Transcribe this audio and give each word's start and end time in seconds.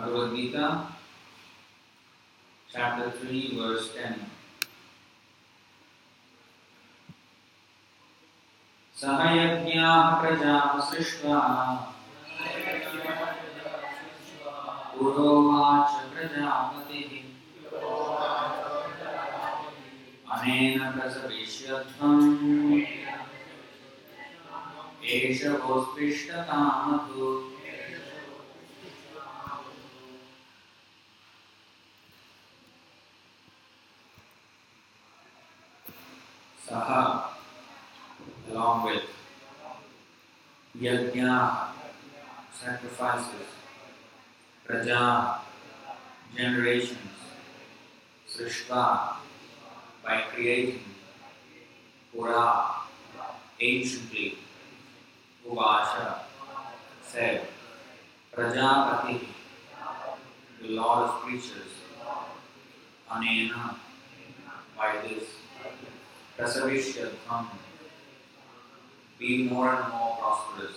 Bhagavad 0.00 0.34
Gita, 0.34 0.86
chapter 2.72 3.10
3, 3.20 3.58
verse 3.58 3.92
10. 3.94 4.14
सह 8.96 9.20
यज्ञाः 9.32 10.08
प्रजाः 10.20 10.80
सृष्ट्वा 10.88 11.36
पुरोवाच 14.96 15.92
प्रजापतिः 16.14 17.12
अनेन 20.32 20.90
प्रसविष्यध्वम् 20.96 22.82
एष 25.14 25.46
वोत्पिष्टकामधु 25.64 27.30
Saha, 36.70 37.24
along 38.48 38.84
with 38.84 39.02
yajna, 40.80 41.66
sacrifices, 42.54 43.48
praja, 44.64 45.38
generations, 46.36 47.18
srishta, 48.30 49.14
by 50.04 50.20
creating, 50.32 50.78
pura, 52.12 52.70
anciently, 53.60 54.38
uvasha, 55.44 56.20
said, 57.02 57.48
prajapati, 58.32 59.26
the 60.62 60.68
Lord 60.68 61.08
of 61.08 61.14
creatures, 61.22 61.74
anena, 63.10 63.74
by 64.76 64.98
this, 65.02 65.39
prasavishyadham, 66.40 67.46
be 69.18 69.44
more 69.48 69.74
and 69.74 69.92
more 69.92 70.16
prosperous. 70.16 70.76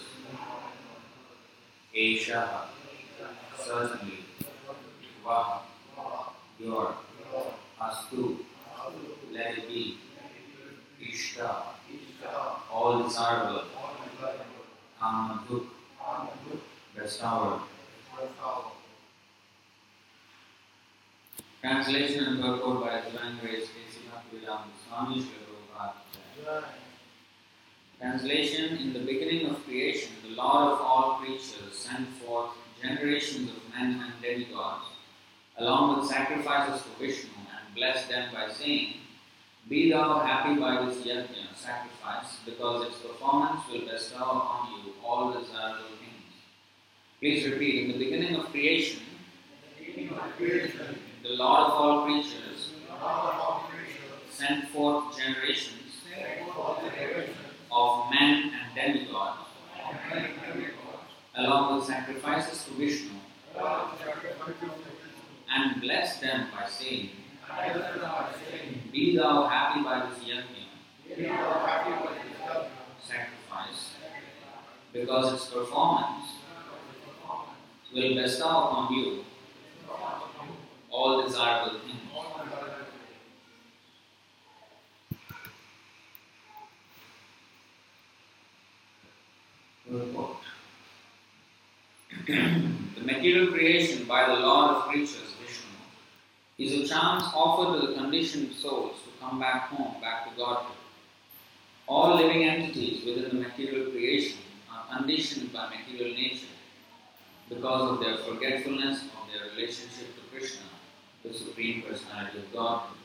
Esha, 1.96 2.66
certainly, 3.58 4.20
Vah, 5.24 5.62
your, 6.60 6.96
Astu, 7.82 8.40
let 9.32 9.58
it 9.58 9.68
be, 9.70 9.98
Ishta, 11.02 11.64
all 12.70 13.04
desirable, 13.04 13.64
Kamaduk, 15.02 15.66
bestower. 16.96 17.62
Translation 21.62 22.26
and 22.26 22.42
purport 22.42 22.82
by 22.82 23.10
Divine 23.10 23.40
Grace, 23.40 23.70
A.C. 23.70 24.00
Bhaktivedanta 24.12 24.68
Swami 24.86 25.22
Prabhupada. 25.22 25.53
Translation 28.00 28.78
In 28.78 28.94
the 28.94 29.00
beginning 29.00 29.46
of 29.50 29.64
creation, 29.66 30.14
the 30.24 30.36
Lord 30.36 30.74
of 30.74 30.82
all 30.82 31.20
creatures 31.22 31.74
sent 31.74 32.08
forth 32.18 32.52
generations 32.82 33.50
of 33.52 33.74
men 33.74 34.04
and 34.04 34.14
demigods, 34.22 34.86
along 35.58 36.00
with 36.00 36.10
sacrifices 36.10 36.82
for 36.82 37.00
Vishnu, 37.00 37.30
and 37.38 37.76
blessed 37.76 38.10
them 38.10 38.34
by 38.34 38.52
saying, 38.52 38.96
Be 39.70 39.92
thou 39.92 40.20
happy 40.20 40.60
by 40.60 40.86
this 40.86 41.06
yajna, 41.06 41.56
sacrifice, 41.56 42.38
because 42.46 42.88
its 42.88 42.98
performance 43.00 43.62
will 43.72 43.88
bestow 43.88 44.18
upon 44.18 44.70
you 44.72 44.94
all 45.06 45.32
desirable 45.32 45.86
things. 46.00 46.34
Please 47.20 47.46
repeat, 47.50 47.86
in 47.86 47.92
the 47.92 48.04
beginning 48.04 48.36
of 48.36 48.52
creation, 48.52 49.02
the 49.80 51.30
Lord 51.30 51.60
of 51.62 51.72
all 51.72 52.06
creatures 52.06 52.74
sent 54.32 54.68
forth 54.70 55.18
generations 55.18 55.83
of 56.56 58.12
men 58.12 58.52
and 58.54 58.76
demigods, 58.76 59.48
along 61.36 61.76
with 61.76 61.86
sacrifices 61.86 62.66
to 62.66 62.72
Vishnu, 62.72 63.12
and 65.50 65.82
blessed 65.82 66.22
them 66.22 66.48
by 66.54 66.68
saying, 66.70 67.10
Be 68.92 69.18
thou 69.18 69.48
happy 69.48 69.84
by 69.84 70.08
this 70.10 70.20
yajna, 70.24 70.64
sacrifice, 73.02 73.96
because 74.92 75.34
its 75.34 75.46
performance 75.50 76.26
will 77.94 78.16
bestow 78.16 78.68
upon 78.68 78.94
you 78.94 79.26
all 80.92 81.24
desirable 81.24 81.80
things. 81.80 82.00
Purport. 89.94 90.38
the 92.26 93.02
material 93.06 93.52
creation 93.52 94.06
by 94.06 94.26
the 94.26 94.42
Lord 94.42 94.72
of 94.72 94.84
creatures, 94.86 95.36
Vishnu, 95.40 95.70
is 96.58 96.74
a 96.74 96.92
chance 96.92 97.24
offered 97.36 97.80
to 97.80 97.88
the 97.88 97.94
conditioned 97.94 98.54
souls 98.54 98.96
to 99.04 99.24
come 99.24 99.40
back 99.40 99.68
home, 99.68 100.02
back 100.02 100.28
to 100.28 100.36
Godhead. 100.36 100.78
All 101.88 102.16
living 102.16 102.44
entities 102.44 103.06
within 103.06 103.26
the 103.30 103.48
material 103.48 103.92
creation 103.92 104.40
are 104.72 104.98
conditioned 104.98 105.54
by 105.54 105.70
material 105.70 106.16
nature 106.16 106.48
because 107.50 107.92
of 107.92 108.00
their 108.00 108.18
forgetfulness 108.18 109.04
of 109.04 109.32
their 109.32 109.52
relationship 109.52 110.08
to 110.16 110.22
Krishna, 110.32 110.66
the 111.24 111.34
Supreme 111.36 111.84
Personality 111.84 112.40
of 112.40 112.52
Godhead. 112.52 112.98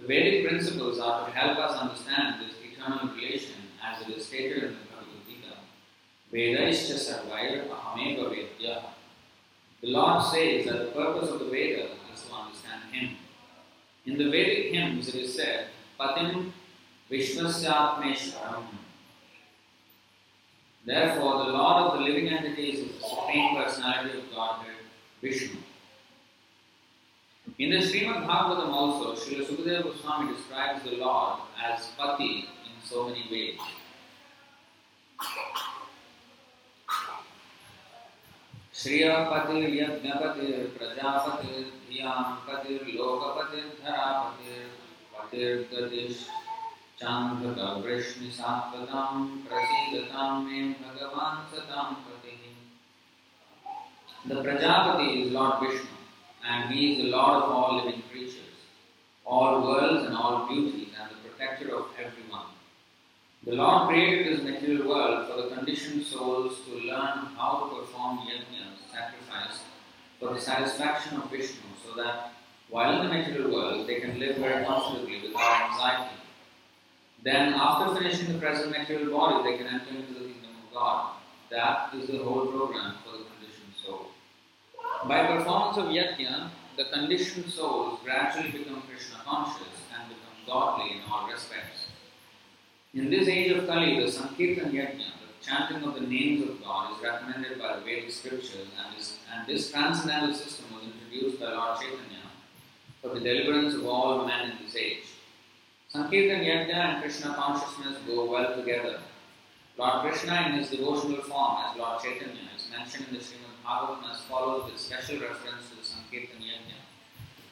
The 0.00 0.06
Vedic 0.08 0.48
principles 0.48 0.98
are 0.98 1.26
to 1.26 1.32
help 1.32 1.58
us 1.58 1.78
understand 1.78 2.40
this 2.40 2.56
eternal 2.72 3.14
relation 3.14 3.54
as 3.84 4.02
it 4.02 4.16
is 4.16 4.26
stated 4.26 4.64
in 4.64 4.70
the. 4.70 4.85
Vedaischa 6.32 6.96
sarvair 6.96 7.68
ahameva 7.68 8.30
vedya. 8.30 8.82
The 9.80 9.88
Lord 9.88 10.22
says 10.22 10.66
that 10.66 10.78
the 10.78 10.90
purpose 10.92 11.30
of 11.30 11.38
the 11.38 11.44
Veda 11.46 11.88
is 12.12 12.22
to 12.22 12.34
understand 12.34 12.82
Him. 12.92 13.16
In 14.06 14.18
the 14.18 14.30
Vedic 14.30 14.72
hymns 14.72 15.08
it 15.08 15.14
is 15.16 15.34
said, 15.34 15.68
Patim 15.98 16.52
Vishwasyatmeshwaram. 17.10 18.64
Therefore, 20.84 21.44
the 21.44 21.52
Lord 21.52 21.82
of 21.82 21.98
the 21.98 22.04
living 22.04 22.28
entities 22.28 22.78
is 22.78 23.00
the 23.00 23.08
Supreme 23.08 23.56
Personality 23.56 24.18
of 24.18 24.30
Godhead, 24.32 24.76
Vishnu. 25.20 25.58
In 27.58 27.70
the 27.70 27.78
Srimad 27.78 28.26
Bhagavatam 28.26 28.72
also, 28.72 29.14
Srila 29.14 29.46
Sukadeva 29.46 29.82
Goswami 29.84 30.34
describes 30.34 30.84
the 30.84 30.96
Lord 30.96 31.40
as 31.64 31.86
Pati 31.96 32.48
in 32.64 32.88
so 32.88 33.08
many 33.08 33.24
ways. 33.30 33.58
श्रियपतिर् 38.85 39.75
यज्ञपतिर् 39.79 40.69
प्रजापतिर् 40.77 41.73
धियाम्पतिर् 41.87 42.93
लोकपतिर् 42.97 43.75
धरापतिर् 43.81 44.69
पतिर्गतिश् 45.13 46.21
चान्धकवृष्णिसात्वतां 47.01 49.13
प्रसीदतां 49.47 50.31
मे 50.43 50.59
भगवान् 50.81 51.47
सतां 51.51 51.89
पतिः 52.05 52.41
The 54.23 54.35
Prajapati 54.35 55.25
is 55.25 55.31
Lord 55.31 55.61
Vishnu 55.61 55.89
and 56.47 56.71
he 56.71 56.91
is 56.91 56.97
the 56.99 57.09
Lord 57.09 57.41
of 57.41 57.49
all 57.49 57.77
living 57.77 58.03
creatures, 58.11 58.53
all 59.25 59.63
worlds 59.63 60.05
and 60.05 60.15
all 60.15 60.47
beauties 60.47 60.89
and 60.99 61.09
the 61.09 61.15
protector 61.27 61.75
of 61.75 61.85
everyone. 61.97 62.45
The 63.43 63.53
Lord 63.53 63.89
created 63.89 64.27
this 64.27 64.43
material 64.43 64.87
world 64.87 65.27
for 65.27 65.41
the 65.41 65.47
conditioned 65.55 66.05
souls 66.05 66.59
to 66.67 66.75
learn 66.87 67.29
how 67.35 67.51
to 67.61 67.65
perform 67.79 68.19
yajnas, 68.19 68.74
sacrifice, 68.96 69.60
for 70.18 70.32
the 70.34 70.40
satisfaction 70.40 71.18
of 71.18 71.30
Vishnu, 71.30 71.68
so 71.84 71.94
that 72.00 72.32
while 72.68 73.00
in 73.00 73.06
the 73.06 73.14
material 73.14 73.52
world 73.52 73.86
they 73.86 74.00
can 74.00 74.18
live 74.18 74.36
very 74.36 74.64
comfortably 74.64 75.22
without 75.22 75.70
anxiety. 75.70 76.16
Then, 77.22 77.54
after 77.54 77.94
finishing 77.96 78.32
the 78.32 78.38
present 78.38 78.70
material 78.70 79.10
body, 79.16 79.50
they 79.50 79.58
can 79.58 79.66
enter 79.66 79.90
into 79.90 80.14
the 80.14 80.20
kingdom 80.20 80.50
of 80.64 80.74
God. 80.74 81.10
That 81.50 81.94
is 81.94 82.08
the 82.08 82.18
whole 82.18 82.46
program 82.46 82.94
for 83.04 83.18
the 83.18 83.24
conditioned 83.24 83.74
soul. 83.84 84.06
By 85.08 85.26
performance 85.26 85.78
of 85.78 85.86
yajna, 85.86 86.50
the 86.76 86.84
conditioned 86.84 87.50
souls 87.50 88.00
gradually 88.04 88.50
become 88.50 88.82
Krishna 88.88 89.18
conscious 89.24 89.76
and 89.94 90.08
become 90.08 90.36
godly 90.46 90.96
in 90.96 91.00
all 91.10 91.28
respects. 91.30 91.88
In 92.94 93.10
this 93.10 93.28
age 93.28 93.52
of 93.52 93.66
Kali, 93.66 94.00
the 94.00 94.10
Sankirtan 94.10 94.72
Yajna, 94.72 95.10
chanting 95.46 95.82
of 95.84 95.94
the 95.94 96.00
names 96.00 96.48
of 96.48 96.62
God, 96.62 96.96
is 96.96 97.02
recommended 97.02 97.58
by 97.58 97.76
the 97.76 97.82
Vedic 97.82 98.10
scriptures, 98.10 98.66
and 98.78 98.96
this, 98.96 99.18
and 99.32 99.46
this 99.46 99.70
transcendental 99.70 100.34
system 100.34 100.66
was 100.74 100.82
introduced 100.84 101.38
by 101.40 101.52
Lord 101.52 101.78
Chaitanya 101.78 102.26
for 103.00 103.10
the 103.14 103.20
deliverance 103.20 103.74
of 103.74 103.86
all 103.86 104.26
men 104.26 104.50
in 104.50 104.64
this 104.64 104.74
age. 104.74 105.04
Sankirtan 105.88 106.44
Yajna 106.44 106.74
and 106.74 107.02
Krishna 107.02 107.34
consciousness 107.34 107.96
go 108.06 108.24
well 108.30 108.56
together. 108.56 108.98
Lord 109.78 110.02
Krishna, 110.02 110.48
in 110.48 110.58
his 110.58 110.70
devotional 110.70 111.22
form 111.22 111.58
as 111.64 111.78
Lord 111.78 112.02
Chaitanya, 112.02 112.50
is 112.56 112.68
mentioned 112.70 113.06
in 113.08 113.14
the 113.14 113.20
Srimad 113.20 113.54
Bhagavatam 113.64 114.12
as 114.12 114.20
follows 114.22 114.70
with 114.70 114.80
special 114.80 115.20
reference 115.20 115.70
to 115.70 115.76
the 115.76 115.84
Sankirtan 115.84 116.40
Yajna. 116.40 116.80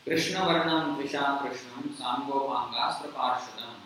Krishna 0.04 0.40
Varnam 0.40 0.96
Trisha 0.96 1.38
Krishnam 1.38 1.94
Samgopangastra 1.94 3.12
Parshadam 3.12 3.83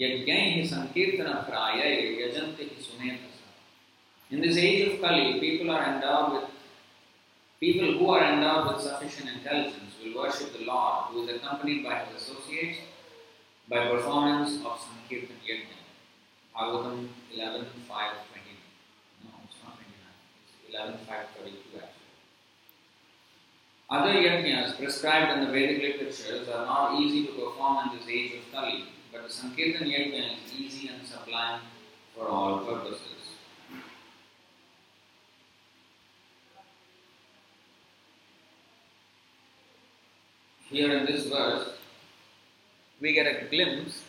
Yajnaihi 0.00 0.68
Sankirtana 0.68 1.48
Praya 1.48 1.84
Yajanti 1.84 2.70
Sumetasa. 2.78 3.48
In 4.30 4.40
this 4.40 4.56
age 4.56 4.92
of 4.92 5.00
Kali, 5.00 5.40
people 5.40 5.70
are 5.70 5.94
endowed 5.94 6.32
with 6.34 6.50
people 7.58 7.98
who 7.98 8.10
are 8.10 8.32
endowed 8.32 8.74
with 8.74 8.82
sufficient 8.84 9.28
intelligence 9.30 9.94
will 10.04 10.22
worship 10.22 10.52
the 10.56 10.64
Lord, 10.64 11.06
who 11.10 11.26
is 11.26 11.36
accompanied 11.36 11.82
by 11.82 12.04
his 12.04 12.22
associates 12.22 12.78
by 13.68 13.88
performance 13.88 14.64
of 14.64 14.78
Sankirtan 14.78 15.36
Yajna. 15.44 15.78
Bhagavatam 16.54 17.08
11 17.34 17.66
5 17.88 18.12
20. 18.32 18.48
No, 19.24 19.30
it's 19.44 19.56
not 19.64 19.74
29. 19.74 19.98
It's 20.44 20.74
11 20.74 20.98
5 21.06 21.16
32 21.38 21.58
actually. 21.76 21.98
Other 23.90 24.12
yajnas 24.12 24.76
prescribed 24.76 25.32
in 25.32 25.44
the 25.44 25.50
Vedic 25.50 25.82
literatures 25.82 26.48
are 26.48 26.66
not 26.66 27.00
easy 27.00 27.26
to 27.26 27.32
perform 27.32 27.90
in 27.90 27.98
this 27.98 28.08
age 28.08 28.32
of 28.34 28.52
Kali, 28.52 28.84
but 29.12 29.26
the 29.26 29.32
Sankirtan 29.32 29.88
yajna 29.88 30.32
is 30.44 30.52
easy 30.58 30.88
and 30.88 31.06
sublime 31.06 31.60
for 32.14 32.28
all 32.28 32.58
purposes. 32.58 33.02
Here 40.70 40.94
in 40.98 41.06
this 41.06 41.26
verse, 41.26 41.70
we 43.00 43.14
get 43.14 43.26
a 43.26 43.46
glimpse 43.48 44.02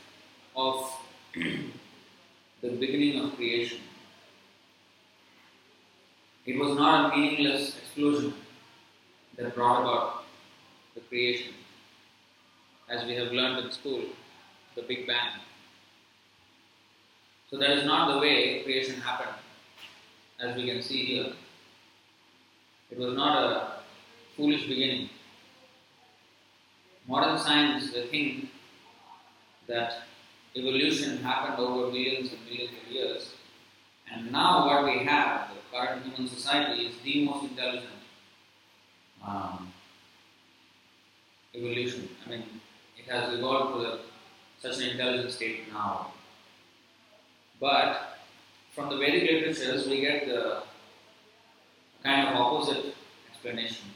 of 0.56 0.92
the 1.34 2.70
beginning 2.70 3.24
of 3.24 3.36
creation. 3.38 3.80
It 6.46 6.60
was 6.60 6.76
not 6.76 7.14
a 7.14 7.18
meaningless 7.18 7.78
explosion 7.78 8.34
that 9.38 9.56
brought 9.56 9.82
about 9.82 10.24
the 10.96 11.02
creation, 11.02 11.54
as 12.90 13.06
we 13.06 13.16
have 13.16 13.32
learned 13.32 13.66
in 13.66 13.72
school, 13.72 14.02
the 14.80 14.88
Big 14.88 15.08
Bang. 15.08 15.32
So 17.50 17.58
that 17.58 17.72
is 17.72 17.86
not 17.86 18.14
the 18.14 18.20
way 18.20 18.64
creation 18.64 19.02
happened, 19.02 19.36
as 20.40 20.56
we 20.56 20.70
can 20.70 20.82
see 20.82 21.06
here. 21.06 21.34
It 22.92 22.98
was 22.98 23.14
not 23.16 23.44
a 23.44 23.72
foolish 24.36 24.68
beginning. 24.68 25.10
Modern 27.08 27.38
science, 27.40 27.92
they 27.92 28.08
think 28.08 28.50
that 29.68 30.04
evolution 30.56 31.18
happened 31.18 31.60
over 31.60 31.92
millions 31.92 32.32
and 32.32 32.46
millions 32.46 32.72
of 32.86 32.92
years, 32.92 33.34
and 34.12 34.32
now 34.32 34.68
what 34.68 34.86
we 34.86 35.04
have, 35.06 35.50
the 35.50 35.78
current 35.78 36.04
human 36.04 36.28
society, 36.28 36.86
is 36.86 36.96
the 37.04 37.26
most 37.26 37.44
intelligent 37.44 38.00
um, 39.26 39.72
evolution. 41.56 42.10
I 42.26 42.30
mean, 42.30 42.44
it 42.98 43.12
has 43.12 43.34
evolved 43.34 43.76
to 43.76 43.80
the, 43.82 44.00
such 44.62 44.78
an 44.78 44.90
intelligent 44.90 45.32
state 45.32 45.72
now. 45.72 46.12
But 47.60 48.20
from 48.74 48.90
the 48.90 48.98
Vedic 48.98 49.24
literatures, 49.30 49.88
we 49.88 50.02
get 50.02 50.28
the 50.28 50.64
kind 52.04 52.28
of 52.28 52.36
opposite 52.36 52.96
explanation. 53.30 53.88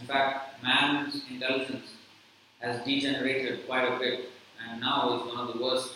In 0.00 0.06
fact, 0.06 0.62
man's 0.62 1.22
intelligence 1.30 1.90
has 2.60 2.84
degenerated 2.84 3.66
quite 3.66 3.84
a 3.84 3.98
bit 3.98 4.30
and 4.68 4.80
now 4.80 5.20
is 5.20 5.26
one 5.26 5.48
of 5.48 5.54
the 5.54 5.62
worst 5.62 5.94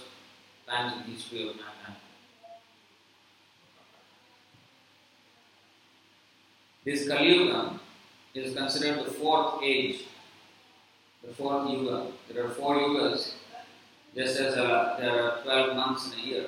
times 0.69 0.93
in 0.95 0.99
the 1.05 1.17
history 1.17 1.49
of 1.49 1.57
mankind. 1.57 1.97
This 6.85 7.09
Kali 7.09 7.35
Yuga 7.35 7.81
is 8.35 8.55
considered 8.55 9.05
the 9.05 9.11
fourth 9.11 9.61
age, 9.63 10.03
the 11.27 11.33
fourth 11.35 11.71
Yuga. 11.71 12.07
There 12.33 12.45
are 12.47 12.51
four 12.51 12.77
Yugas, 12.77 13.33
just 14.17 14.41
as 14.41 14.57
uh, 14.57 14.97
there 14.99 15.23
are 15.23 15.43
12 15.43 15.77
months 15.77 16.11
in 16.11 16.19
a 16.19 16.23
year. 16.23 16.47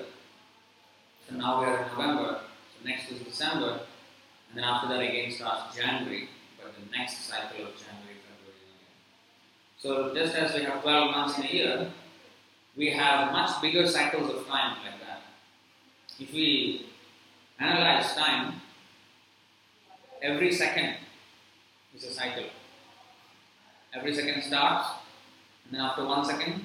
So 1.28 1.36
now 1.36 1.60
we 1.60 1.66
are 1.66 1.82
in 1.82 1.88
November, 1.88 2.40
so 2.72 2.88
next 2.88 3.12
is 3.12 3.20
December, 3.20 3.80
and 4.48 4.56
then 4.56 4.64
after 4.64 4.88
that 4.88 5.00
again 5.00 5.30
starts 5.30 5.76
January, 5.76 6.30
but 6.56 6.72
the 6.74 6.96
next 6.96 7.26
cycle 7.26 7.66
of 7.66 7.76
January, 7.76 8.16
February, 8.24 8.56
again. 8.72 8.94
So 9.76 10.14
just 10.14 10.34
as 10.34 10.54
we 10.54 10.62
have 10.62 10.80
12 10.80 11.10
months 11.10 11.38
in 11.38 11.44
a 11.44 11.48
year, 11.48 11.90
we 12.74 12.90
have 12.90 13.32
much 13.32 13.60
bigger 13.60 13.86
cycles 13.86 14.30
of 14.30 14.46
time 14.46 14.78
like 14.82 14.98
that. 15.06 15.20
If 16.18 16.32
we 16.32 16.86
analyze 17.60 18.14
time, 18.14 18.62
every 20.22 20.52
second 20.52 20.94
is 21.94 22.04
a 22.04 22.12
cycle. 22.12 22.44
Every 23.92 24.14
second 24.14 24.42
starts, 24.42 24.88
and 25.66 25.74
then 25.74 25.80
after 25.82 26.06
one 26.06 26.24
second. 26.24 26.64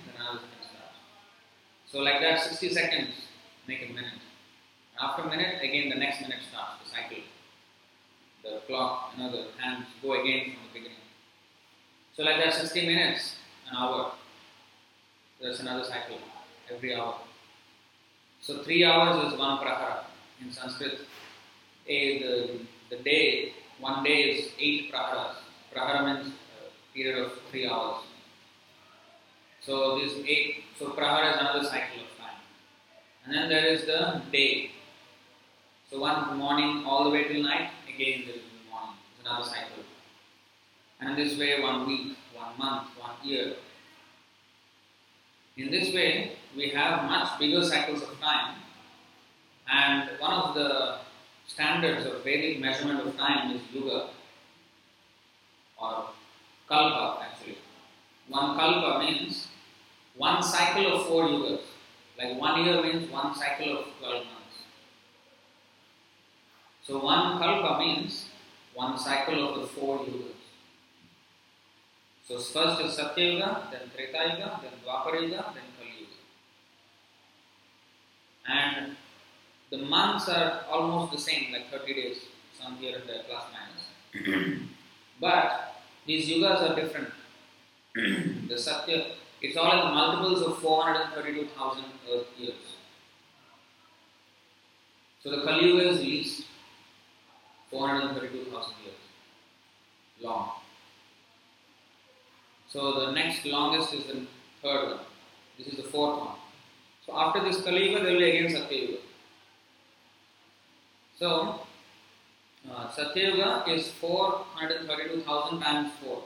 So 1.93 1.99
like 1.99 2.21
that, 2.21 2.41
60 2.41 2.69
seconds 2.69 3.13
make 3.67 3.87
a 3.87 3.93
minute. 3.93 4.19
After 4.99 5.21
a 5.21 5.29
minute, 5.29 5.61
again 5.61 5.89
the 5.89 5.95
next 5.95 6.21
minute 6.21 6.39
starts, 6.49 6.83
the 6.83 6.89
cycle. 6.89 7.23
The 8.43 8.61
clock, 8.65 9.13
another 9.15 9.45
hands 9.59 9.85
go 10.01 10.19
again 10.19 10.55
from 10.55 10.63
the 10.67 10.79
beginning. 10.79 10.97
So 12.17 12.23
like 12.23 12.43
that, 12.43 12.55
60 12.55 12.87
minutes, 12.87 13.35
an 13.69 13.77
hour. 13.77 14.11
There's 15.39 15.59
another 15.59 15.83
cycle 15.83 16.17
every 16.73 16.95
hour. 16.95 17.15
So 18.41 18.63
three 18.63 18.83
hours 18.83 19.31
is 19.31 19.37
one 19.37 19.59
prahara 19.59 20.05
in 20.41 20.51
Sanskrit. 20.51 20.97
A, 21.87 22.23
the, 22.23 22.59
the 22.89 23.03
day, 23.03 23.53
one 23.79 24.03
day 24.03 24.31
is 24.31 24.51
eight 24.57 24.91
praharas. 24.91 25.35
Prahara 25.71 26.05
means 26.05 26.33
a 26.33 26.95
period 26.95 27.23
of 27.23 27.33
three 27.51 27.67
hours. 27.67 28.03
So 29.65 29.97
this 29.97 30.13
eight, 30.27 30.63
so 30.77 30.87
prahara 30.89 31.33
is 31.33 31.39
another 31.39 31.63
cycle 31.63 32.01
of 32.03 32.17
time. 32.17 32.39
And 33.25 33.33
then 33.33 33.49
there 33.49 33.65
is 33.65 33.85
the 33.85 34.21
day. 34.31 34.71
So 35.89 35.99
one 35.99 36.37
morning 36.37 36.83
all 36.85 37.05
the 37.05 37.09
way 37.09 37.23
till 37.25 37.43
night, 37.43 37.69
again 37.87 38.23
there 38.25 38.35
is 38.35 38.41
the 38.41 38.69
morning, 38.69 38.95
it's 39.17 39.25
another 39.25 39.45
cycle. 39.45 39.83
And 40.99 41.17
this 41.17 41.37
way 41.39 41.61
one 41.61 41.87
week, 41.87 42.17
one 42.33 42.57
month, 42.57 42.89
one 42.99 43.15
year. 43.23 43.53
In 45.55 45.69
this 45.69 45.93
way, 45.93 46.33
we 46.57 46.69
have 46.69 47.03
much 47.05 47.39
bigger 47.39 47.63
cycles 47.63 48.01
of 48.01 48.19
time, 48.19 48.55
and 49.71 50.09
one 50.19 50.33
of 50.33 50.55
the 50.55 50.97
standards 51.47 52.05
of 52.05 52.23
Vedic 52.23 52.59
measurement 52.59 53.05
of 53.07 53.15
time 53.17 53.55
is 53.55 53.61
yuga 53.71 54.09
or 55.79 56.05
kalpa 56.67 57.23
actually. 57.23 57.59
One 58.27 58.57
kalpa 58.57 58.99
means 58.99 59.47
one 60.15 60.43
cycle 60.43 60.93
of 60.95 61.07
four 61.07 61.23
yugas. 61.27 61.61
Like 62.17 62.39
one 62.39 62.63
year 62.63 62.81
means 62.81 63.09
one 63.11 63.33
cycle 63.35 63.79
of 63.79 63.85
12 63.99 64.13
months. 64.13 64.57
So 66.83 67.03
one 67.03 67.39
kalpa 67.39 67.79
means 67.79 68.29
one 68.73 68.97
cycle 68.97 69.49
of 69.49 69.61
the 69.61 69.67
four 69.67 69.99
yugas. 69.99 70.33
So 72.27 72.39
first 72.39 72.81
is 72.81 72.93
Satya 72.95 73.33
Yuga, 73.33 73.67
then 73.69 73.91
Treta 73.93 74.31
Yuga, 74.31 74.59
then 74.61 74.71
Dwapara 74.85 75.21
Yuga, 75.21 75.51
then 75.53 75.67
Kali 75.77 75.93
Yuga. 75.99 76.19
And 78.47 78.95
the 79.69 79.79
months 79.79 80.29
are 80.29 80.61
almost 80.71 81.11
the 81.11 81.17
same, 81.17 81.51
like 81.51 81.69
30 81.69 81.93
days, 81.93 82.17
some 82.57 82.77
here 82.77 82.97
and 82.97 83.09
there, 83.09 83.23
plus 83.27 83.43
minus. 83.51 84.59
but 85.19 85.75
these 86.07 86.29
yugas 86.29 86.69
are 86.69 86.75
different. 86.75 87.09
the 88.47 88.57
Satya, 88.57 89.05
it's 89.43 89.57
all 89.57 89.71
in 89.73 89.89
the 89.89 89.93
multiples 89.93 90.41
of 90.41 90.57
432,000 90.59 91.83
Earth 92.11 92.27
years. 92.37 92.75
So 95.21 95.29
the 95.31 95.43
Kali 95.43 95.67
Yuga 95.67 95.89
is 95.89 95.99
least 95.99 96.45
432,000 97.69 98.73
years 98.83 98.95
long. 100.21 100.51
So 102.69 103.05
the 103.05 103.11
next 103.11 103.45
longest 103.45 103.93
is 103.93 104.05
the 104.05 104.25
third 104.61 104.95
one. 104.95 104.99
This 105.57 105.67
is 105.67 105.77
the 105.77 105.83
fourth 105.83 106.19
one. 106.19 106.35
So 107.05 107.13
after 107.17 107.43
this 107.43 107.61
Kali 107.61 107.89
Yuga, 107.89 108.03
there 108.03 108.13
will 108.13 108.19
be 108.19 108.29
again 108.37 108.49
Satya 108.49 108.81
Yuga. 108.81 108.97
So 111.19 111.59
uh, 112.71 112.89
Satya 112.91 113.31
Yuga 113.31 113.65
is 113.67 113.91
432,000 113.91 115.59
times 115.59 115.91
4, 116.01 116.23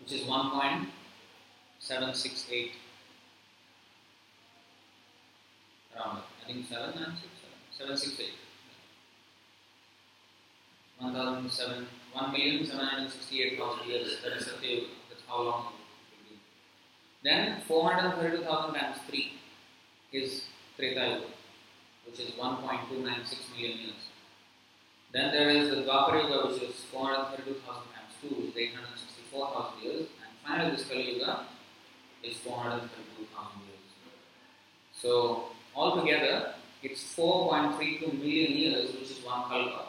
which 0.00 0.12
is 0.12 0.28
1.768. 1.80 2.70
Around, 5.96 6.22
I 6.42 6.46
think 6.46 6.68
7 6.68 7.02
and 7.02 7.14
6, 7.16 7.28
768. 7.78 8.30
1,007, 11.00 11.86
1,768,000 12.16 13.86
years, 13.86 14.18
that 14.22 14.32
is 14.36 14.46
Satya 14.46 14.68
Yuga, 14.68 14.86
that's 15.08 15.22
how 15.28 15.42
long 15.42 15.66
it 15.66 16.18
will 16.18 16.30
be. 16.30 16.36
Then 17.22 17.62
432,000 17.68 18.74
times 18.74 18.98
3 19.08 19.32
is 20.12 20.44
Treta 20.76 21.06
Yuga, 21.06 21.26
which 22.06 22.18
is 22.18 22.30
1.296 22.32 23.54
million 23.54 23.78
years. 23.78 24.02
Then 25.12 25.30
there 25.32 25.50
is 25.50 25.70
the 25.70 25.76
Dwapara 25.82 26.24
Yuga, 26.24 26.48
which 26.48 26.62
is 26.62 26.74
432,000 26.90 27.62
times 27.64 28.14
2, 28.20 28.28
which 28.28 28.50
is 28.50 28.56
864,000 28.56 29.82
years. 29.82 30.06
And 30.20 30.30
finally, 30.44 30.70
this 30.76 30.84
Kali 30.88 31.14
Yuga 31.14 31.46
is 32.22 32.36
432,000 32.38 33.60
years. 33.60 33.78
So, 35.00 35.46
altogether, 35.74 36.54
it's 36.82 37.02
4.32 37.16 38.18
million 38.18 38.52
years, 38.52 38.92
which 38.92 39.10
is 39.10 39.24
one 39.24 39.48
Kalpa. 39.48 39.86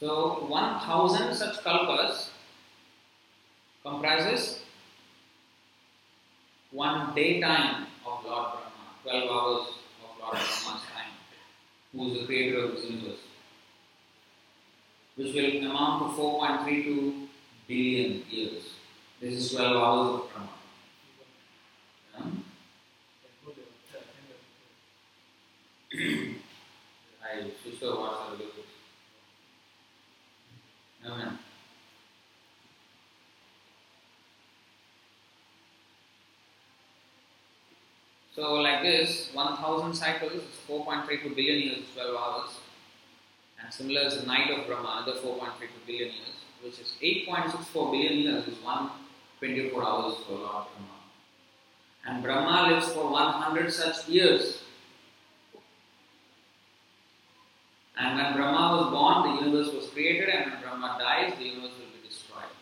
So, 0.00 0.46
1000 0.48 1.34
such 1.34 1.62
Kalpas 1.64 2.30
comprises 3.84 4.60
one 6.70 7.14
daytime 7.14 7.86
of 8.04 8.24
Lord 8.24 8.46
Brahma, 8.52 8.94
12 9.04 9.30
hours 9.30 9.68
of 10.02 10.18
Lord 10.20 10.32
Brahma's 10.32 10.82
time, 10.92 11.14
who 11.92 12.10
is 12.10 12.20
the 12.20 12.26
creator 12.26 12.64
of 12.64 12.72
this 12.72 12.84
universe, 12.84 13.20
which 15.14 15.34
will 15.34 15.70
amount 15.70 16.16
to 16.16 16.22
4.32 16.22 17.28
billion 17.68 18.24
years. 18.28 18.73
This 19.24 19.36
is 19.36 19.52
12 19.52 19.76
hours 19.76 20.20
of. 20.20 20.30
Yeah? 22.12 22.26
I 27.24 27.50
switched 27.62 27.82
a 27.82 27.86
little 27.86 28.36
bit. 28.36 28.66
Amen. 31.06 31.38
So, 38.36 38.52
like 38.56 38.82
this, 38.82 39.30
1000 39.32 39.94
cycles 39.94 40.32
is 40.34 40.42
4.32 40.68 41.34
billion 41.34 41.60
years, 41.62 41.84
12 41.94 42.14
hours. 42.14 42.50
And 43.58 43.72
similar 43.72 44.02
is 44.02 44.20
the 44.20 44.26
night 44.26 44.50
of 44.50 44.66
Brahma, 44.66 45.04
another 45.06 45.18
4.32 45.18 45.68
billion 45.86 46.10
years, 46.12 46.44
which 46.62 46.78
is 46.78 46.96
8.64 47.02 47.90
billion 47.90 48.18
years, 48.18 48.46
is 48.48 48.58
124 49.44 49.84
hours 49.84 50.14
for 50.26 50.32
Lord 50.32 50.66
Brahma. 50.72 50.98
And 52.06 52.22
Brahma 52.22 52.72
lives 52.72 52.88
for 52.88 53.10
100 53.10 53.72
such 53.72 54.08
years. 54.08 54.62
And 57.98 58.16
when 58.16 58.34
Brahma 58.34 58.76
was 58.76 58.90
born, 58.90 59.36
the 59.36 59.44
universe 59.44 59.72
was 59.72 59.90
created, 59.90 60.28
and 60.30 60.50
when 60.50 60.62
Brahma 60.62 60.96
dies, 60.98 61.34
the 61.38 61.44
universe 61.44 61.72
will 61.78 61.92
be 62.00 62.08
destroyed. 62.08 62.54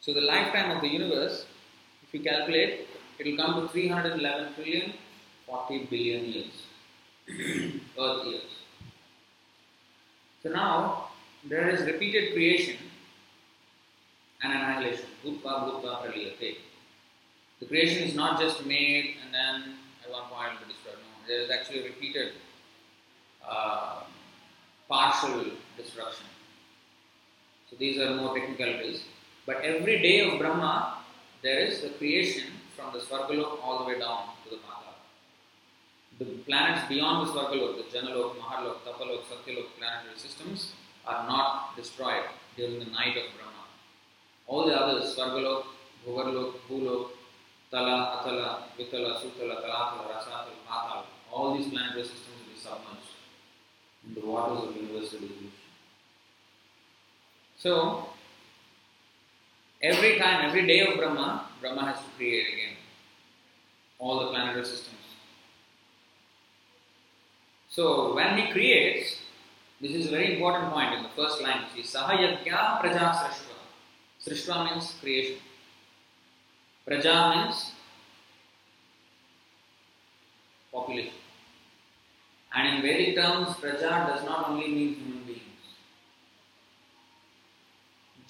So, 0.00 0.12
the 0.12 0.20
lifetime 0.20 0.70
of 0.76 0.82
the 0.82 0.88
universe, 0.88 1.46
if 2.02 2.12
you 2.12 2.20
calculate, 2.20 2.86
it 3.18 3.26
will 3.26 3.36
come 3.36 3.62
to 3.62 3.68
311 3.68 4.54
trillion 4.54 4.92
40 5.46 5.86
billion 5.90 6.24
years, 6.26 6.62
Earth 7.98 8.26
years. 8.26 8.42
So 10.42 10.50
now 10.50 11.08
there 11.48 11.68
is 11.70 11.86
repeated 11.86 12.34
creation 12.34 12.76
and 14.42 14.52
annihilation. 14.52 15.06
Bhutva 15.24 15.52
Bhutva 15.64 16.02
Praliyate. 16.02 16.56
The 17.60 17.66
creation 17.66 18.02
is 18.08 18.14
not 18.14 18.40
just 18.40 18.66
made 18.66 19.16
and 19.22 19.32
then 19.32 19.76
at 20.04 20.10
one 20.10 20.28
point 20.28 20.52
it 20.52 20.60
will 20.60 20.66
be 20.66 20.72
destroyed. 20.72 20.96
No, 20.96 21.28
there 21.28 21.40
is 21.40 21.50
actually 21.50 21.80
a 21.80 21.84
repeated 21.84 22.32
uh, 23.48 24.02
partial 24.88 25.44
destruction. 25.76 26.26
So 27.70 27.76
these 27.76 27.98
are 27.98 28.14
more 28.14 28.34
technicalities. 28.38 29.02
But 29.46 29.56
every 29.62 30.00
day 30.00 30.28
of 30.28 30.38
Brahma, 30.38 30.98
there 31.42 31.58
is 31.60 31.80
the 31.82 31.90
creation 31.90 32.44
from 32.76 32.92
the 32.92 32.98
Svargalok 32.98 33.62
all 33.62 33.78
the 33.80 33.84
way 33.84 33.98
down 33.98 34.28
to 34.44 34.50
the 34.50 34.56
Patal. 34.56 34.94
The 36.18 36.24
planets 36.46 36.88
beyond 36.88 37.28
the 37.28 37.32
Svargalok, 37.32 37.76
the 37.76 37.98
Janalok, 37.98 38.36
Mahalok, 38.36 38.76
Tapalok, 38.86 39.24
Satyalok 39.24 39.66
planetary 39.78 40.18
systems 40.18 40.72
are 41.06 41.26
not 41.26 41.76
destroyed 41.76 42.24
during 42.56 42.78
the 42.78 42.86
night 42.86 43.16
of 43.16 43.24
Brahma. 43.36 43.63
All 44.46 44.66
the 44.66 44.74
others, 44.74 45.16
Svargalok, 45.16 45.64
Bhuvarlok, 46.06 46.54
Bhulok, 46.68 47.08
Tala, 47.70 48.20
Atala, 48.20 48.64
Vitala, 48.78 49.16
Sutala, 49.16 49.62
Talatala, 49.62 50.04
Rasatal, 50.12 50.54
Patal, 50.68 51.04
all 51.32 51.56
these 51.56 51.68
planetary 51.68 52.02
systems 52.02 52.36
will 52.38 52.52
be 52.52 52.60
submerged 52.60 53.14
in 54.06 54.14
the 54.14 54.20
waters 54.26 54.68
of 54.68 54.76
universal 54.76 55.18
evolution. 55.18 55.52
So, 57.56 58.08
every 59.82 60.18
time, 60.18 60.44
every 60.46 60.66
day 60.66 60.86
of 60.86 60.98
Brahma, 60.98 61.48
Brahma 61.60 61.86
has 61.86 61.98
to 61.98 62.10
create 62.16 62.46
again 62.52 62.76
all 63.98 64.20
the 64.20 64.26
planetary 64.26 64.64
systems. 64.64 64.98
So, 67.70 68.14
when 68.14 68.36
he 68.38 68.52
creates, 68.52 69.16
this 69.80 69.92
is 69.92 70.06
a 70.06 70.10
very 70.10 70.34
important 70.34 70.72
point 70.72 70.94
in 70.94 71.02
the 71.02 71.08
first 71.16 71.42
line. 71.42 71.62
See, 71.74 71.82
Sahayagya 71.82 72.80
Praja 72.80 73.32
Srishva 74.24 74.70
means 74.70 74.94
creation. 75.00 75.36
Praja 76.88 77.34
means 77.34 77.72
population. 80.72 81.12
And 82.54 82.76
in 82.76 82.82
Vedic 82.82 83.16
terms, 83.16 83.48
Praja 83.56 84.06
does 84.08 84.24
not 84.24 84.48
only 84.48 84.68
mean 84.68 84.94
human 84.94 85.24
beings. 85.24 85.40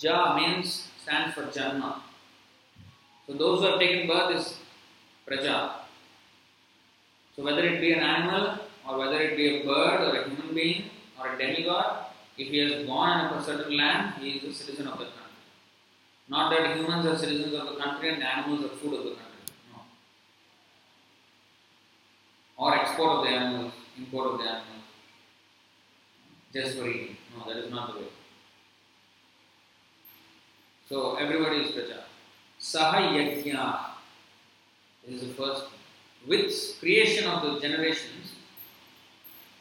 Ja 0.01 0.35
means 0.37 0.89
stands 1.03 1.35
for 1.35 1.45
Janma. 1.45 2.01
So 3.27 3.35
those 3.35 3.61
who 3.61 3.67
have 3.67 3.79
taken 3.79 4.09
birth 4.09 4.35
is 4.35 4.59
Praja. 5.29 5.73
So 7.37 7.43
whether 7.43 7.65
it 7.65 7.81
be 7.81 7.93
an 7.93 8.01
animal 8.01 8.59
or 8.89 8.99
whether 8.99 9.21
it 9.21 9.37
be 9.37 9.61
a 9.61 9.65
bird 9.65 10.01
or 10.01 10.21
a 10.21 10.29
human 10.29 10.55
being 10.55 10.91
or 11.21 11.35
a 11.35 11.39
demigod, 11.39 12.07
if 12.37 12.49
he 12.49 12.59
has 12.59 12.87
born 12.87 13.21
in 13.21 13.27
a 13.27 13.43
certain 13.43 13.77
land, 13.77 14.15
he 14.21 14.31
is 14.39 14.45
a 14.45 14.53
citizen 14.53 14.89
of 14.89 14.99
the 14.99 15.05
country. 15.05 15.24
Not 16.29 16.51
that 16.51 16.77
humans 16.77 17.07
are 17.07 17.19
citizens 17.19 17.55
of 17.55 17.67
the 17.67 17.77
country 17.77 18.15
and 18.15 18.23
animals 18.23 18.65
are 18.65 18.77
food 18.77 18.95
of 18.95 19.05
the 19.05 19.11
country. 19.11 19.45
No. 19.73 19.81
Or 22.57 22.75
export 22.75 23.19
of 23.19 23.25
the 23.25 23.31
animals, 23.31 23.73
import 23.99 24.33
of 24.33 24.39
the 24.39 24.45
animals. 24.45 24.69
Just 26.53 26.79
for 26.79 26.89
eating. 26.89 27.17
No, 27.37 27.53
that 27.53 27.65
is 27.65 27.71
not 27.71 27.93
the 27.93 28.01
way. 28.01 28.07
So 30.89 31.17
everybody 31.17 31.57
is 31.63 31.73
Praja. 31.73 32.05
Saha 32.61 33.91
is 35.07 35.21
the 35.21 35.35
first. 35.35 35.65
With 36.27 36.77
creation 36.81 37.27
of 37.27 37.43
the 37.43 37.61
generations, 37.61 38.33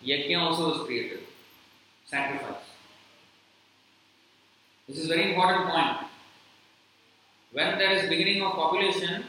Yajna 0.05 0.39
also 0.39 0.69
was 0.69 0.87
created. 0.87 1.19
Sacrifice. 2.05 2.63
This 4.87 4.97
is 4.97 5.07
very 5.07 5.31
important 5.31 5.69
point. 5.69 5.97
When 7.53 7.77
there 7.77 7.91
is 7.91 8.09
beginning 8.09 8.41
of 8.41 8.53
population, 8.53 9.25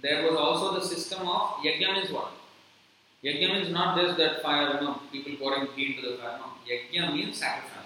there 0.00 0.22
was 0.22 0.36
also 0.36 0.78
the 0.78 0.86
system 0.86 1.26
of 1.26 1.56
Yajna 1.64 1.94
means 1.94 2.10
what? 2.10 2.30
Yajna 3.24 3.54
means 3.54 3.70
not 3.70 3.98
just 3.98 4.16
that 4.18 4.42
fire, 4.42 4.74
you 4.74 4.80
know, 4.86 5.00
people 5.10 5.34
pouring 5.36 5.68
ghee 5.74 5.96
into 5.96 6.10
the 6.10 6.16
fire. 6.18 6.38
No, 6.38 6.46
Yajna 6.70 7.12
means 7.12 7.36
sacrifice. 7.36 7.80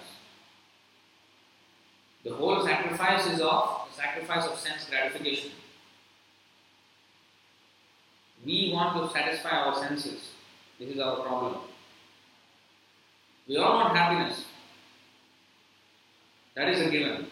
The 2.23 2.33
whole 2.35 2.63
sacrifice 2.63 3.25
is 3.27 3.41
of 3.41 3.87
sacrifice 3.93 4.45
of 4.45 4.59
sense 4.59 4.85
gratification. 4.89 5.51
We 8.45 8.71
want 8.73 8.95
to 8.95 9.11
satisfy 9.11 9.49
our 9.49 9.75
senses. 9.75 10.29
This 10.79 10.89
is 10.89 10.99
our 10.99 11.17
problem. 11.21 11.61
We 13.47 13.57
all 13.57 13.75
want 13.75 13.97
happiness. 13.97 14.45
That 16.55 16.69
is 16.69 16.85
a 16.85 16.89
given. 16.89 17.27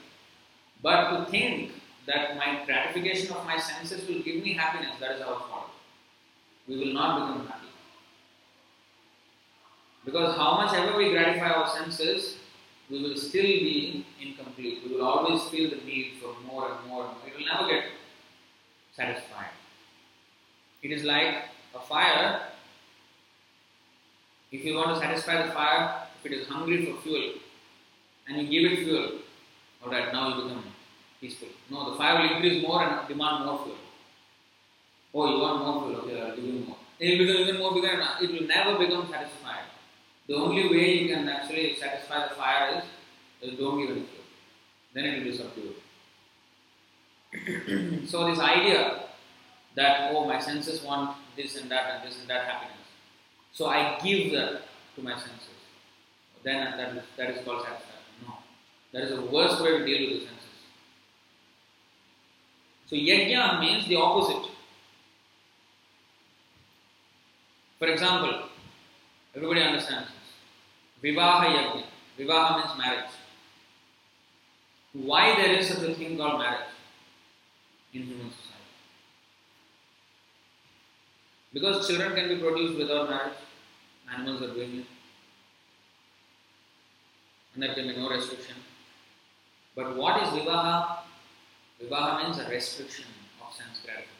But 0.81 1.25
to 1.25 1.31
think 1.31 1.71
that 2.07 2.37
my 2.37 2.63
gratification 2.65 3.35
of 3.35 3.45
my 3.45 3.57
senses 3.57 4.07
will 4.07 4.21
give 4.21 4.41
me 4.43 4.53
happiness, 4.53 4.95
that 4.99 5.11
is 5.11 5.21
our 5.21 5.39
fault. 5.49 5.69
We 6.67 6.77
will 6.77 6.93
not 6.93 7.19
become 7.19 7.47
happy. 7.47 7.67
Because 10.05 10.37
how 10.37 10.55
much 10.55 10.73
ever 10.73 10.97
we 10.97 11.11
gratify 11.11 11.49
our 11.49 11.67
senses, 11.67 12.37
we 12.89 13.03
will 13.03 13.17
still 13.17 13.43
be 13.43 14.05
incomplete. 14.21 14.79
We 14.85 14.95
will 14.95 15.05
always 15.05 15.43
feel 15.49 15.69
the 15.69 15.83
need 15.85 16.13
for 16.21 16.33
more 16.49 16.71
and 16.71 16.87
more. 16.87 17.11
It 17.25 17.33
will 17.37 17.45
never 17.45 17.69
get 17.69 17.89
satisfied. 18.95 19.51
It 20.81 20.91
is 20.91 21.03
like 21.03 21.35
a 21.75 21.79
fire. 21.79 22.41
If 24.49 24.63
you 24.63 24.75
want 24.75 24.95
to 24.95 25.01
satisfy 25.01 25.45
the 25.45 25.51
fire, 25.51 26.03
if 26.17 26.31
it 26.31 26.35
is 26.37 26.47
hungry 26.47 26.85
for 26.85 27.01
fuel, 27.01 27.33
and 28.29 28.41
you 28.41 28.47
give 28.47 28.71
it 28.71 28.85
fuel, 28.85 29.11
alright, 29.83 30.13
now 30.13 30.29
you 30.29 30.43
become 30.43 30.63
peaceful. 31.19 31.49
No, 31.69 31.91
the 31.91 31.97
fire 31.97 32.21
will 32.21 32.35
increase 32.35 32.61
more 32.61 32.83
and 32.83 33.07
demand 33.07 33.45
more 33.45 33.63
fuel. 33.63 33.77
Oh, 35.13 35.29
you 35.33 35.39
want 35.41 35.65
more 35.65 35.81
fuel? 35.87 36.01
Okay, 36.01 36.21
I'll 36.21 36.35
give 36.35 36.45
you 36.45 36.65
more. 36.65 36.77
It 36.99 37.19
will 37.19 37.27
become 37.27 37.41
even 37.41 37.57
more 37.57 37.73
bigger. 37.73 38.03
It 38.21 38.31
will 38.31 38.47
never 38.47 38.77
become 38.77 39.07
satisfied. 39.09 39.65
The 40.27 40.35
only 40.35 40.67
way 40.69 40.97
you 40.99 41.15
can 41.15 41.29
actually 41.29 41.75
satisfy 41.75 42.27
the 42.27 42.35
fire 42.35 42.81
is, 43.41 43.49
is 43.49 43.59
don't 43.59 43.79
give 43.79 43.89
it 43.91 43.93
fuel. 43.93 44.25
Then 44.93 45.05
it 45.05 45.17
will 45.17 45.31
be 45.31 45.37
subdued. 45.37 45.75
so 48.09 48.29
this 48.29 48.39
idea 48.39 49.03
that 49.75 50.11
oh 50.13 50.25
my 50.25 50.39
senses 50.39 50.81
want 50.83 51.15
this 51.35 51.55
and 51.55 51.69
that 51.69 51.95
and 51.95 52.07
this 52.07 52.19
and 52.19 52.29
that 52.29 52.45
happiness. 52.45 52.77
So 53.53 53.67
I 53.67 53.99
give 54.03 54.31
that 54.33 54.61
to 54.95 55.03
my 55.03 55.13
senses. 55.13 55.57
then 56.43 56.77
that 56.77 56.95
is, 56.95 57.03
that 57.17 57.29
is 57.31 57.45
called 57.45 57.63
satisfaction. 57.63 58.13
No. 58.25 58.33
That 58.93 59.03
is 59.03 59.15
the 59.15 59.25
worst 59.25 59.61
way 59.61 59.77
to 59.77 59.85
deal 59.85 60.09
with 60.09 60.19
the 60.21 60.25
senses. 60.25 60.36
So 62.89 62.95
yajna 62.95 63.59
means 63.59 63.87
the 63.87 63.97
opposite. 63.97 64.49
For 67.79 67.87
example, 67.87 68.43
everybody 69.35 69.61
understands 69.61 70.07
this. 70.07 71.13
Vivaha 71.13 71.47
yajna. 71.47 71.83
Vivaha 72.17 72.57
means 72.57 72.77
marriage. 72.77 73.11
Why 74.93 75.35
there 75.35 75.51
is 75.51 75.67
such 75.67 75.83
a 75.83 75.93
thing 75.93 76.17
called 76.17 76.39
marriage 76.39 76.71
in 77.93 78.03
human 78.03 78.31
society? 78.31 78.53
Because 81.53 81.87
children 81.87 82.15
can 82.15 82.29
be 82.29 82.37
produced 82.37 82.77
without 82.77 83.09
marriage. 83.09 83.33
Animals 84.13 84.41
are 84.43 84.53
doing 84.53 84.79
it. 84.79 84.85
And 87.53 87.63
there 87.63 87.73
can 87.75 87.87
be 87.87 87.97
no 87.97 88.09
restriction. 88.09 88.55
But 89.75 89.95
what 89.97 90.23
is 90.23 90.29
vivaha? 90.29 90.99
Vivaha 91.81 92.23
means 92.23 92.39
a 92.39 92.49
restriction 92.49 93.05
of 93.41 93.53
sense 93.53 93.79
gratification. 93.83 94.17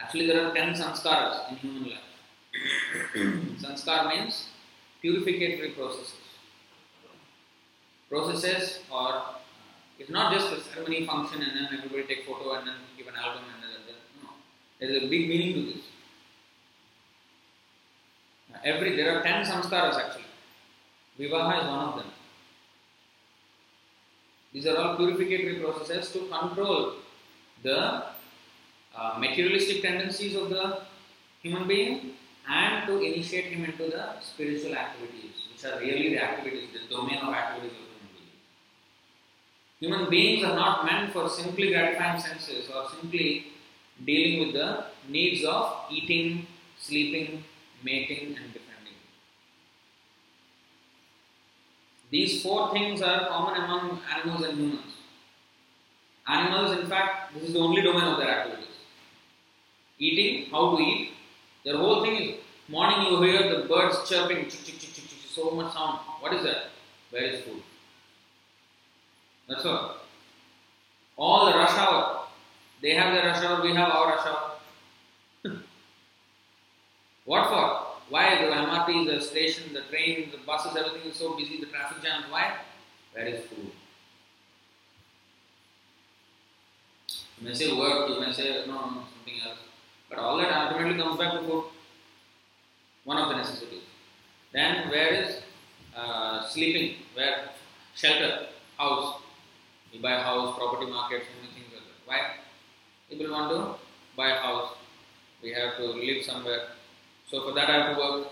Actually, 0.00 0.26
there 0.26 0.46
are 0.46 0.54
ten 0.54 0.74
sanskaras 0.74 1.50
in 1.50 1.56
human 1.56 1.90
life. 1.90 2.14
Sanskar 3.62 4.08
means 4.08 4.48
purificatory 5.02 5.74
processes. 5.74 6.14
Processes 8.08 8.78
or 8.90 9.08
uh, 9.08 9.22
it's 9.98 10.10
not 10.10 10.32
just 10.32 10.52
a 10.52 10.60
ceremony 10.60 11.06
function 11.06 11.42
and 11.42 11.52
then 11.56 11.78
everybody 11.78 12.04
take 12.04 12.26
photo 12.26 12.54
and 12.54 12.66
then 12.66 12.74
give 12.96 13.06
an 13.06 13.14
album 13.16 13.42
and 13.54 13.62
then 13.62 13.96
no. 14.22 14.30
There 14.78 14.90
is 14.90 15.02
a 15.02 15.08
big 15.08 15.28
meaning 15.28 15.54
to 15.54 15.72
this. 15.72 15.84
Every 18.64 18.96
there 18.96 19.18
are 19.18 19.22
ten 19.22 19.44
samskaras 19.44 19.96
actually. 19.96 20.24
Vivaha 21.18 21.62
is 21.62 21.68
one 21.68 21.88
of 21.88 21.96
them. 21.96 22.13
These 24.54 24.66
are 24.66 24.76
all 24.76 24.96
purificatory 24.96 25.60
processes 25.60 26.12
to 26.12 26.28
control 26.28 26.92
the 27.64 28.04
uh, 28.96 29.18
materialistic 29.18 29.82
tendencies 29.82 30.36
of 30.36 30.48
the 30.48 30.82
human 31.42 31.66
being 31.66 32.12
and 32.48 32.86
to 32.86 33.00
initiate 33.00 33.46
him 33.46 33.64
into 33.64 33.90
the 33.90 34.20
spiritual 34.20 34.76
activities, 34.76 35.48
which 35.50 35.64
are 35.64 35.80
really 35.80 36.10
the 36.10 36.22
activities, 36.22 36.68
the 36.72 36.94
domain 36.94 37.18
of 37.18 37.34
activities 37.34 37.72
of 37.72 37.86
human 37.90 38.10
beings. 38.14 38.36
Human 39.80 40.08
beings 40.08 40.44
are 40.44 40.54
not 40.54 40.84
meant 40.84 41.12
for 41.12 41.28
simply 41.28 41.70
gratifying 41.70 42.20
senses 42.20 42.70
or 42.70 42.88
simply 42.88 43.46
dealing 44.06 44.46
with 44.46 44.54
the 44.54 44.84
needs 45.08 45.44
of 45.44 45.86
eating, 45.90 46.46
sleeping, 46.78 47.42
mating, 47.82 48.36
and 48.36 48.52
defending. 48.52 48.73
These 52.14 52.42
four 52.42 52.72
things 52.72 53.02
are 53.02 53.26
common 53.26 53.60
among 53.60 53.98
animals 54.14 54.44
and 54.44 54.56
humans. 54.56 54.92
Animals, 56.28 56.78
in 56.78 56.86
fact, 56.86 57.34
this 57.34 57.42
is 57.48 57.54
the 57.54 57.58
only 57.58 57.82
domain 57.82 58.04
of 58.04 58.18
their 58.18 58.28
activities. 58.28 58.76
Eating, 59.98 60.48
how 60.48 60.76
to 60.76 60.80
eat. 60.80 61.10
Their 61.64 61.76
whole 61.76 62.04
thing 62.04 62.14
is 62.14 62.36
morning 62.68 63.08
you 63.08 63.20
hear 63.20 63.56
the 63.56 63.66
birds 63.66 64.08
chirping, 64.08 64.48
so 64.48 65.50
much 65.50 65.74
sound. 65.74 65.98
What 66.20 66.32
is 66.34 66.44
that? 66.44 66.68
Where 67.10 67.24
is 67.24 67.40
food? 67.42 67.62
That's 69.48 69.66
all. 69.66 69.96
All 71.16 71.46
the 71.46 71.58
rush 71.58 71.76
hour. 71.76 72.28
They 72.80 72.94
have 72.94 73.12
their 73.12 73.26
rush 73.26 73.42
hour, 73.44 73.60
we 73.60 73.74
have 73.74 73.90
our 73.90 74.10
rush 74.14 74.24
hour. 74.24 74.52
what 77.24 77.48
for? 77.48 77.83
Why 78.08 78.44
the 78.44 78.50
MRT, 78.50 79.06
the 79.06 79.20
station, 79.20 79.72
the 79.72 79.80
train, 79.82 80.30
the 80.30 80.38
buses, 80.46 80.76
everything 80.76 81.10
is 81.10 81.16
so 81.16 81.36
busy, 81.36 81.60
the 81.60 81.66
traffic 81.66 82.02
jam. 82.02 82.24
Why? 82.30 82.52
Where 83.12 83.26
is 83.26 83.44
food? 83.44 83.70
You 87.40 87.48
may 87.48 87.54
say 87.54 87.76
work, 87.76 88.08
you 88.08 88.20
may 88.20 88.32
say 88.32 88.64
no, 88.66 88.72
no, 88.72 89.02
something 89.12 89.40
else. 89.44 89.58
But 90.08 90.18
all 90.18 90.36
that 90.38 90.52
ultimately 90.52 91.02
comes 91.02 91.18
back 91.18 91.32
to 91.32 91.40
food. 91.40 91.64
One 93.04 93.18
of 93.18 93.28
the 93.28 93.36
necessities. 93.36 93.82
Then 94.52 94.88
where 94.88 95.12
is 95.14 95.36
uh, 95.96 96.46
sleeping? 96.48 96.96
Where 97.14 97.50
shelter, 97.94 98.46
house. 98.78 99.20
You 99.92 100.00
buy 100.00 100.12
a 100.12 100.22
house, 100.22 100.56
property 100.56 100.90
market, 100.90 101.22
many 101.40 101.52
things 101.54 101.72
like 101.72 101.84
that. 101.84 102.06
Why? 102.06 102.20
People 103.08 103.32
want 103.32 103.50
to 103.50 103.80
buy 104.16 104.30
a 104.30 104.40
house. 104.40 104.74
We 105.42 105.52
have 105.52 105.76
to 105.76 105.86
live 105.86 106.24
somewhere. 106.24 106.68
So 107.30 107.42
for 107.42 107.54
that 107.54 107.70
I 107.70 107.72
have 107.72 107.96
to 107.96 108.00
work. 108.00 108.28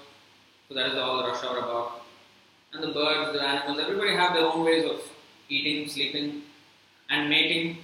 So 0.69 0.75
that 0.75 0.87
is 0.93 0.99
all 0.99 1.19
the 1.19 1.29
rush 1.29 1.45
hour 1.45 1.59
about. 1.59 2.03
And 2.73 2.83
the 2.83 2.89
birds, 2.89 3.33
the 3.33 3.43
animals, 3.43 3.79
everybody 3.81 4.15
have 4.15 4.35
their 4.35 4.47
own 4.47 4.65
ways 4.65 4.85
of 4.91 5.01
eating, 5.49 5.89
sleeping, 5.89 6.43
and 7.11 7.29
mating, 7.29 7.79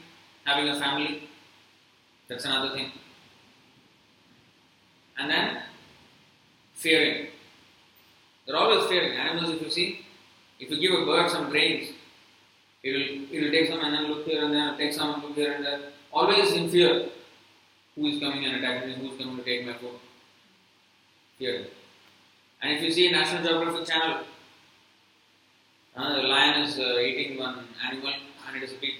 having 0.44 0.68
a 0.70 0.78
family. 0.78 1.28
That's 2.28 2.44
another 2.44 2.74
thing. 2.74 2.90
And 5.18 5.30
then 5.30 5.62
fearing. 6.74 7.28
They're 8.46 8.56
always 8.56 8.86
fearing. 8.88 9.18
Animals, 9.18 9.50
if 9.50 9.62
you 9.62 9.70
see, 9.70 10.06
if 10.58 10.70
you 10.70 10.80
give 10.80 10.98
a 10.98 11.04
bird 11.04 11.30
some 11.30 11.50
grains, 11.50 11.90
it 12.82 12.92
will, 12.92 13.36
it 13.36 13.44
will 13.44 13.50
take 13.50 13.68
some 13.68 13.80
and 13.80 13.92
then 13.92 14.06
look 14.10 14.26
here 14.26 14.44
and 14.44 14.54
then 14.54 14.78
take 14.78 14.92
some, 14.92 15.14
and 15.14 15.22
look 15.22 15.34
here 15.34 15.52
and 15.52 15.64
there. 15.64 15.80
Always 16.12 16.52
in 16.52 16.70
fear. 16.70 17.08
Who 17.94 18.06
is 18.06 18.20
coming 18.20 18.44
and 18.44 18.56
attacking 18.56 18.88
me? 18.88 18.94
Who 18.94 19.12
is 19.12 19.18
coming 19.18 19.36
to 19.36 19.42
take 19.42 19.66
my 19.66 19.74
food? 19.74 19.90
Fear. 21.38 21.66
And 22.60 22.72
if 22.72 22.82
you 22.82 22.90
see 22.90 23.12
National 23.12 23.44
Geographic 23.44 23.86
Channel, 23.86 24.24
uh, 25.96 26.16
the 26.16 26.22
lion 26.22 26.62
is 26.62 26.78
uh, 26.80 26.98
eating 26.98 27.38
one 27.38 27.64
animal 27.84 28.12
and 28.46 28.56
it 28.56 28.62
is 28.64 28.72
a 28.72 28.80
big 28.80 28.94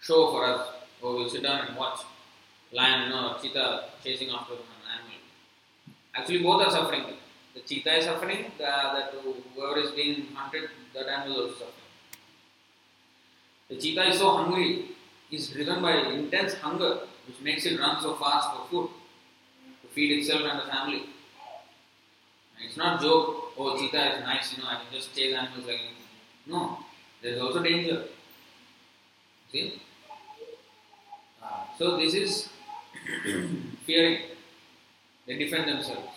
show 0.00 0.32
for 0.32 0.44
us. 0.44 0.68
Oh, 1.02 1.14
we'll 1.14 1.30
sit 1.30 1.44
down 1.44 1.66
and 1.66 1.76
watch 1.76 2.00
lion 2.72 3.12
or 3.12 3.38
cheetah 3.40 3.90
chasing 4.02 4.30
after 4.30 4.54
an 4.54 4.60
animal. 4.92 5.20
Actually, 6.16 6.42
both 6.42 6.66
are 6.66 6.70
suffering. 6.72 7.04
The 7.54 7.60
cheetah 7.60 7.98
is 7.98 8.04
suffering, 8.06 8.50
the, 8.58 8.64
that 8.64 9.14
whoever 9.54 9.78
is 9.78 9.92
being 9.92 10.26
hunted, 10.34 10.68
that 10.94 11.06
animal 11.06 11.46
is 11.46 11.52
also 11.52 11.54
suffering. 11.58 11.74
The 13.68 13.76
cheetah 13.76 14.08
is 14.08 14.18
so 14.18 14.36
hungry, 14.36 14.86
is 15.30 15.48
driven 15.48 15.80
by 15.80 15.92
intense 15.92 16.54
hunger, 16.54 17.00
which 17.28 17.40
makes 17.40 17.66
it 17.66 17.78
run 17.78 18.00
so 18.02 18.16
fast 18.16 18.50
for 18.50 18.66
food, 18.68 18.90
feed 19.92 20.18
itself 20.18 20.42
and 20.42 20.60
the 20.60 20.72
family. 20.72 21.02
It's 22.64 22.76
not 22.76 23.00
joke, 23.00 23.52
oh 23.58 23.78
cheetah 23.78 24.16
is 24.16 24.20
nice, 24.22 24.56
you 24.56 24.62
know, 24.62 24.68
I 24.68 24.74
can 24.74 24.92
just 24.92 25.14
chase 25.16 25.34
animals 25.34 25.66
like 25.66 25.76
anything. 25.76 25.96
No, 26.46 26.78
there 27.22 27.34
is 27.34 27.40
also 27.40 27.62
danger. 27.62 28.04
See? 29.50 29.80
Uh, 31.42 31.64
so 31.78 31.96
this 31.96 32.14
is 32.14 32.48
fearing. 33.86 34.22
They 35.26 35.38
defend 35.38 35.68
themselves. 35.68 36.08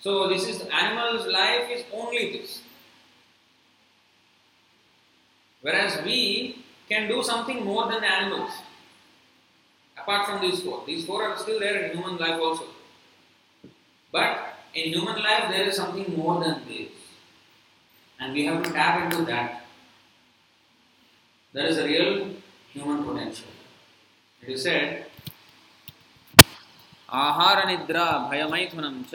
So 0.00 0.28
this 0.28 0.46
is 0.48 0.62
animal's 0.62 1.26
life 1.26 1.70
is 1.70 1.84
only 1.92 2.32
this. 2.32 2.62
Whereas 5.60 6.04
we 6.04 6.64
can 6.88 7.08
do 7.08 7.22
something 7.22 7.64
more 7.64 7.90
than 7.90 8.02
animals 8.02 8.50
apart 9.98 10.26
from 10.26 10.40
these 10.40 10.62
four. 10.62 10.82
These 10.86 11.06
four 11.06 11.22
are 11.28 11.36
still 11.38 11.60
there 11.60 11.84
in 11.84 11.96
human 11.96 12.16
life 12.16 12.40
also. 12.40 12.64
But 14.10 14.54
in 14.74 14.92
human 14.92 15.22
life, 15.22 15.50
there 15.50 15.64
is 15.68 15.76
something 15.76 16.16
more 16.16 16.42
than 16.42 16.62
this. 16.66 16.90
And 18.20 18.32
we 18.32 18.44
have 18.46 18.62
to 18.62 18.70
tap 18.70 19.04
into 19.04 19.24
that. 19.24 19.64
There 21.52 21.66
is 21.66 21.78
a 21.78 21.84
real 21.84 22.30
human 22.72 23.04
potential. 23.04 23.48
It 24.42 24.48
is 24.50 24.62
said, 24.62 25.06
आहारनिद्रा 27.12 28.06
भयमैथुनं 28.30 28.94
च 29.10 29.14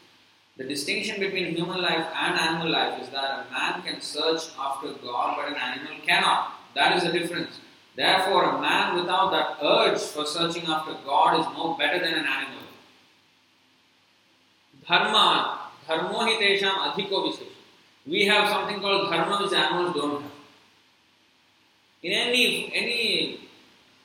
The 0.61 0.67
distinction 0.67 1.19
between 1.19 1.55
human 1.55 1.81
life 1.81 2.05
and 2.15 2.39
animal 2.39 2.69
life 2.69 3.01
is 3.01 3.09
that 3.09 3.47
a 3.47 3.51
man 3.51 3.81
can 3.81 3.99
search 3.99 4.43
after 4.59 4.93
God, 4.93 5.35
but 5.35 5.47
an 5.47 5.55
animal 5.55 5.93
cannot. 6.05 6.53
That 6.75 6.95
is 6.97 7.03
the 7.03 7.11
difference. 7.11 7.59
Therefore, 7.95 8.43
a 8.43 8.61
man 8.61 8.95
without 8.95 9.31
that 9.31 9.57
urge 9.59 9.99
for 9.99 10.23
searching 10.23 10.67
after 10.67 10.93
God 11.03 11.39
is 11.39 11.47
no 11.57 11.73
better 11.79 11.97
than 11.97 12.13
an 12.13 12.25
animal. 12.27 12.63
Dharma, 14.87 15.61
dharmo 15.87 16.19
hi 16.27 16.39
tesham 16.39 16.75
adhiko. 16.91 17.39
We 18.05 18.27
have 18.27 18.47
something 18.47 18.81
called 18.81 19.11
dharma 19.11 19.43
which 19.43 19.53
animals 19.53 19.95
don't 19.95 20.21
have. 20.21 20.31
In 22.03 22.11
any, 22.11 22.71
any, 22.75 23.49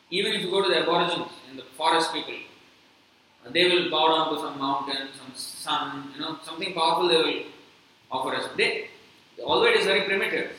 even 0.08 0.32
if 0.32 0.40
you 0.40 0.50
go 0.50 0.62
to 0.62 0.70
the 0.70 0.80
aborigines, 0.80 1.32
in 1.50 1.58
the 1.58 1.64
forest 1.76 2.14
people, 2.14 2.45
they 3.52 3.68
will 3.68 3.90
bow 3.90 4.08
down 4.08 4.34
to 4.34 4.40
some 4.40 4.58
mountain, 4.58 5.08
some 5.18 5.34
sun, 5.34 6.12
you 6.14 6.20
know, 6.20 6.38
something 6.42 6.72
powerful 6.74 7.08
they 7.08 7.16
will 7.16 7.42
offer 8.10 8.34
us. 8.34 8.48
They, 8.56 8.88
although 9.44 9.66
it 9.66 9.78
is 9.78 9.86
very 9.86 10.02
primitive, 10.02 10.50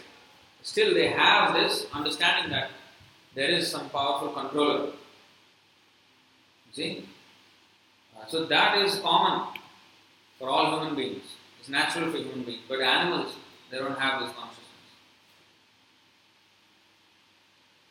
still 0.62 0.93
they 0.93 1.10
have 1.10 1.54
this 1.54 1.88
understanding 1.93 2.52
that 2.52 2.69
there 3.36 3.50
is 3.50 3.69
some 3.69 3.89
powerful 3.89 4.30
controller. 4.30 4.91
See? 6.73 7.08
Uh, 8.15 8.26
so 8.28 8.45
that 8.45 8.78
is 8.80 9.00
common 9.00 9.47
for 10.39 10.50
all 10.50 10.78
human 10.78 10.95
beings. 10.95 11.23
It's 11.60 11.69
natural 11.69 12.12
for 12.12 12.17
human 12.17 12.43
beings. 12.43 12.62
But 12.67 12.82
animals, 12.82 13.34
they 13.71 13.78
don't 13.78 13.97
have 14.00 14.21
this 14.21 14.32
consciousness. 14.32 14.65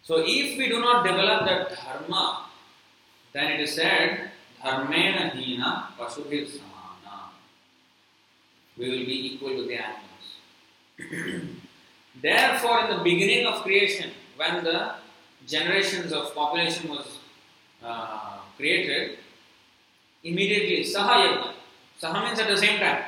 So 0.03 0.23
if 0.25 0.57
we 0.57 0.69
do 0.69 0.81
not 0.81 1.05
develop 1.05 1.47
that 1.47 1.77
dharma, 1.77 2.47
then 3.33 3.53
it 3.53 3.61
is 3.61 3.75
said, 3.75 4.31
dharmena 4.67 5.31
hina 5.35 5.71
pasubhir 5.99 6.47
samana. 6.49 7.31
We 8.77 8.91
will 8.91 9.07
be 9.07 9.17
equal 9.29 9.55
to 9.57 9.65
the 9.67 9.79
animals. 9.89 10.27
Therefore, 12.23 12.85
in 12.85 12.97
the 12.97 13.03
beginning 13.05 13.47
of 13.47 13.63
creation, 13.63 14.11
when 14.37 14.65
the 14.65 14.95
generations 15.47 16.13
of 16.13 16.35
population 16.35 16.91
was 16.91 17.19
uh, 17.83 18.39
created, 18.57 19.19
immediately 20.25 20.85
saha 20.85 21.15
yajna. 21.25 21.53
Saha 22.03 22.25
means 22.25 22.39
at 22.39 22.49
the 22.49 22.57
same 22.57 22.79
time. 22.81 23.05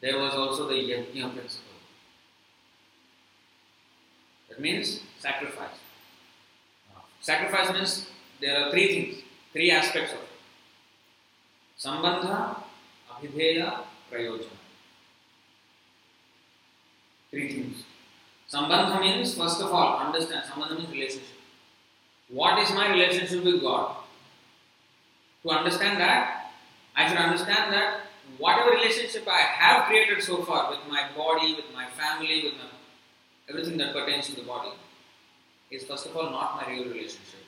There 0.00 0.18
was 0.18 0.34
also 0.34 0.68
the 0.68 0.74
yajna 0.74 1.32
principle. 1.34 1.78
That 4.48 4.60
means 4.60 5.00
sacrifice. 5.18 5.78
Sacrifice 7.20 7.72
means 7.72 8.06
there 8.40 8.56
are 8.56 8.70
three 8.70 8.88
things, 8.94 9.22
three 9.52 9.70
aspects 9.70 10.12
of 10.12 10.20
it. 10.20 10.29
Sambandha, 11.82 12.56
Abhideya, 13.10 13.80
Prayojana. 14.12 14.58
Three 17.30 17.52
things. 17.52 17.84
Sambandha 18.52 19.00
means, 19.00 19.34
first 19.34 19.60
of 19.62 19.72
all, 19.72 19.98
understand. 19.98 20.44
Sambandha 20.44 20.76
means 20.76 20.90
relationship. 20.90 21.38
What 22.28 22.58
is 22.58 22.70
my 22.72 22.90
relationship 22.90 23.44
with 23.44 23.62
God? 23.62 23.96
To 25.42 25.50
understand 25.50 25.98
that, 26.00 26.52
I 26.94 27.08
should 27.08 27.16
understand 27.16 27.72
that 27.72 28.00
whatever 28.36 28.72
relationship 28.72 29.26
I 29.26 29.38
have 29.38 29.86
created 29.86 30.22
so 30.22 30.42
far 30.42 30.70
with 30.70 30.80
my 30.88 31.08
body, 31.16 31.54
with 31.54 31.72
my 31.72 31.86
family, 31.86 32.42
with 32.44 32.54
everything 33.48 33.78
that 33.78 33.94
pertains 33.94 34.26
to 34.26 34.36
the 34.36 34.42
body, 34.42 34.72
is 35.70 35.84
first 35.84 36.06
of 36.06 36.16
all 36.16 36.30
not 36.30 36.56
my 36.56 36.72
real 36.72 36.84
relationship. 36.84 37.39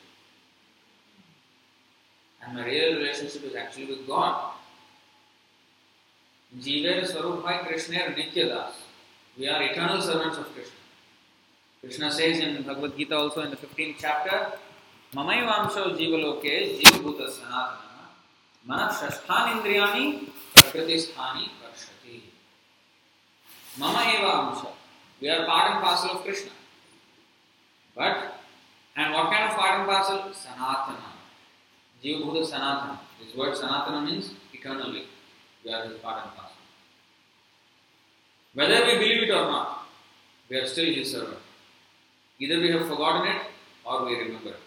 And 2.43 2.55
my 2.55 2.65
real 2.65 2.97
relationship 2.97 3.45
is 3.45 3.55
actually 3.55 3.87
with 3.87 4.07
God. 4.07 4.53
Jiver 6.59 7.07
Swarup 7.07 7.43
Bhai 7.45 7.59
Krishna 7.67 7.99
Nitya 8.17 8.49
Das. 8.49 8.75
We 9.39 9.49
are 9.49 9.63
eternal 9.63 10.01
servants 10.03 10.39
of 10.39 10.53
Krishna. 10.55 10.73
Krishna 11.81 12.13
says 12.13 12.41
in 12.41 12.63
Bhagavad 12.63 12.97
Gita 12.97 13.17
also 13.17 13.43
in 13.43 13.51
the 13.51 13.57
15th 13.57 13.97
chapter, 13.99 14.53
Mamayvamsho 15.15 15.97
jivaloke 15.97 16.79
jivabhuta 16.81 17.29
sanatana 17.29 17.93
mana 18.65 18.93
shasthani 18.93 19.61
indriyani 19.61 20.29
prakriti 20.55 20.97
sthani 20.97 21.49
karshati. 21.61 22.21
Mama 23.79 24.03
eva. 24.15 24.67
We 25.21 25.29
are 25.29 25.47
part 25.47 25.71
and 25.73 25.83
parcel 25.83 26.11
of 26.17 26.23
Krishna. 26.23 26.51
But, 27.95 28.35
and 28.97 29.13
what 29.13 29.31
kind 29.31 29.51
of 29.51 29.57
part 29.57 29.81
and 29.81 29.89
parcel? 29.89 30.19
Sanatana. 30.31 31.13
Jivabhuta 32.03 32.43
sanatana. 32.51 32.99
This 33.21 33.35
word 33.37 33.55
sanatana 33.55 34.05
means 34.05 34.33
eternally. 34.53 35.05
We 35.65 35.73
are 35.73 35.85
his 35.85 35.99
part 35.99 36.25
and 36.25 36.35
parcel. 36.35 36.57
Whether 38.55 38.85
we 38.87 38.99
believe 38.99 39.23
it 39.23 39.31
or 39.31 39.47
not, 39.47 39.87
we 40.49 40.57
are 40.57 40.67
still 40.67 40.93
his 40.93 41.13
servant. 41.13 41.39
Either 42.39 42.59
we 42.59 42.71
have 42.73 42.89
forgotten 42.89 43.31
it 43.31 43.43
or 43.85 44.05
we 44.05 44.17
remember 44.17 44.51
it. 44.51 44.61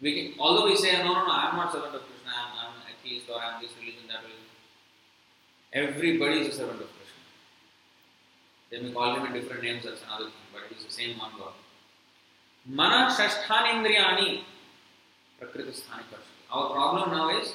We 0.00 0.14
can, 0.14 0.40
although 0.40 0.66
we 0.66 0.76
say, 0.76 0.92
no, 0.98 1.12
no, 1.14 1.26
no, 1.26 1.32
I 1.32 1.50
am 1.50 1.56
not 1.56 1.72
servant 1.72 1.94
of 1.94 2.02
Krishna, 2.02 2.30
I 2.30 2.40
am, 2.40 2.58
I 2.58 2.66
am 2.68 2.74
an 2.80 2.92
atheist 2.92 3.28
or 3.28 3.40
I 3.40 3.54
am 3.54 3.62
this 3.62 3.70
religion, 3.78 4.04
that 4.08 4.22
religion. 4.22 4.50
Everybody 5.72 6.40
is 6.40 6.54
a 6.54 6.58
servant 6.58 6.80
of 6.80 6.88
Krishna. 6.96 7.22
They 8.70 8.80
may 8.80 8.92
call 8.92 9.16
him 9.16 9.26
in 9.26 9.32
different 9.32 9.62
names, 9.62 9.84
that's 9.84 10.02
another 10.02 10.24
thing, 10.24 10.48
but 10.52 10.62
it 10.70 10.76
is 10.78 10.84
the 10.84 10.92
same 10.92 11.18
one 11.18 11.32
God. 11.38 11.52
Mana 12.66 13.12
Shashthanindriyani 13.12 14.42
Prakriti 15.38 15.72
Sthani 15.72 16.04
Our 16.52 16.70
problem 16.70 17.10
now 17.10 17.38
is 17.38 17.54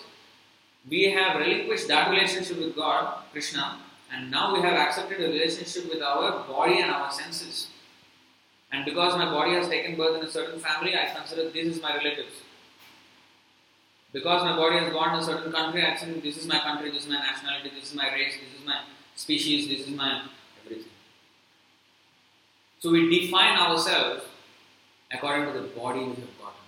we 0.90 1.12
have 1.12 1.38
relinquished 1.40 1.88
that 1.88 2.12
relationship 2.12 2.58
with 2.58 2.76
God, 2.76 3.24
Krishna, 3.32 3.80
and 4.14 4.32
now 4.32 4.54
we 4.54 4.62
have 4.62 4.74
accepted 4.74 5.20
a 5.20 5.28
relationship 5.28 5.90
with 5.90 6.02
our 6.02 6.48
body 6.48 6.80
and 6.80 6.92
our 6.92 7.12
senses. 7.12 7.68
And 8.72 8.86
because 8.86 9.18
my 9.18 9.26
body 9.26 9.54
has 9.54 9.68
taken 9.68 9.96
birth 9.96 10.20
in 10.20 10.26
a 10.26 10.32
certain 10.32 10.60
family, 10.60 10.96
I 10.96 11.14
consider 11.14 11.50
this 11.50 11.76
is 11.76 11.82
my 11.82 11.96
relatives. 11.96 12.42
Because 14.14 14.44
my 14.44 14.56
body 14.56 14.78
has 14.78 14.94
gone 14.94 15.14
to 15.14 15.20
a 15.20 15.24
certain 15.24 15.52
country, 15.52 15.86
I 15.86 15.96
think 15.98 16.24
this 16.24 16.38
is 16.38 16.48
my 16.48 16.60
country, 16.60 16.90
this 16.90 17.04
is 17.04 17.10
my 17.10 17.20
nationality, 17.20 17.72
this 17.76 17.90
is 17.90 17.96
my 17.96 18.14
race, 18.14 18.36
this 18.36 18.60
is 18.60 18.66
my 18.66 18.82
species, 19.16 19.68
this 19.68 19.88
is 19.88 19.94
my 19.94 20.22
everything. 20.64 20.92
So 22.80 22.92
we 22.92 23.10
define 23.10 23.58
ourselves 23.58 24.24
according 25.12 25.52
to 25.52 25.60
the 25.60 25.68
body 25.68 26.00
we 26.00 26.06
have 26.06 26.38
gotten. 26.40 26.66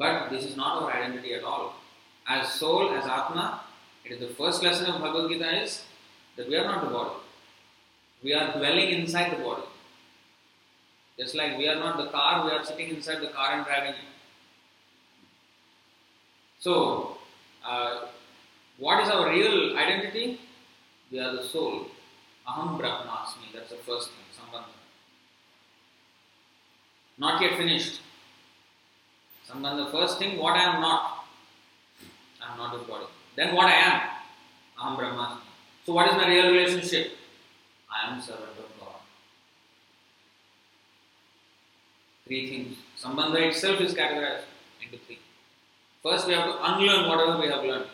But 0.00 0.30
this 0.30 0.44
is 0.44 0.56
not 0.56 0.82
our 0.82 0.90
identity 0.90 1.34
at 1.34 1.44
all. 1.44 1.74
As 2.26 2.54
soul, 2.54 2.90
as 2.94 3.04
Atma, 3.04 3.60
it 4.02 4.12
is 4.12 4.20
the 4.20 4.34
first 4.34 4.62
lesson 4.62 4.86
of 4.86 5.02
Bhagavad 5.02 5.30
Gita 5.30 5.62
is 5.62 5.82
that 6.36 6.48
we 6.48 6.56
are 6.56 6.64
not 6.64 6.84
the 6.84 6.90
body. 6.90 7.16
We 8.22 8.32
are 8.32 8.50
dwelling 8.56 8.88
inside 8.92 9.32
the 9.36 9.44
body. 9.44 9.64
Just 11.18 11.34
like 11.34 11.58
we 11.58 11.68
are 11.68 11.74
not 11.74 11.98
the 11.98 12.06
car, 12.06 12.46
we 12.46 12.50
are 12.50 12.64
sitting 12.64 12.88
inside 12.96 13.20
the 13.20 13.26
car 13.26 13.52
and 13.52 13.66
driving 13.66 13.90
it. 13.90 14.10
So, 16.60 17.18
uh, 17.62 18.06
what 18.78 19.02
is 19.04 19.10
our 19.10 19.28
real 19.28 19.76
identity? 19.76 20.40
We 21.12 21.18
are 21.20 21.36
the 21.36 21.42
soul. 21.42 21.88
Aham 22.48 22.80
Brahmasmi, 22.80 23.52
that's 23.52 23.68
the 23.68 23.76
first 23.76 24.08
thing, 24.08 24.24
Sambandha. 24.34 24.78
Not 27.18 27.42
yet 27.42 27.58
finished. 27.58 28.00
Sambandha, 29.50 29.90
first 29.90 30.18
thing, 30.18 30.38
what 30.38 30.56
I 30.56 30.74
am 30.74 30.80
not. 30.80 31.24
I 32.40 32.52
am 32.52 32.58
not 32.58 32.78
this 32.78 32.86
body. 32.88 33.06
Then 33.36 33.54
what 33.54 33.66
I 33.66 33.72
am? 33.72 34.00
Aham 34.78 34.96
Brahmasmi. 34.98 35.40
So, 35.84 35.92
what 35.92 36.08
is 36.08 36.14
my 36.14 36.28
real 36.28 36.52
relationship? 36.52 37.12
I 37.90 38.12
am 38.12 38.20
servant 38.20 38.50
of 38.50 38.80
God. 38.80 39.00
Three 42.26 42.48
things. 42.48 42.76
Sambandha 43.02 43.48
itself 43.48 43.80
is 43.80 43.94
categorized 43.94 44.44
into 44.82 44.98
three. 45.04 45.18
First, 46.02 46.26
we 46.26 46.34
have 46.34 46.44
to 46.44 46.72
unlearn 46.72 47.08
whatever 47.08 47.38
we 47.40 47.48
have 47.48 47.64
learned. 47.64 47.86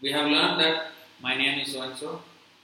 We 0.00 0.12
have 0.12 0.26
learned 0.26 0.60
that 0.60 0.86
my 1.20 1.36
name 1.36 1.60
is 1.60 1.72
so 1.72 1.82
and 1.82 1.96
so, 1.96 2.22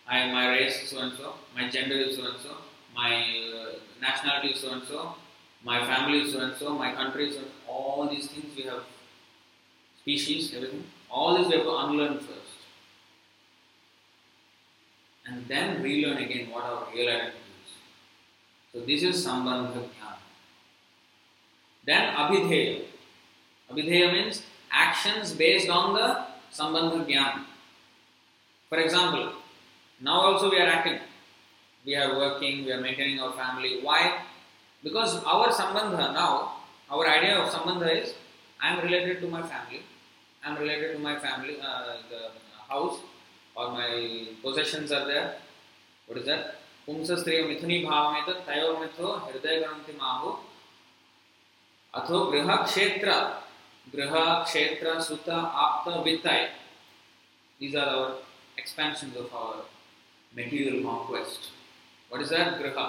I, 0.08 0.18
am 0.20 0.32
my 0.32 0.48
race 0.48 0.82
is 0.82 0.90
so 0.90 1.00
and 1.00 1.12
so, 1.16 1.34
my 1.54 1.68
gender 1.68 1.96
is 1.96 2.16
so 2.16 2.24
and 2.24 2.40
so, 2.40 2.56
my 2.94 3.14
uh, 3.14 3.78
nationality 4.00 4.48
is 4.54 4.60
so 4.60 4.72
and 4.72 4.82
so, 4.84 5.16
my 5.64 5.84
family 5.86 6.20
is 6.20 6.32
so 6.32 6.40
and 6.40 6.54
so, 6.56 6.74
my 6.74 6.92
country 6.92 7.30
is 7.30 7.36
so 7.36 7.42
all 7.66 8.06
these 8.08 8.28
things 8.28 8.54
we 8.56 8.64
have, 8.64 8.82
species, 10.00 10.54
everything, 10.54 10.84
all 11.10 11.36
this 11.36 11.48
we 11.48 11.54
have 11.54 11.62
to 11.62 11.76
unlearn 11.76 12.18
first. 12.18 12.40
And 15.26 15.48
then 15.48 15.82
relearn 15.82 16.18
again 16.18 16.50
what 16.50 16.64
our 16.64 16.86
real 16.92 17.08
identity 17.08 17.38
is. 17.64 17.72
So 18.72 18.80
this 18.80 19.02
is 19.02 19.26
Sambandha 19.26 19.72
Jnana. 19.72 20.18
Then 21.86 22.14
Abhideya. 22.14 22.82
Abhideya 23.70 24.12
means 24.12 24.42
actions 24.70 25.32
based 25.32 25.70
on 25.70 25.94
the 25.94 26.26
Sambandha 26.52 27.06
Jnana. 27.06 27.44
For 28.68 28.78
example, 28.78 29.32
now 30.00 30.20
also 30.20 30.50
we 30.50 30.60
are 30.60 30.66
acting. 30.66 30.98
We 31.86 31.96
are 31.96 32.18
working, 32.18 32.66
we 32.66 32.72
are 32.72 32.80
maintaining 32.80 33.20
our 33.20 33.32
family. 33.32 33.78
Why? 33.80 34.20
Because 34.84 35.24
our 35.24 35.48
Sambandha 35.48 36.12
now, 36.12 36.56
our 36.90 37.08
idea 37.08 37.38
of 37.38 37.48
Sambandha 37.48 38.02
is 38.02 38.14
I 38.60 38.74
am 38.74 38.84
related 38.84 39.20
to 39.22 39.28
my 39.28 39.42
family, 39.42 39.80
I'm 40.44 40.58
related 40.58 40.92
to 40.92 40.98
my 40.98 41.18
family, 41.18 41.56
uh, 41.60 41.96
the 42.10 42.20
house, 42.68 42.98
or 43.56 43.72
my 43.72 44.28
possessions 44.42 44.92
are 44.92 45.06
there. 45.06 45.36
What 46.06 46.18
is 46.18 46.26
that? 46.26 46.60
पुंसस्त्रिय 46.86 47.40
मिथुनी 47.48 47.78
भाव 47.84 48.10
में 48.12 48.22
भावमेत 48.22 48.46
तयोर्मिथो 48.46 49.12
हृदय 49.26 49.56
गणन्ति 49.60 49.92
माहु 50.00 50.30
अथो 52.00 52.18
गृह 52.32 52.54
क्षेत्र 52.64 53.12
गृह 53.94 54.12
क्षेत्र 54.42 55.00
सुत 55.06 55.28
आप्त 55.30 55.88
वित्ताय 56.06 56.42
these 57.60 57.74
are 57.74 57.88
our 57.94 58.10
expansions 58.58 59.16
of 59.16 59.32
our 59.32 59.64
material 60.36 60.82
conquest 60.82 61.50
what 62.10 62.20
is 62.20 62.30
that 62.36 62.58
griha 62.60 62.86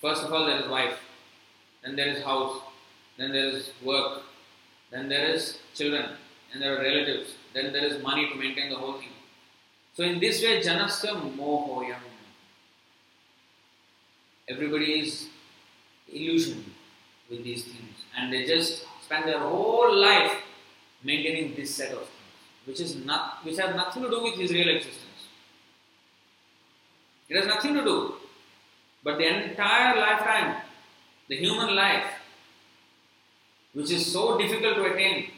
first 0.00 0.24
of 0.24 0.32
all 0.32 0.46
there 0.46 0.60
is 0.60 0.68
wife 0.68 0.98
then 1.82 1.96
there 1.96 2.08
is 2.08 2.22
house 2.22 2.60
then 3.18 3.32
there 3.32 3.48
is 3.48 3.70
work 3.82 4.22
then 4.90 5.08
there 5.08 5.26
is 5.34 5.58
children 5.74 6.06
and 6.52 6.62
there 6.62 6.76
are 6.76 6.82
relatives 6.82 7.34
then 7.54 7.72
there 7.72 7.84
is 7.84 8.02
money 8.02 8.28
to 8.28 8.36
maintain 8.36 8.70
the 8.70 8.76
whole 8.76 8.94
thing. 8.94 9.14
So 9.94 10.04
in 10.04 10.20
this 10.20 10.42
way 10.42 10.60
janasya 10.60 11.36
mohoyam. 11.36 12.00
Everybody 14.48 15.00
is 15.00 15.28
illusioned 16.10 16.70
with 17.28 17.44
these 17.44 17.64
things 17.64 17.96
and 18.16 18.32
they 18.32 18.44
just 18.46 18.84
spend 19.04 19.28
their 19.28 19.40
whole 19.40 19.94
life 19.94 20.32
maintaining 21.02 21.54
this 21.54 21.74
set 21.74 21.92
of 21.92 21.98
things 21.98 22.64
which 22.64 22.80
is 22.80 22.96
not 23.04 23.44
which 23.44 23.58
have 23.58 23.74
nothing 23.76 24.02
to 24.02 24.10
do 24.10 24.22
with 24.22 24.34
his 24.34 24.52
real 24.52 24.68
existence. 24.68 25.04
It 27.28 27.36
has 27.36 27.46
nothing 27.46 27.74
to 27.74 27.84
do 27.84 28.14
but 29.07 29.17
the 29.17 29.27
entire 29.27 29.99
lifetime 29.99 30.49
the 31.29 31.35
human 31.35 31.75
life 31.75 32.11
which 33.73 33.91
is 33.91 34.11
so 34.11 34.37
difficult 34.37 34.75
to 34.75 34.85
attain 34.91 35.31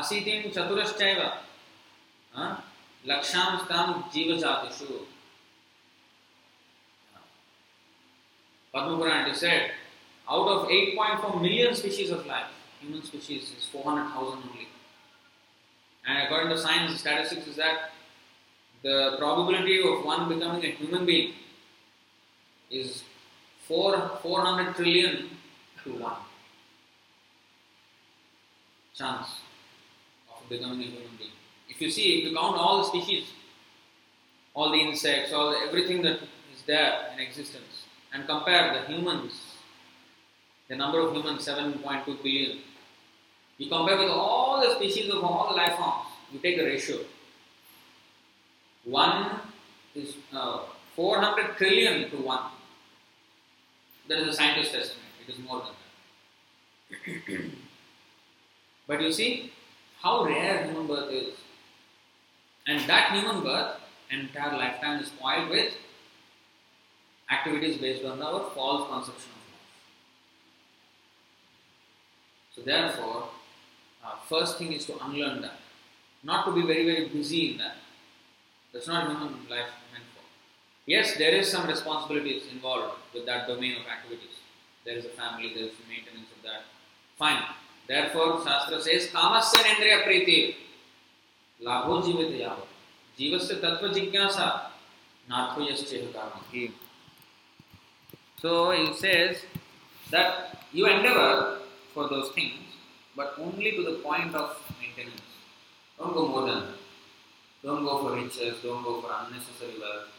असीतिं 0.00 0.40
चतुरश्चैव 0.54 1.20
लक्षांस्तां 3.10 3.86
जीवजातिषु 4.14 4.98
Padma 8.76 8.98
Purana 8.98 9.26
it 9.26 9.32
is 9.32 9.40
said, 9.40 9.70
out 10.28 10.48
of 10.48 10.68
8.4 10.68 11.40
million 11.40 11.74
species 11.74 12.10
of 12.10 12.26
life, 12.26 12.50
human 12.78 13.02
species 13.02 13.44
is 13.56 13.64
400,000 13.72 14.38
only. 14.50 14.68
And 16.06 16.18
according 16.24 16.50
to 16.50 16.58
science, 16.58 17.00
statistics 17.00 17.46
is 17.46 17.56
that 17.56 17.92
the 18.82 19.16
probability 19.18 19.80
of 19.80 20.04
one 20.04 20.28
becoming 20.28 20.62
a 20.62 20.72
human 20.72 21.06
being 21.06 21.32
is 22.71 23.03
4, 23.67 24.19
400 24.21 24.75
trillion 24.75 25.29
to 25.83 25.93
1 25.93 26.13
chance 28.93 29.27
of 30.29 30.47
becoming 30.49 30.81
a 30.81 30.83
human 30.83 31.15
being. 31.17 31.31
If 31.69 31.81
you 31.81 31.89
see, 31.89 32.19
if 32.19 32.25
you 32.25 32.35
count 32.35 32.57
all 32.57 32.79
the 32.79 32.87
species, 32.87 33.25
all 34.53 34.71
the 34.71 34.77
insects, 34.77 35.31
all 35.33 35.51
the, 35.51 35.57
everything 35.67 36.01
that 36.03 36.19
is 36.53 36.61
there 36.67 37.07
in 37.13 37.19
existence, 37.19 37.85
and 38.13 38.27
compare 38.27 38.73
the 38.73 38.93
humans, 38.93 39.33
the 40.67 40.75
number 40.75 40.99
of 40.99 41.15
humans 41.15 41.47
7.2 41.47 42.05
billion, 42.23 42.59
you 43.57 43.69
compare 43.69 43.97
with 43.97 44.09
all 44.09 44.61
the 44.61 44.75
species 44.75 45.09
of 45.09 45.23
all 45.23 45.49
the 45.49 45.55
life 45.55 45.75
forms, 45.75 46.07
you 46.31 46.39
take 46.39 46.57
a 46.59 46.63
ratio. 46.63 46.97
One 48.83 49.39
is 49.95 50.15
uh, 50.33 50.61
400 50.95 51.57
trillion 51.57 52.09
to 52.11 52.17
one. 52.17 52.43
That 54.11 54.19
is 54.23 54.27
a 54.27 54.33
scientist 54.33 54.75
estimate. 54.75 55.05
It 55.25 55.31
is 55.31 55.39
more 55.39 55.63
than 55.63 55.71
that. 57.29 57.41
but 58.87 59.01
you 59.01 59.09
see 59.09 59.53
how 60.01 60.25
rare 60.25 60.65
human 60.65 60.85
birth 60.85 61.13
is. 61.13 61.33
And 62.67 62.81
that 62.89 63.13
human 63.13 63.41
birth, 63.41 63.77
entire 64.09 64.57
lifetime 64.57 65.01
is 65.01 65.07
spoiled 65.07 65.49
with 65.49 65.77
activities 67.31 67.77
based 67.77 68.03
on 68.03 68.21
our 68.21 68.51
false 68.53 68.89
conception 68.89 69.31
of 69.31 69.43
life. 69.47 69.71
So 72.53 72.61
therefore, 72.63 73.29
uh, 74.03 74.15
first 74.27 74.57
thing 74.57 74.73
is 74.73 74.85
to 74.87 75.01
unlearn 75.05 75.41
that. 75.43 75.57
Not 76.21 76.45
to 76.47 76.51
be 76.53 76.63
very, 76.63 76.83
very 76.83 77.07
busy 77.07 77.53
in 77.53 77.59
that. 77.59 77.77
That's 78.73 78.89
not 78.89 79.07
human 79.07 79.47
life 79.49 79.71
meant. 79.93 80.10
Yes, 80.91 81.15
there 81.17 81.33
is 81.39 81.49
some 81.49 81.67
responsibilities 81.67 82.43
involved 82.51 82.95
with 83.13 83.25
that 83.25 83.47
domain 83.47 83.77
of 83.79 83.87
activities. 83.87 84.35
There 84.83 84.97
is 84.97 85.05
a 85.05 85.13
family, 85.19 85.53
there 85.55 85.63
is 85.63 85.75
maintenance 85.87 86.27
of 86.35 86.43
that. 86.43 86.63
Fine. 87.17 87.43
Therefore, 87.87 88.43
Shastra 88.43 88.81
says, 88.81 89.07
Kamasya 89.07 89.61
Nendriya 89.67 90.03
Priti. 90.03 90.55
Labho 91.63 92.01
Jivita 92.03 92.37
Yava. 92.43 92.65
Jivasya 93.17 93.61
Tattva 93.61 93.87
Jignasa. 93.95 94.47
Natho 95.29 95.61
Yascheh 95.61 96.11
Karma. 96.11 96.41
So 98.41 98.71
he 98.71 98.93
says 98.93 99.37
that 100.09 100.65
you 100.73 100.87
endeavor 100.87 101.59
for 101.93 102.09
those 102.09 102.33
things, 102.33 102.67
but 103.15 103.35
only 103.39 103.71
to 103.71 103.83
the 103.83 103.99
point 104.03 104.35
of 104.35 104.57
maintenance. 104.81 105.21
Don't 105.97 106.13
go 106.13 106.27
more 106.27 106.47
than 106.47 106.59
that. 106.59 106.79
Don't 107.63 107.85
go 107.85 108.01
for 108.03 108.15
riches, 108.15 108.55
don't 108.61 108.83
go 108.83 108.99
for 108.99 109.11
unnecessary 109.21 109.79
wealth. 109.79 110.09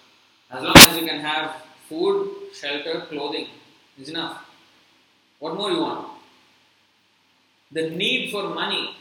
As 0.52 0.62
long 0.62 0.76
as 0.76 0.96
you 0.98 1.06
can 1.06 1.20
have 1.20 1.62
food, 1.88 2.30
shelter, 2.54 3.06
clothing 3.08 3.46
is 3.98 4.10
enough. 4.10 4.44
What 5.38 5.56
more 5.56 5.70
you 5.70 5.80
want? 5.80 6.08
The 7.72 7.88
need 7.90 8.30
for 8.30 8.42
money 8.50 8.96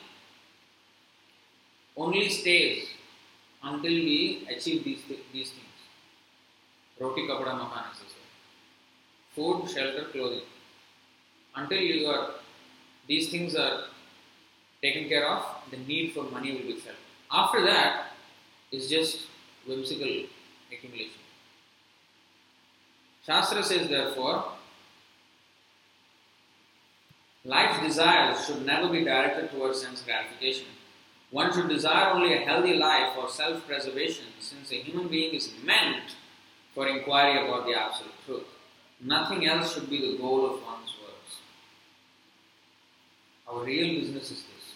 only 1.98 2.30
stays 2.30 2.88
until 3.62 3.92
we 3.92 4.48
achieve 4.50 4.86
these, 4.86 5.02
these 5.34 5.52
things. 5.52 5.68
Roti 7.00 7.28
kapda 7.28 7.54
makan 7.60 7.84
food, 9.36 9.70
shelter, 9.70 10.06
clothing. 10.12 10.46
Until 11.56 11.80
you 11.80 12.08
are 12.08 12.32
these 13.08 13.30
things 13.30 13.56
are 13.56 13.86
taken 14.82 15.10
care 15.10 15.28
of, 15.28 15.44
the 15.70 15.78
need 15.78 16.14
for 16.14 16.24
money 16.24 16.54
will 16.54 16.68
be 16.74 16.80
felt. 16.80 16.96
After 17.32 17.62
that 17.66 18.14
is 18.72 18.90
just 18.90 19.28
whimsical 19.68 20.28
accumulation. 20.72 21.21
Shastra 23.26 23.64
says 23.64 23.88
therefore 23.88 24.46
life's 27.44 27.86
desires 27.86 28.46
should 28.46 28.66
never 28.66 28.90
be 28.90 29.04
directed 29.04 29.52
towards 29.52 29.82
sense 29.82 30.02
gratification. 30.02 30.68
One 31.32 31.54
should 31.54 31.70
desire 31.70 32.14
only 32.14 32.34
a 32.34 32.42
healthy 32.42 32.74
life 32.74 33.14
for 33.16 33.30
self 33.30 33.66
preservation, 33.66 34.26
since 34.40 34.72
a 34.72 34.76
human 34.76 35.08
being 35.08 35.34
is 35.34 35.52
meant 35.64 36.16
for 36.76 36.88
inquiry 36.88 37.48
about 37.48 37.66
the 37.66 37.74
absolute 37.74 38.14
truth. 38.26 38.48
Nothing 39.00 39.48
else 39.48 39.74
should 39.74 39.90
be 39.90 40.12
the 40.12 40.18
goal 40.18 40.46
of 40.46 40.64
one's 40.64 40.94
works. 41.02 41.38
Our 43.48 43.64
real 43.64 44.00
business 44.02 44.26
is 44.26 44.44
this. 44.44 44.74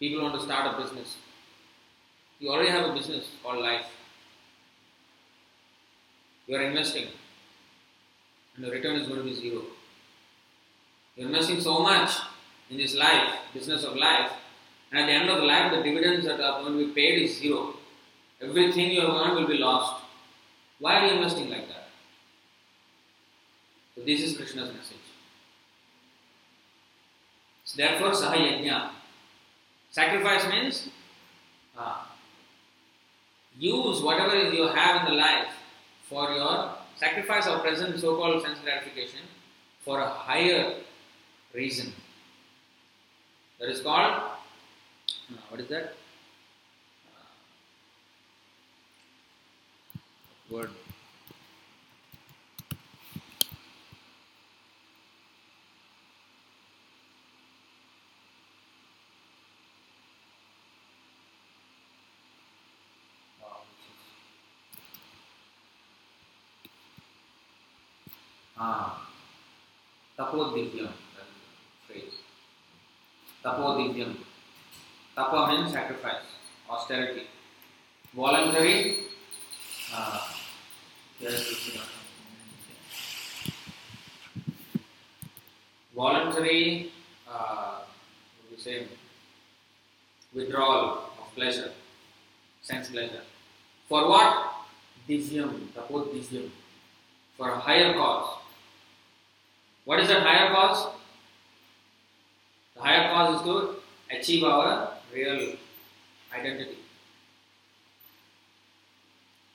People 0.00 0.22
want 0.22 0.34
to 0.34 0.42
start 0.42 0.74
a 0.74 0.82
business. 0.82 1.16
You 2.40 2.50
already 2.50 2.70
have 2.70 2.90
a 2.90 2.94
business 2.94 3.28
called 3.42 3.62
life. 3.62 3.86
You 6.48 6.56
are 6.56 6.62
investing, 6.62 7.08
and 8.56 8.64
the 8.64 8.70
return 8.70 8.96
is 8.96 9.06
going 9.06 9.20
to 9.20 9.24
be 9.24 9.34
zero. 9.34 9.64
You 11.14 11.26
are 11.26 11.28
investing 11.28 11.60
so 11.60 11.80
much 11.80 12.10
in 12.70 12.78
this 12.78 12.94
life, 12.94 13.34
business 13.52 13.84
of 13.84 13.96
life, 13.96 14.32
and 14.90 14.98
at 14.98 15.06
the 15.06 15.12
end 15.12 15.28
of 15.28 15.42
the 15.42 15.44
life, 15.44 15.70
the 15.70 15.82
dividends 15.82 16.24
that 16.24 16.40
are 16.40 16.62
going 16.62 16.78
to 16.78 16.86
be 16.86 16.92
paid 16.94 17.22
is 17.22 17.36
zero. 17.38 17.74
Everything 18.40 18.92
you 18.92 19.02
have 19.02 19.10
earned 19.10 19.36
will 19.36 19.46
be 19.46 19.58
lost. 19.58 20.02
Why 20.78 21.00
are 21.00 21.06
you 21.08 21.16
investing 21.18 21.50
like 21.50 21.68
that? 21.68 21.88
So 23.94 24.00
this 24.06 24.22
is 24.22 24.34
Krishna's 24.34 24.72
message. 24.72 24.96
So 27.64 27.76
therefore, 27.76 28.12
Sahayajna. 28.12 28.92
Sacrifice 29.90 30.48
means 30.48 30.88
uh, 31.76 32.04
use 33.58 34.00
whatever 34.00 34.50
you 34.50 34.68
have 34.68 35.02
in 35.02 35.12
the 35.12 35.20
life 35.20 35.57
for 36.08 36.32
your 36.32 36.74
sacrifice 36.96 37.46
or 37.46 37.58
present 37.60 37.98
so-called 38.00 38.42
sense 38.42 38.58
gratification 38.64 39.20
for 39.84 40.00
a 40.00 40.08
higher 40.08 40.74
reason. 41.54 41.92
That 43.60 43.68
is 43.70 43.80
called 43.80 44.22
uh, 45.30 45.36
what 45.50 45.60
is 45.60 45.68
that? 45.68 45.94
Uh, 49.94 50.00
word. 50.50 50.70
Austerity. 76.68 77.26
Voluntary, 78.14 78.96
uh, 79.94 80.20
yes, 81.20 81.70
voluntary, 85.94 86.90
uh, 87.30 87.80
what 87.80 88.48
do 88.48 88.56
you 88.56 88.60
say, 88.60 88.86
withdrawal 90.34 91.10
of 91.20 91.34
pleasure, 91.34 91.72
sense 92.62 92.88
pleasure. 92.88 93.22
For 93.88 94.08
what? 94.08 94.54
Divyam, 95.08 95.68
tapod 95.74 96.12
divyam. 96.12 96.50
For 97.36 97.50
a 97.50 97.58
higher 97.58 97.94
cause. 97.94 98.40
What 99.88 100.00
is 100.00 100.08
that 100.08 100.22
higher 100.22 100.52
cause? 100.52 100.86
The 102.76 102.82
higher 102.82 103.08
cause 103.08 103.36
is 103.36 103.46
to 103.46 103.76
achieve 104.14 104.44
our 104.44 104.92
real 105.10 105.54
identity 106.30 106.76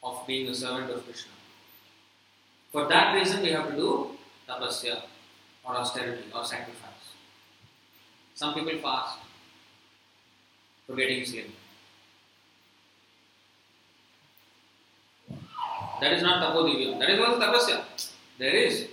of 0.01 0.25
being 0.25 0.47
a 0.47 0.55
servant 0.55 0.89
of 0.89 1.05
Krishna. 1.05 1.33
For 2.71 2.87
that 2.87 3.13
reason, 3.13 3.43
we 3.43 3.51
have 3.51 3.69
to 3.69 3.75
do 3.75 4.09
tapasya 4.49 5.03
or 5.63 5.75
austerity 5.75 6.23
or 6.33 6.43
sacrifice. 6.43 7.13
Some 8.33 8.55
people 8.55 8.79
fast 8.79 9.19
for 10.87 10.95
getting 10.95 11.23
slim. 11.25 11.53
That 16.01 16.11
is 16.11 16.23
not 16.23 16.41
tapodivyam. 16.41 16.97
That 16.97 17.11
is 17.11 17.19
also 17.19 17.39
tapasya. 17.39 17.83
There 18.39 18.55
is 18.55 18.87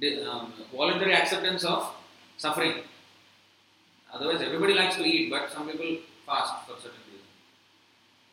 the, 0.00 0.30
um, 0.30 0.52
voluntary 0.74 1.14
acceptance 1.14 1.64
of 1.64 1.94
suffering. 2.36 2.82
Otherwise, 4.12 4.40
everybody 4.42 4.74
likes 4.74 4.96
to 4.96 5.04
eat, 5.04 5.30
but 5.30 5.50
some 5.50 5.68
people 5.68 5.98
fast 6.26 6.66
for 6.66 6.76
certain 6.76 7.00
reasons. 7.06 7.28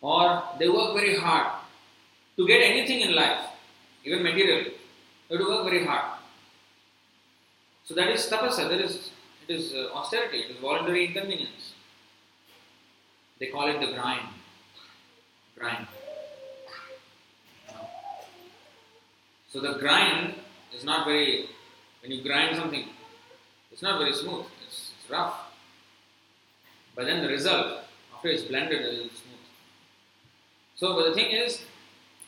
Or 0.01 0.43
they 0.59 0.69
work 0.69 0.93
very 0.93 1.17
hard 1.17 1.47
to 2.37 2.47
get 2.47 2.61
anything 2.61 3.01
in 3.01 3.15
life, 3.15 3.45
even 4.03 4.23
material. 4.23 4.71
They 5.29 5.37
have 5.37 5.45
to 5.45 5.49
work 5.49 5.63
very 5.65 5.85
hard. 5.85 6.19
So 7.85 7.93
that 7.95 8.09
is 8.09 8.27
tapasya. 8.27 8.69
That 8.69 8.81
is 8.81 9.11
it 9.47 9.55
is 9.55 9.73
uh, 9.73 9.89
austerity. 9.93 10.39
It 10.39 10.51
is 10.51 10.57
voluntary 10.57 11.07
inconvenience. 11.07 11.73
They 13.39 13.47
call 13.47 13.67
it 13.67 13.79
the 13.79 13.93
grind. 13.93 14.27
Grind. 15.57 15.87
So 19.51 19.59
the 19.59 19.73
grind 19.73 20.35
is 20.75 20.83
not 20.83 21.05
very. 21.05 21.49
When 22.01 22.11
you 22.11 22.21
grind 22.21 22.55
something, 22.57 22.85
it's 23.71 23.81
not 23.81 23.97
very 23.97 24.13
smooth. 24.13 24.45
It's, 24.67 24.91
it's 24.99 25.09
rough. 25.09 25.35
But 26.95 27.05
then 27.05 27.23
the 27.23 27.29
result, 27.29 27.83
after 28.13 28.27
it's 28.27 28.43
blended, 28.43 28.81
is 28.81 29.11
smooth. 29.11 29.33
So, 30.75 30.95
but 30.95 31.09
the 31.09 31.15
thing 31.15 31.31
is, 31.31 31.61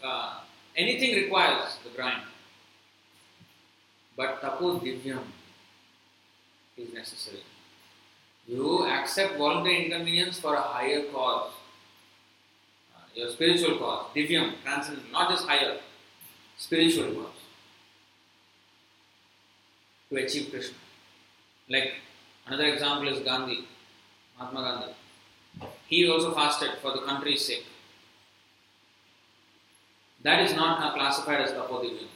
uh, 0.03 0.39
anything 0.77 1.15
requires 1.15 1.77
the 1.83 1.89
grind. 1.89 2.21
But 4.15 4.41
tapo 4.41 4.79
divyam 4.79 5.23
is 6.77 6.93
necessary. 6.93 7.43
You 8.47 8.85
accept 8.85 9.37
voluntary 9.37 9.85
inconvenience 9.85 10.39
for 10.39 10.55
a 10.55 10.61
higher 10.61 11.03
cause, 11.11 11.51
uh, 12.95 12.99
your 13.13 13.29
spiritual 13.29 13.77
cause, 13.77 14.05
divyam, 14.15 14.53
transcendental, 14.63 15.11
not 15.11 15.29
just 15.31 15.45
higher, 15.47 15.77
spiritual 16.57 17.13
cause, 17.13 17.34
to 20.15 20.25
achieve 20.25 20.49
Krishna. 20.51 20.77
Like 21.69 21.95
another 22.47 22.65
example 22.65 23.07
is 23.07 23.19
Gandhi, 23.19 23.65
Mahatma 24.37 24.61
Gandhi. 24.61 25.69
He 25.87 26.09
also 26.09 26.33
fasted 26.33 26.71
for 26.81 26.91
the 26.91 27.01
country's 27.01 27.45
sake. 27.45 27.65
That 30.23 30.41
is 30.41 30.55
not 30.55 30.93
classified 30.95 31.41
as 31.41 31.51
tapodivyam. 31.51 32.07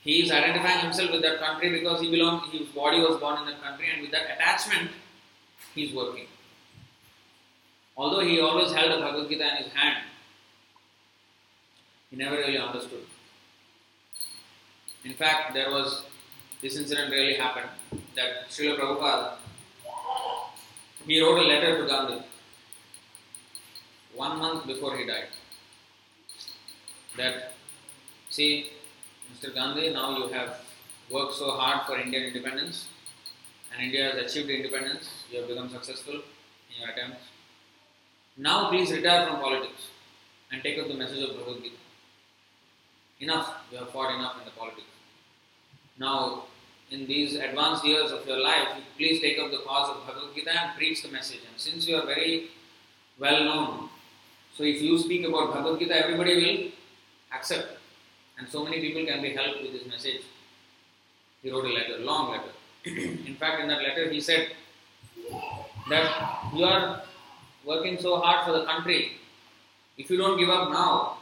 He 0.00 0.22
is 0.22 0.30
identifying 0.30 0.80
himself 0.80 1.12
with 1.12 1.22
that 1.22 1.40
country 1.40 1.70
because 1.70 2.00
he 2.00 2.10
belongs, 2.10 2.50
his 2.52 2.68
body 2.68 3.00
was 3.00 3.18
born 3.18 3.38
in 3.38 3.46
that 3.46 3.62
country, 3.62 3.86
and 3.92 4.02
with 4.02 4.10
that 4.10 4.34
attachment, 4.34 4.90
he 5.74 5.84
is 5.84 5.94
working. 5.94 6.26
Although 7.96 8.20
he 8.20 8.40
always 8.40 8.72
held 8.72 8.90
a 8.90 9.00
Bhagavad 9.00 9.30
Gita 9.30 9.48
in 9.56 9.64
his 9.64 9.72
hand, 9.72 10.04
he 12.10 12.16
never 12.16 12.36
really 12.36 12.58
understood. 12.58 13.04
In 15.04 15.14
fact, 15.14 15.54
there 15.54 15.70
was 15.70 16.04
this 16.64 16.76
incident 16.78 17.10
really 17.10 17.34
happened 17.34 17.68
that 18.16 18.48
Srila 18.48 18.78
Prabhupada 18.78 19.32
he 21.06 21.20
wrote 21.20 21.38
a 21.40 21.46
letter 21.46 21.72
to 21.78 21.86
Gandhi 21.86 22.22
one 24.14 24.38
month 24.38 24.66
before 24.66 24.96
he 24.96 25.04
died. 25.04 25.28
That 27.18 27.52
see, 28.30 28.70
Mr. 29.30 29.54
Gandhi, 29.54 29.92
now 29.92 30.16
you 30.16 30.28
have 30.28 30.60
worked 31.10 31.34
so 31.34 31.50
hard 31.50 31.86
for 31.86 31.98
Indian 31.98 32.24
independence, 32.24 32.88
and 33.70 33.82
India 33.82 34.12
has 34.12 34.16
achieved 34.24 34.48
independence. 34.48 35.10
You 35.30 35.40
have 35.40 35.48
become 35.48 35.68
successful 35.68 36.14
in 36.14 36.80
your 36.80 36.90
attempts. 36.90 37.24
Now, 38.38 38.70
please 38.70 38.90
retire 38.90 39.26
from 39.26 39.40
politics 39.40 39.88
and 40.50 40.62
take 40.62 40.78
up 40.78 40.88
the 40.88 40.94
message 40.94 41.22
of 41.28 41.36
Bhagavad 41.36 41.62
Gita. 41.62 41.76
Enough, 43.20 43.54
you 43.70 43.78
have 43.78 43.90
fought 43.90 44.14
enough 44.14 44.38
in 44.38 44.46
the 44.46 44.52
politics. 44.52 44.88
Now, 45.98 46.44
in 46.94 47.06
these 47.06 47.34
advanced 47.34 47.84
years 47.84 48.12
of 48.12 48.26
your 48.26 48.40
life, 48.40 48.68
please 48.96 49.20
take 49.20 49.38
up 49.38 49.50
the 49.50 49.62
cause 49.66 49.90
of 49.90 50.06
Bhagavad 50.06 50.34
Gita 50.34 50.50
and 50.50 50.76
preach 50.76 51.02
the 51.02 51.10
message. 51.10 51.40
And 51.50 51.60
since 51.60 51.88
you 51.88 51.96
are 51.96 52.06
very 52.06 52.50
well 53.18 53.44
known, 53.44 53.88
so 54.56 54.62
if 54.62 54.80
you 54.80 54.98
speak 54.98 55.26
about 55.26 55.52
Bhagavad 55.52 55.80
Gita, 55.80 55.96
everybody 55.96 56.34
will 56.36 57.36
accept. 57.36 57.78
And 58.38 58.48
so 58.48 58.64
many 58.64 58.80
people 58.80 59.04
can 59.04 59.20
be 59.22 59.34
helped 59.34 59.62
with 59.62 59.72
this 59.72 59.86
message. 59.86 60.22
He 61.42 61.50
wrote 61.50 61.64
a 61.64 61.68
letter, 61.68 61.98
long 61.98 62.30
letter. 62.32 62.52
in 62.84 63.36
fact, 63.36 63.60
in 63.60 63.68
that 63.68 63.82
letter, 63.82 64.10
he 64.10 64.20
said 64.20 64.48
that 65.90 66.38
you 66.54 66.64
are 66.64 67.02
working 67.64 67.98
so 67.98 68.20
hard 68.20 68.46
for 68.46 68.58
the 68.58 68.64
country. 68.64 69.12
If 69.98 70.10
you 70.10 70.16
don't 70.16 70.38
give 70.38 70.48
up 70.48 70.70
now, 70.70 71.18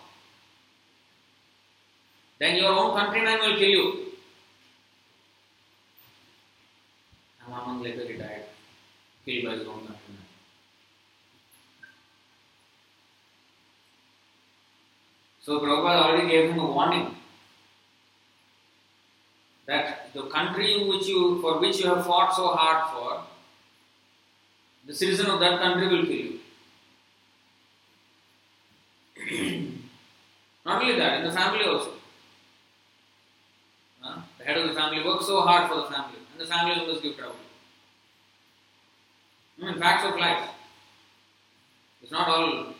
then 2.38 2.56
your 2.56 2.72
own 2.72 2.96
countrymen 2.96 3.38
will 3.40 3.58
kill 3.58 3.68
you. 3.68 4.11
Month 7.52 7.82
later, 7.82 8.06
he 8.06 8.14
died, 8.16 8.44
killed 9.24 9.44
by 9.44 9.52
his 9.52 9.68
own 9.68 9.80
countrymen. 9.80 10.22
So 15.42 15.60
Prabhupada 15.60 16.02
already 16.04 16.28
gave 16.28 16.50
him 16.50 16.58
a 16.58 16.66
warning 16.66 17.14
that 19.66 20.12
the 20.14 20.22
country 20.22 20.88
which 20.88 21.06
you, 21.06 21.40
for 21.42 21.60
which 21.60 21.80
you 21.80 21.86
have 21.94 22.06
fought 22.06 22.34
so 22.34 22.48
hard 22.48 22.90
for, 22.92 23.22
the 24.86 24.94
citizen 24.94 25.26
of 25.26 25.40
that 25.40 25.60
country 25.60 25.88
will 25.88 26.06
kill 26.06 26.38
you. 29.30 29.58
Not 30.64 30.82
only 30.82 30.96
that, 30.98 31.20
in 31.20 31.24
the 31.26 31.32
family 31.32 31.64
also. 31.64 31.92
The 34.38 34.44
head 34.44 34.56
of 34.56 34.68
the 34.68 34.74
family 34.74 35.04
works 35.04 35.26
so 35.26 35.40
hard 35.42 35.68
for 35.68 35.76
the 35.76 35.94
family, 35.94 36.18
and 36.32 36.40
the 36.40 36.46
family 36.46 36.74
members 36.74 37.00
give 37.00 37.16
trouble. 37.16 37.36
I 39.62 39.66
mean, 39.66 39.78
facts 39.78 40.04
of 40.04 40.18
life. 40.18 40.48
It's 42.02 42.10
not 42.10 42.28
all 42.28 42.74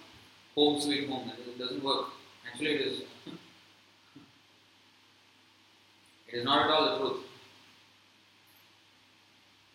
home 0.57 0.81
sweet 0.81 1.09
home. 1.09 1.31
It 1.47 1.59
doesn't 1.59 1.83
work. 1.83 2.07
Actually, 2.47 2.71
it 2.71 2.81
is. 2.81 3.03
it 6.29 6.35
is 6.39 6.45
not 6.45 6.65
at 6.67 6.71
all 6.73 6.85
the 6.91 6.99
truth. 6.99 7.25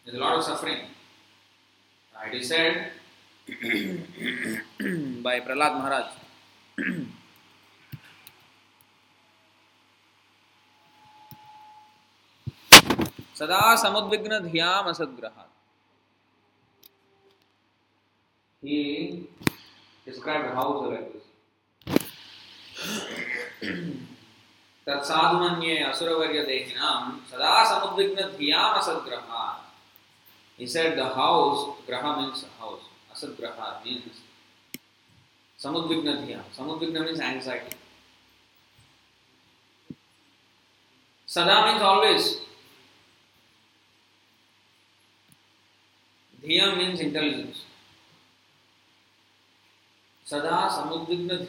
There's 0.03 0.17
a 0.17 0.19
lot 0.19 0.37
of 0.37 0.43
suffering. 0.43 0.79
It 2.27 2.41
is 2.41 2.49
said 2.49 2.91
by 5.23 5.39
Prahlad 5.39 5.77
Maharaj. 5.79 6.07
सदा 13.37 13.75
समुद्विग्न 13.81 14.37
ध्याम 14.45 14.87
असद्ग्रहात् 14.89 15.56
He 18.62 19.28
described 20.04 20.54
how 20.54 20.72
to 20.72 20.88
like 20.88 21.12
this. 21.12 21.22
तत्साधुमन्ये 24.86 25.76
असुरवर्य 25.84 26.42
देहिनाम 26.44 27.10
सदा 27.30 27.52
समुद्विग्न 27.72 28.22
धियाम 28.38 28.78
असद्ग्रहात् 28.78 29.62
He 30.58 30.66
said 30.66 30.96
the 30.96 31.08
house, 31.08 31.60
graha 31.88 32.18
means 32.18 32.44
house, 32.58 32.82
asadgraha 33.12 33.82
means 33.84 34.20
samudvigna 35.58 36.14
dhiya. 36.22 36.40
Samudvigna 36.56 37.04
means 37.04 37.20
anxiety. 37.20 37.76
Sada 41.26 41.66
means 41.66 41.82
always. 41.82 42.36
Dhiya 46.44 46.76
means 46.76 47.00
intelligence. 47.00 47.64
Sada 50.27 50.67
samudvigna. 50.75 51.47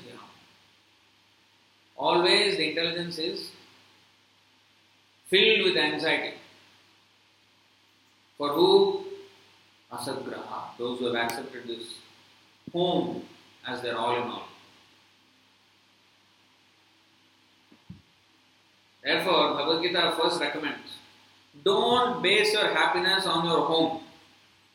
Always 1.96 2.56
the 2.56 2.68
intelligence 2.70 3.18
is 3.18 3.50
filled 5.26 5.64
with 5.64 5.76
anxiety. 5.76 6.34
For 8.36 8.50
who? 8.50 9.04
Asagraha, 9.92 10.76
those 10.78 11.00
who 11.00 11.06
have 11.06 11.16
accepted 11.16 11.66
this 11.66 11.94
home 12.72 13.24
as 13.66 13.82
their 13.82 13.96
all 13.98 14.14
in 14.14 14.22
all. 14.22 14.48
Therefore, 19.02 19.54
Bhagavad 19.54 19.82
Gita 19.82 20.14
first 20.20 20.40
recommends 20.40 20.98
don't 21.64 22.22
base 22.22 22.52
your 22.52 22.68
happiness 22.68 23.26
on 23.26 23.44
your 23.44 23.64
home. 23.66 24.02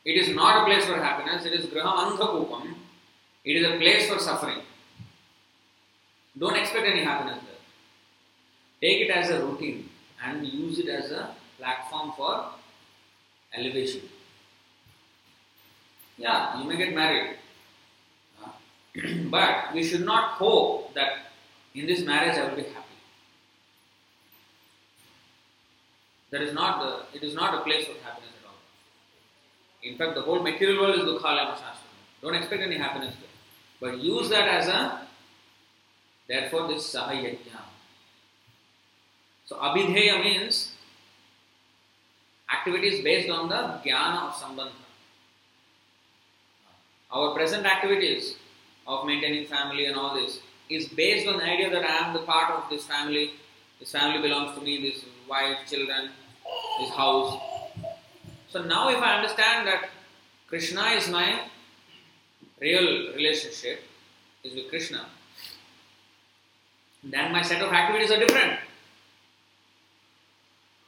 It 0.04 0.20
is 0.20 0.34
not 0.34 0.62
a 0.62 0.64
place 0.66 0.84
for 0.84 0.96
happiness, 0.96 1.46
it 1.46 1.54
is 1.54 1.66
Graham 1.66 1.86
Andhakupam. 1.86 2.74
It 3.44 3.56
is 3.56 3.66
a 3.66 3.76
place 3.76 4.08
for 4.08 4.18
suffering. 4.18 4.60
Don't 6.38 6.56
expect 6.56 6.86
any 6.86 7.04
happiness 7.04 7.38
there. 7.44 7.60
Take 8.80 9.08
it 9.08 9.10
as 9.10 9.30
a 9.30 9.44
routine 9.44 9.88
and 10.24 10.46
use 10.46 10.78
it 10.78 10.88
as 10.88 11.10
a 11.10 11.34
platform 11.58 12.12
for 12.16 12.46
elevation. 13.54 14.02
Yeah, 16.16 16.60
you 16.60 16.68
may 16.68 16.76
get 16.76 16.94
married. 16.94 17.36
But 19.30 19.74
we 19.74 19.82
should 19.84 20.04
not 20.04 20.32
hope 20.32 20.94
that 20.94 21.32
in 21.74 21.86
this 21.86 22.04
marriage 22.04 22.38
I 22.38 22.48
will 22.48 22.56
be 22.56 22.62
happy. 22.62 22.80
That 26.30 26.42
is 26.42 26.54
not 26.54 26.80
the, 26.82 27.18
it 27.18 27.24
is 27.24 27.34
not 27.34 27.54
a 27.54 27.62
place 27.62 27.86
for 27.86 27.92
happiness 28.04 28.30
at 28.40 28.48
all. 28.48 28.60
In 29.82 29.98
fact, 29.98 30.14
the 30.14 30.22
whole 30.22 30.42
material 30.42 30.80
world 30.82 30.96
is 30.96 31.04
dukhalaya 31.04 31.54
shastra. 31.54 31.90
Don't 32.22 32.34
expect 32.34 32.62
any 32.62 32.76
happiness 32.76 33.14
there. 33.20 33.33
But 33.80 33.98
use 33.98 34.28
that 34.30 34.48
as 34.48 34.68
a, 34.68 35.06
therefore 36.28 36.68
this 36.68 36.94
sahayajna. 36.94 37.60
So 39.46 39.56
abhidheya 39.56 40.22
means 40.22 40.72
activities 42.52 43.02
based 43.02 43.30
on 43.30 43.48
the 43.48 43.80
jnana 43.84 44.28
of 44.28 44.34
sambandha. 44.34 44.84
Our 47.10 47.34
present 47.34 47.66
activities 47.66 48.36
of 48.86 49.06
maintaining 49.06 49.46
family 49.46 49.86
and 49.86 49.96
all 49.96 50.14
this 50.14 50.40
is 50.68 50.88
based 50.88 51.28
on 51.28 51.38
the 51.38 51.44
idea 51.44 51.70
that 51.70 51.84
I 51.84 52.08
am 52.08 52.14
the 52.14 52.20
part 52.20 52.50
of 52.50 52.70
this 52.70 52.86
family, 52.86 53.32
this 53.78 53.92
family 53.92 54.20
belongs 54.20 54.56
to 54.56 54.64
me, 54.64 54.80
this 54.80 55.04
wife, 55.28 55.58
children, 55.68 56.10
this 56.80 56.90
house. 56.90 57.38
So 58.48 58.62
now, 58.62 58.88
if 58.88 59.02
I 59.02 59.16
understand 59.16 59.66
that 59.66 59.90
Krishna 60.48 60.82
is 60.98 61.10
my 61.10 61.40
real 62.60 63.14
relationship, 63.14 63.82
is 64.44 64.54
with 64.54 64.68
Krishna, 64.68 65.06
then 67.02 67.32
my 67.32 67.42
set 67.42 67.62
of 67.62 67.72
activities 67.72 68.10
are 68.10 68.18
different. 68.18 68.58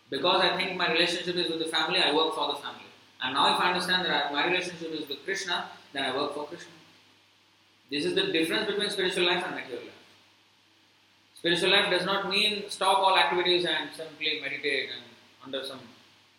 Because 0.09 0.41
I 0.43 0.57
think 0.57 0.77
my 0.77 0.93
relationship 0.93 1.37
is 1.37 1.51
with 1.51 1.59
the 1.59 1.67
family, 1.67 2.01
I 2.01 2.15
work 2.15 2.35
for 2.35 2.53
the 2.53 2.59
family. 2.59 2.83
And 3.23 3.35
now, 3.35 3.55
if 3.55 3.61
I 3.61 3.73
understand 3.73 4.07
that 4.07 4.33
my 4.33 4.47
relationship 4.47 4.93
is 4.93 5.09
with 5.09 5.25
Krishna, 5.25 5.67
then 5.93 6.05
I 6.05 6.17
work 6.17 6.35
for 6.35 6.45
Krishna. 6.45 6.73
This 7.91 8.05
is 8.05 8.15
the 8.15 8.33
difference 8.33 8.67
between 8.67 8.91
spiritual 8.91 9.25
life 9.25 9.43
and 9.45 9.55
material 9.55 9.85
life. 9.85 9.93
Spiritual 11.35 11.71
life 11.71 11.91
does 11.91 12.05
not 12.05 12.29
mean 12.29 12.65
stop 12.69 12.99
all 12.99 13.17
activities 13.17 13.65
and 13.65 13.91
simply 13.95 14.41
meditate 14.41 14.91
and 14.95 15.05
under 15.45 15.65
some 15.67 15.81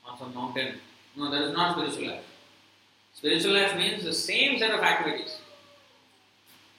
on 0.05 0.17
some 0.17 0.33
mountain. 0.33 0.75
No, 1.15 1.31
that 1.31 1.41
is 1.41 1.53
not 1.53 1.77
spiritual 1.77 2.15
life. 2.15 2.23
Spiritual 3.17 3.53
life 3.53 3.75
means 3.75 4.03
the 4.03 4.13
same 4.13 4.59
set 4.59 4.69
of 4.69 4.79
activities, 4.79 5.39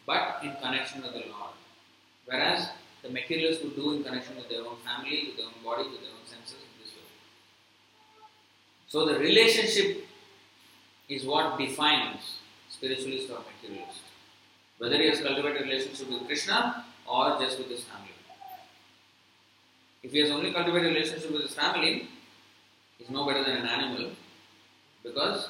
but 0.07 0.39
in 0.45 0.55
connection 0.63 1.03
with 1.03 1.13
the 1.13 1.25
Lord. 1.31 1.55
Whereas 2.27 2.69
the 3.03 3.09
materialists 3.09 3.65
would 3.65 3.75
do 3.75 3.95
in 3.95 4.05
connection 4.05 4.37
with 4.37 4.49
their 4.49 4.61
own 4.61 4.77
family, 4.87 5.25
with 5.27 5.37
their 5.37 5.47
own 5.47 5.65
body, 5.65 5.91
with 5.91 6.01
their 6.01 6.13
own 6.13 6.27
senses 6.27 6.55
in 6.55 6.81
this 6.81 6.93
way. 6.93 7.03
So 8.87 9.05
the 9.05 9.19
relationship 9.19 10.07
is 11.09 11.25
what 11.25 11.59
defines 11.59 12.39
spiritualist 12.71 13.31
or 13.31 13.41
materialist. 13.53 14.03
Whether 14.79 14.99
he 14.99 15.09
has 15.09 15.21
cultivated 15.21 15.63
relationship 15.63 16.09
with 16.09 16.25
Krishna 16.27 16.85
or 17.05 17.37
just 17.41 17.59
with 17.59 17.69
his 17.69 17.83
family. 17.83 18.15
If 20.05 20.13
he 20.13 20.21
has 20.21 20.31
only 20.31 20.53
cultivated 20.53 20.95
relationship 20.95 21.33
with 21.33 21.43
his 21.43 21.55
family, 21.55 22.09
he 22.97 23.05
is 23.05 23.11
no 23.11 23.27
better 23.27 23.43
than 23.43 23.57
an 23.57 23.67
animal 23.67 24.11
because 25.03 25.49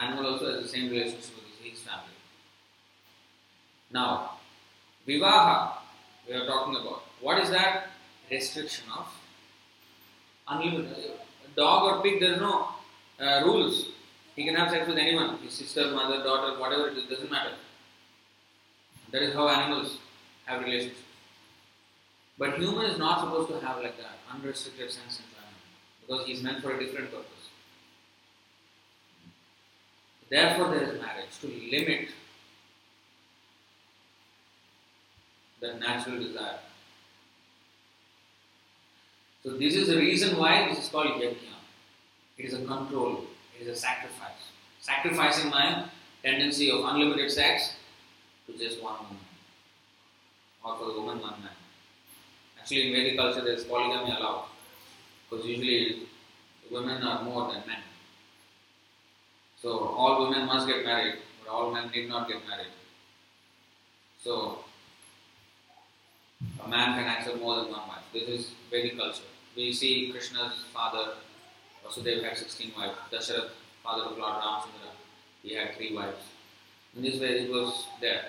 animal 0.00 0.32
also 0.32 0.52
has 0.52 0.62
the 0.62 0.68
same 0.68 0.90
relationship 0.90 1.34
with 1.36 1.72
his 1.72 1.80
family. 1.80 2.06
Now, 3.90 4.38
vivaha, 5.06 5.72
we 6.28 6.34
are 6.34 6.46
talking 6.46 6.76
about. 6.76 7.02
What 7.20 7.38
is 7.38 7.50
that? 7.50 7.88
Restriction 8.30 8.84
of 8.96 9.06
unlimited. 10.48 11.12
A 11.44 11.56
dog 11.56 11.82
or 11.84 12.02
pig, 12.02 12.20
there 12.20 12.34
is 12.34 12.40
no 12.40 12.68
uh, 13.20 13.42
rules. 13.44 13.88
He 14.36 14.44
can 14.44 14.54
have 14.54 14.70
sex 14.70 14.86
with 14.86 14.98
anyone, 14.98 15.38
his 15.38 15.52
sister, 15.52 15.90
mother, 15.90 16.22
daughter, 16.22 16.58
whatever 16.58 16.88
it 16.88 16.96
is, 16.96 17.04
doesn't 17.04 17.30
matter. 17.30 17.54
That 19.12 19.22
is 19.22 19.34
how 19.34 19.48
animals 19.48 19.98
have 20.46 20.62
relationships. 20.62 21.00
But 22.38 22.56
human 22.58 22.86
is 22.86 22.98
not 22.98 23.20
supposed 23.20 23.50
to 23.50 23.66
have 23.66 23.82
like 23.82 23.98
that, 23.98 24.18
unrestricted 24.32 24.90
sense 24.90 25.20
enjoyment 25.20 25.60
because 26.00 26.26
he 26.26 26.32
is 26.32 26.42
meant 26.42 26.62
for 26.62 26.72
a 26.72 26.78
different 26.78 27.10
purpose. 27.10 27.39
Therefore, 30.30 30.70
there 30.70 30.82
is 30.82 31.00
marriage 31.00 31.38
to 31.40 31.48
limit 31.48 32.08
the 35.60 35.74
natural 35.74 36.18
desire. 36.18 36.60
So, 39.42 39.56
this 39.56 39.74
is 39.74 39.88
the 39.88 39.96
reason 39.96 40.38
why 40.38 40.68
this 40.68 40.84
is 40.84 40.88
called 40.88 41.20
yajna. 41.20 41.58
It 42.38 42.44
is 42.44 42.54
a 42.54 42.64
control, 42.64 43.24
it 43.58 43.62
is 43.62 43.68
a 43.68 43.76
sacrifice. 43.76 44.52
Sacrificing 44.80 45.50
my 45.50 45.84
tendency 46.22 46.70
of 46.70 46.84
unlimited 46.84 47.30
sex 47.30 47.74
to 48.46 48.56
just 48.56 48.82
one 48.82 48.94
woman, 48.94 49.18
or 50.64 50.76
for 50.78 50.84
the 50.92 51.00
woman, 51.00 51.20
one 51.20 51.42
man. 51.42 51.50
Actually, 52.58 52.88
in 52.88 52.92
Vedic 52.94 53.18
culture, 53.18 53.42
there 53.42 53.54
is 53.54 53.64
polygamy 53.64 54.16
allowed 54.16 54.44
because 55.28 55.44
usually 55.44 56.02
women 56.70 57.02
are 57.02 57.22
more 57.22 57.52
than 57.52 57.62
men. 57.66 57.78
So 59.62 59.78
all 59.78 60.26
women 60.26 60.46
must 60.46 60.66
get 60.66 60.84
married, 60.84 61.16
but 61.44 61.52
all 61.52 61.70
men 61.70 61.90
need 61.90 62.08
not 62.08 62.28
get 62.28 62.38
married. 62.48 62.72
So 64.22 64.60
a 66.64 66.68
man 66.68 66.94
can 66.98 67.06
accept 67.06 67.38
more 67.38 67.56
than 67.56 67.70
one 67.70 67.88
wife. 67.88 68.04
This 68.12 68.28
is 68.28 68.50
Vedic 68.70 68.96
culture. 68.96 69.22
We 69.54 69.72
see 69.72 70.10
Krishna's 70.10 70.64
father, 70.72 71.14
Vasudeva 71.84 72.24
had 72.24 72.38
16 72.38 72.72
wives. 72.76 72.96
Dasharath, 73.12 73.50
father 73.84 74.04
of 74.04 74.18
Lord 74.18 74.34
Ramchandra, 74.42 74.92
he 75.42 75.54
had 75.54 75.76
three 75.76 75.94
wives. 75.94 76.24
In 76.96 77.02
this 77.02 77.20
way 77.20 77.40
it 77.40 77.50
was 77.50 77.86
there. 78.00 78.26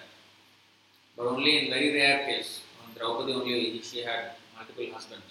But 1.15 1.27
only 1.27 1.59
in 1.59 1.71
very 1.71 1.93
rare 1.93 2.25
case, 2.25 2.61
on 2.83 2.93
Draupadi 2.97 3.33
only 3.33 3.81
she 3.81 4.03
had 4.03 4.31
multiple 4.55 4.85
husbands. 4.93 5.23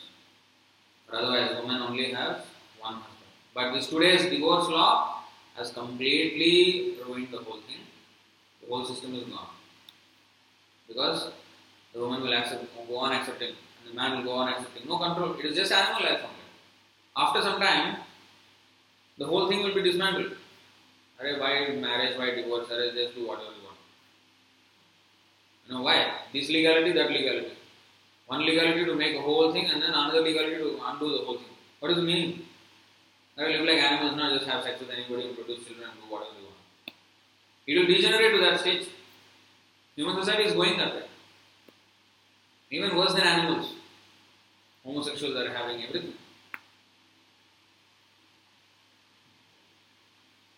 But 1.11 1.21
otherwise, 1.21 1.63
women 1.63 1.83
only 1.83 2.13
have 2.13 2.47
one 2.81 2.95
husband. 2.95 3.17
But 3.55 3.75
this 3.75 3.89
today's 3.89 4.31
divorce 4.31 4.69
law 4.69 5.20
has 5.61 5.71
completely 5.73 6.97
ruined 7.07 7.29
the 7.31 7.39
whole 7.39 7.61
thing. 7.69 7.83
The 8.61 8.69
whole 8.69 8.85
system 8.85 9.15
is 9.15 9.25
gone. 9.25 9.55
Because 10.89 11.31
the 11.93 12.01
woman 12.01 12.23
will 12.23 12.33
accept, 12.33 12.65
go 12.89 12.97
on 12.97 13.13
accepting, 13.13 13.51
and 13.51 13.91
the 13.91 13.95
man 13.95 14.17
will 14.17 14.25
go 14.25 14.33
on 14.43 14.49
accepting. 14.49 14.89
No 14.89 14.99
control. 14.99 15.35
It 15.39 15.45
is 15.45 15.57
just 15.57 15.73
animal 15.73 16.03
life 16.03 16.23
only. 16.29 16.47
After 17.17 17.43
some 17.43 17.61
time, 17.61 17.97
the 19.19 19.27
whole 19.27 19.49
thing 19.49 19.63
will 19.63 19.75
be 19.75 19.83
dismantled. 19.83 20.33
Array, 21.21 21.39
why 21.39 21.53
marriage, 21.77 22.19
why 22.19 22.31
divorce? 22.35 22.71
Array, 22.71 22.93
just 22.95 23.15
do 23.15 23.27
whatever 23.29 23.53
you 23.59 23.65
want. 23.69 23.79
You 25.67 25.75
know 25.75 25.83
why? 25.83 25.99
This 26.33 26.49
legality, 26.49 26.93
that 26.93 27.11
legality. 27.11 27.53
One 28.27 28.47
legality 28.47 28.85
to 28.87 28.95
make 28.95 29.17
a 29.17 29.21
whole 29.21 29.53
thing 29.53 29.67
and 29.67 29.83
then 29.83 29.91
another 29.91 30.23
legality 30.23 30.57
to 30.57 30.81
undo 30.87 31.19
the 31.19 31.25
whole 31.25 31.37
thing. 31.37 31.55
What 31.81 31.91
is 31.91 31.99
the 31.99 32.03
meaning? 32.03 32.47
I 33.41 33.45
will 33.45 33.53
live 33.53 33.65
like 33.67 33.79
animals, 33.79 34.17
not 34.17 34.39
just 34.39 34.51
have 34.51 34.63
sex 34.63 34.81
with 34.81 34.91
anybody 34.91 35.29
and 35.29 35.35
produce 35.35 35.65
children 35.67 35.89
and 35.91 35.99
do 35.99 36.13
whatever 36.13 36.33
they 36.37 36.45
want. 36.45 36.57
It 37.67 37.79
will 37.79 37.87
degenerate 37.87 38.33
to 38.35 38.41
that 38.43 38.61
stage. 38.61 38.87
Human 39.97 40.17
society 40.23 40.45
is 40.45 40.53
going 40.53 40.77
that 40.77 40.95
way. 40.95 41.05
Even 42.71 42.97
worse 42.97 43.15
than 43.15 43.23
animals. 43.23 43.73
Homosexuals 44.85 45.37
are 45.37 45.51
having 45.53 45.83
everything. 45.83 46.13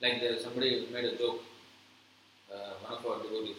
Like 0.01 0.21
there, 0.21 0.37
somebody 0.41 0.89
made 0.93 1.05
a 1.05 1.17
joke, 1.17 1.43
uh, 2.53 2.73
one 2.83 2.99
of 2.99 3.07
our 3.07 3.23
devotees 3.23 3.57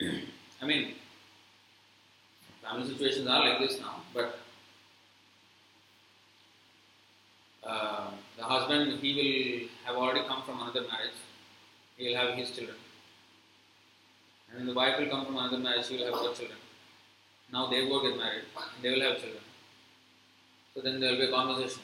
in 0.00 0.06
India. 0.08 0.24
I 0.62 0.66
mean, 0.66 0.94
Family 2.64 2.88
situations 2.88 3.28
are 3.28 3.46
like 3.46 3.58
this 3.58 3.78
now, 3.78 3.96
but 4.14 4.38
uh, 7.66 8.10
the 8.36 8.42
husband 8.42 9.00
he 9.00 9.14
will 9.18 9.68
have 9.86 9.96
already 9.96 10.26
come 10.26 10.42
from 10.42 10.60
another 10.60 10.82
marriage, 10.82 11.18
he 11.96 12.08
will 12.08 12.16
have 12.16 12.34
his 12.34 12.50
children. 12.50 12.76
And 14.54 14.68
the 14.68 14.74
wife 14.74 14.98
will 14.98 15.08
come 15.08 15.24
from 15.26 15.36
another 15.36 15.58
marriage, 15.58 15.86
she 15.86 15.96
will 15.96 16.04
have 16.04 16.14
her 16.14 16.34
children. 16.34 16.58
Now 17.52 17.66
they 17.68 17.84
will 17.84 18.02
get 18.02 18.16
married, 18.16 18.44
they 18.82 18.90
will 18.90 19.02
have 19.02 19.18
children. 19.18 19.42
So 20.74 20.80
then 20.80 21.00
there 21.00 21.12
will 21.12 21.18
be 21.18 21.26
a 21.26 21.30
conversation. 21.30 21.82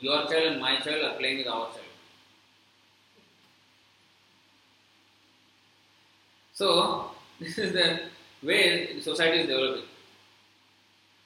Your 0.00 0.26
child 0.26 0.52
and 0.52 0.60
my 0.60 0.78
child 0.80 1.04
are 1.04 1.18
playing 1.18 1.38
with 1.38 1.46
our 1.46 1.66
child. 1.66 1.82
So, 6.52 7.10
this 7.40 7.58
is 7.58 7.72
the 7.72 8.00
way 8.42 8.98
society 9.00 9.40
is 9.40 9.46
developing. 9.46 9.84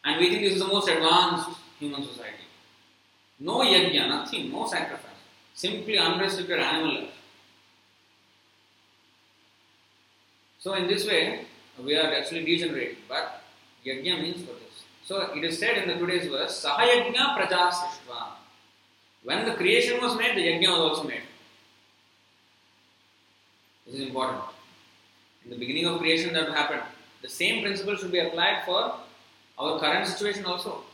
And 0.05 0.19
we 0.19 0.31
think 0.31 0.43
this 0.43 0.55
is 0.55 0.61
the 0.61 0.67
most 0.67 0.89
advanced 0.89 1.49
human 1.79 2.03
society. 2.03 2.50
No 3.41 3.61
yajna, 3.61 4.09
nothing, 4.09 4.53
no 4.53 4.67
sacrifice. 4.67 5.07
Simply 5.55 5.97
unrestricted 5.99 6.61
animal 6.61 6.95
life. 6.95 7.15
So, 10.59 10.75
in 10.75 10.87
this 10.87 11.07
way, 11.07 11.47
we 11.83 11.97
are 11.97 12.13
actually 12.15 12.45
degenerating. 12.45 12.99
But 13.09 13.43
yajna 13.85 14.21
means 14.21 14.43
for 14.43 14.53
this. 14.53 14.85
So, 15.05 15.33
it 15.35 15.43
is 15.43 15.59
said 15.59 15.79
in 15.79 15.89
the 15.89 15.95
today's 15.95 16.29
verse, 16.31 16.65
Sahayajna 16.65 17.37
praja 17.37 17.73
srishtva. 17.73 18.27
When 19.25 19.47
the 19.47 19.55
creation 19.55 20.01
was 20.03 20.17
made, 20.17 20.37
the 20.37 20.47
yajna 20.47 20.69
was 20.69 20.99
also 20.99 21.09
made. 21.09 21.23
This 23.87 23.95
is 23.95 24.03
important. 24.03 24.43
In 25.45 25.51
the 25.51 25.57
beginning 25.57 25.87
of 25.87 25.99
creation, 25.99 26.35
that 26.35 26.51
happened. 26.51 26.83
The 27.23 27.29
same 27.29 27.63
principle 27.63 27.97
should 27.97 28.13
be 28.13 28.19
applied 28.19 28.65
for 28.67 28.97
our 29.59 29.81
current 29.81 30.07
situation 30.07 30.45
also. 30.45 30.85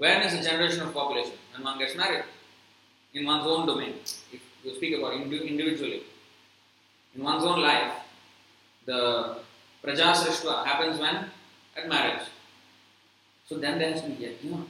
Is 0.00 0.32
the 0.32 0.42
generation 0.42 0.80
of 0.80 0.94
population? 0.94 1.32
When 1.52 1.62
one 1.62 1.78
gets 1.78 1.94
married. 1.94 2.24
In 3.12 3.26
one's 3.26 3.46
own 3.46 3.66
domain. 3.66 3.94
If 4.32 4.40
you 4.64 4.74
speak 4.74 4.98
about 4.98 5.14
individually. 5.14 6.02
In 7.14 7.22
one's 7.22 7.44
own 7.44 7.60
life, 7.60 7.92
the 8.86 9.38
Prajasrishtva 9.84 10.64
happens 10.64 10.98
when? 10.98 11.26
At 11.76 11.88
marriage. 11.88 12.22
So 13.46 13.58
then 13.58 13.78
there 13.78 13.92
has 13.92 14.02
to 14.02 14.08
be 14.08 14.24
yajna. 14.24 14.64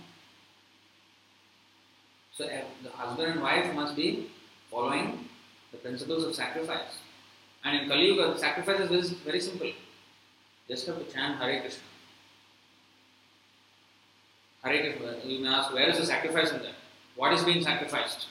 So 2.36 2.46
eh, 2.46 2.62
the 2.82 2.90
husband 2.90 3.32
and 3.32 3.42
wife 3.42 3.74
must 3.74 3.94
be 3.94 4.30
following 4.70 5.28
the 5.70 5.78
principles 5.78 6.24
of 6.24 6.34
sacrifice. 6.34 6.98
And 7.64 7.76
in 7.76 7.88
Kali 7.88 8.06
Yuga, 8.06 8.38
sacrifice 8.38 8.90
is 8.90 9.10
very 9.10 9.40
simple. 9.40 9.70
Just 10.68 10.86
have 10.86 10.98
to 10.98 11.12
chant 11.12 11.38
Hare 11.38 11.60
Krishna. 11.60 11.82
Hare 14.62 14.92
Krishna. 14.92 15.16
You 15.24 15.42
may 15.42 15.48
ask, 15.48 15.72
where 15.72 15.88
is 15.88 15.98
the 15.98 16.06
sacrifice 16.06 16.52
in 16.52 16.58
that? 16.62 16.74
What 17.16 17.32
is 17.32 17.44
being 17.44 17.62
sacrificed? 17.62 18.26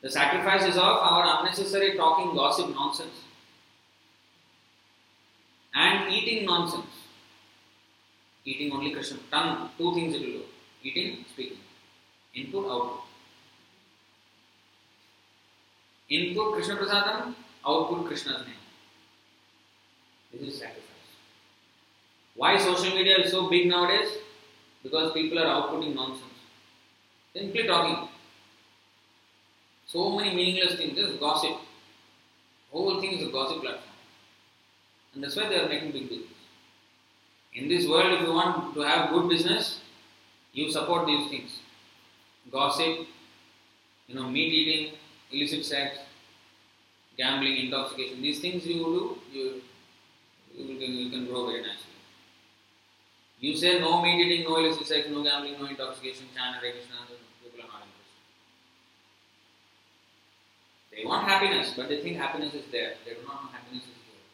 The 0.00 0.10
sacrifice 0.10 0.62
is 0.62 0.76
of 0.76 0.82
our 0.82 1.40
unnecessary 1.40 1.96
talking, 1.96 2.34
gossip, 2.34 2.74
nonsense. 2.74 3.14
And 5.74 6.12
eating 6.12 6.46
nonsense. 6.46 6.86
Eating 8.44 8.72
only 8.72 8.92
Krishna. 8.92 9.18
Tongue, 9.30 9.70
two 9.76 9.94
things 9.94 10.14
it 10.14 10.20
will 10.20 10.26
do. 10.26 10.42
Eating, 10.82 11.24
speaking. 11.32 11.58
Input, 12.34 12.66
output. 12.66 13.00
Input 16.08 16.54
Krishna 16.54 16.76
Prasadam, 16.76 17.34
output 17.66 18.06
Krishna's 18.06 18.46
name. 18.46 18.54
This 20.32 20.54
is 20.54 20.58
sacrifice. 20.58 20.82
Why 22.34 22.56
social 22.56 22.94
media 22.94 23.18
is 23.18 23.30
so 23.30 23.50
big 23.50 23.66
nowadays? 23.66 24.08
Because 24.82 25.12
people 25.12 25.38
are 25.38 25.46
outputting 25.46 25.94
nonsense. 25.94 26.24
Simply 27.34 27.66
talking. 27.66 28.08
So 29.86 30.16
many 30.16 30.34
meaningless 30.34 30.76
things, 30.76 30.96
just 30.96 31.18
gossip. 31.18 31.56
Whole 32.70 33.00
thing 33.00 33.12
is 33.18 33.28
a 33.28 33.32
gossip 33.32 33.62
platform. 33.62 33.94
And 35.14 35.24
that's 35.24 35.36
why 35.36 35.48
they 35.48 35.58
are 35.58 35.68
making 35.68 35.92
big 35.92 36.08
business. 36.08 36.28
In 37.54 37.68
this 37.68 37.88
world, 37.88 38.12
if 38.12 38.26
you 38.26 38.32
want 38.32 38.74
to 38.74 38.80
have 38.82 39.10
good 39.10 39.28
business, 39.28 39.80
you 40.52 40.70
support 40.70 41.06
these 41.06 41.28
things. 41.30 41.58
Gossip, 42.52 43.06
you 44.06 44.14
know, 44.14 44.28
meat 44.28 44.52
eating, 44.52 44.94
illicit 45.32 45.64
sex, 45.64 45.98
gambling, 47.16 47.56
intoxication, 47.56 48.22
these 48.22 48.40
things 48.40 48.66
you 48.66 48.74
do, 48.74 49.18
you, 49.32 49.62
you, 50.56 50.78
can, 50.78 50.92
you 50.92 51.10
can 51.10 51.26
grow 51.26 51.46
very 51.46 51.62
nicely. 51.62 51.87
You 53.40 53.56
say 53.56 53.78
no 53.78 54.02
meat 54.02 54.18
eating, 54.18 54.44
no 54.44 54.56
illicit 54.56 54.86
sex, 54.86 55.06
no 55.08 55.22
gambling, 55.22 55.60
no 55.60 55.66
intoxication, 55.66 56.26
Hare 56.34 56.72
Krishna, 56.72 56.96
people 57.40 57.60
are 57.60 57.68
not 57.68 57.82
interested. 57.86 58.18
They 60.90 61.04
want 61.04 61.28
happiness, 61.28 61.72
but 61.76 61.88
they 61.88 62.02
think 62.02 62.16
happiness 62.16 62.54
is 62.54 62.64
there. 62.72 62.94
They 63.04 63.12
do 63.12 63.20
not 63.26 63.44
know 63.44 63.50
happiness 63.52 63.84
is 63.84 63.90
here. 63.90 64.24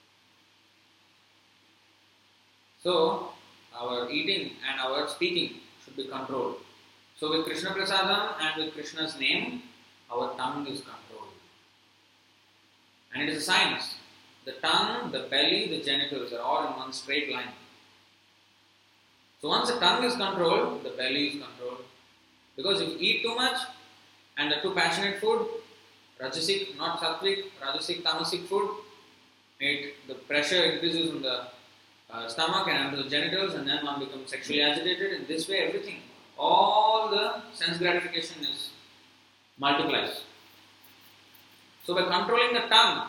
So, 2.82 3.32
our 3.78 4.08
eating 4.10 4.52
and 4.70 4.80
our 4.80 5.06
speaking 5.08 5.60
should 5.84 5.96
be 5.96 6.04
controlled. 6.04 6.56
So, 7.20 7.30
with 7.30 7.44
Krishna 7.44 7.70
Prasadam 7.70 8.40
and 8.40 8.64
with 8.64 8.72
Krishna's 8.72 9.18
name, 9.20 9.64
our 10.10 10.34
tongue 10.36 10.66
is 10.66 10.80
controlled. 10.80 11.34
And 13.12 13.22
it 13.22 13.28
is 13.28 13.42
a 13.42 13.44
science. 13.44 13.96
The 14.46 14.52
tongue, 14.52 15.12
the 15.12 15.26
belly, 15.30 15.68
the 15.68 15.82
genitals 15.82 16.32
are 16.32 16.40
all 16.40 16.66
in 16.66 16.72
one 16.78 16.92
straight 16.94 17.30
line. 17.30 17.52
So 19.44 19.50
once 19.50 19.70
the 19.70 19.78
tongue 19.78 20.02
is 20.04 20.14
controlled, 20.16 20.84
the 20.84 20.88
belly 20.96 21.26
is 21.28 21.32
controlled. 21.34 21.84
Because 22.56 22.80
if 22.80 22.88
you 22.88 22.96
eat 22.98 23.22
too 23.22 23.34
much 23.34 23.58
and 24.38 24.50
the 24.50 24.56
too 24.62 24.72
passionate 24.74 25.20
food, 25.20 25.46
rajasic, 26.18 26.78
not 26.78 26.98
sattvic, 26.98 27.50
rajasic, 27.62 28.02
tamasic 28.02 28.46
food, 28.46 28.70
it, 29.60 29.96
the 30.08 30.14
pressure 30.14 30.64
increases 30.64 31.10
in 31.10 31.20
the 31.20 31.42
uh, 32.10 32.26
stomach 32.26 32.68
and 32.68 32.86
under 32.86 33.02
the 33.02 33.10
genitals, 33.10 33.52
and 33.52 33.68
then 33.68 33.84
one 33.84 34.00
becomes 34.00 34.30
sexually 34.30 34.62
agitated. 34.62 35.12
In 35.12 35.26
this 35.26 35.46
way, 35.46 35.58
everything, 35.58 35.98
all 36.38 37.10
the 37.10 37.42
sense 37.52 37.76
gratification 37.76 38.44
is 38.44 38.70
multiplies. 39.58 40.22
So, 41.84 41.94
by 41.94 42.04
controlling 42.04 42.54
the 42.54 42.60
tongue, 42.60 43.08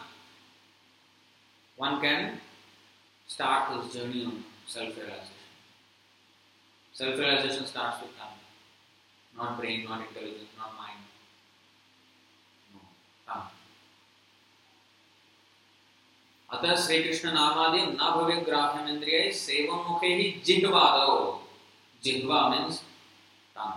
one 1.78 2.02
can 2.02 2.42
start 3.26 3.82
his 3.82 3.94
journey 3.94 4.26
on 4.26 4.44
self 4.68 4.94
realization. 6.95 6.95
Self 6.95 7.19
realization 7.19 7.67
starts 7.67 8.03
with 8.03 8.19
tongue, 8.19 8.39
not 9.37 9.59
brain, 9.59 9.85
not 9.85 10.07
intelligence, 10.09 10.51
not 10.59 10.75
mind. 10.77 11.01
No, 12.75 12.81
tongue. 13.27 13.51
अतः 16.53 16.75
श्री 16.87 17.03
कृष्ण 17.03 17.33
नामादि 17.33 17.81
न 17.81 18.11
भवे 18.15 18.37
ग्राह्यम 18.41 18.89
इंद्रिय 18.89 19.31
सेवम 19.33 19.85
मुखे 19.89 20.07
ही 20.07 20.31
जिह्वादो 20.45 21.13
जिह्वा 22.05 22.49
means 22.49 22.79
टंग 23.57 23.73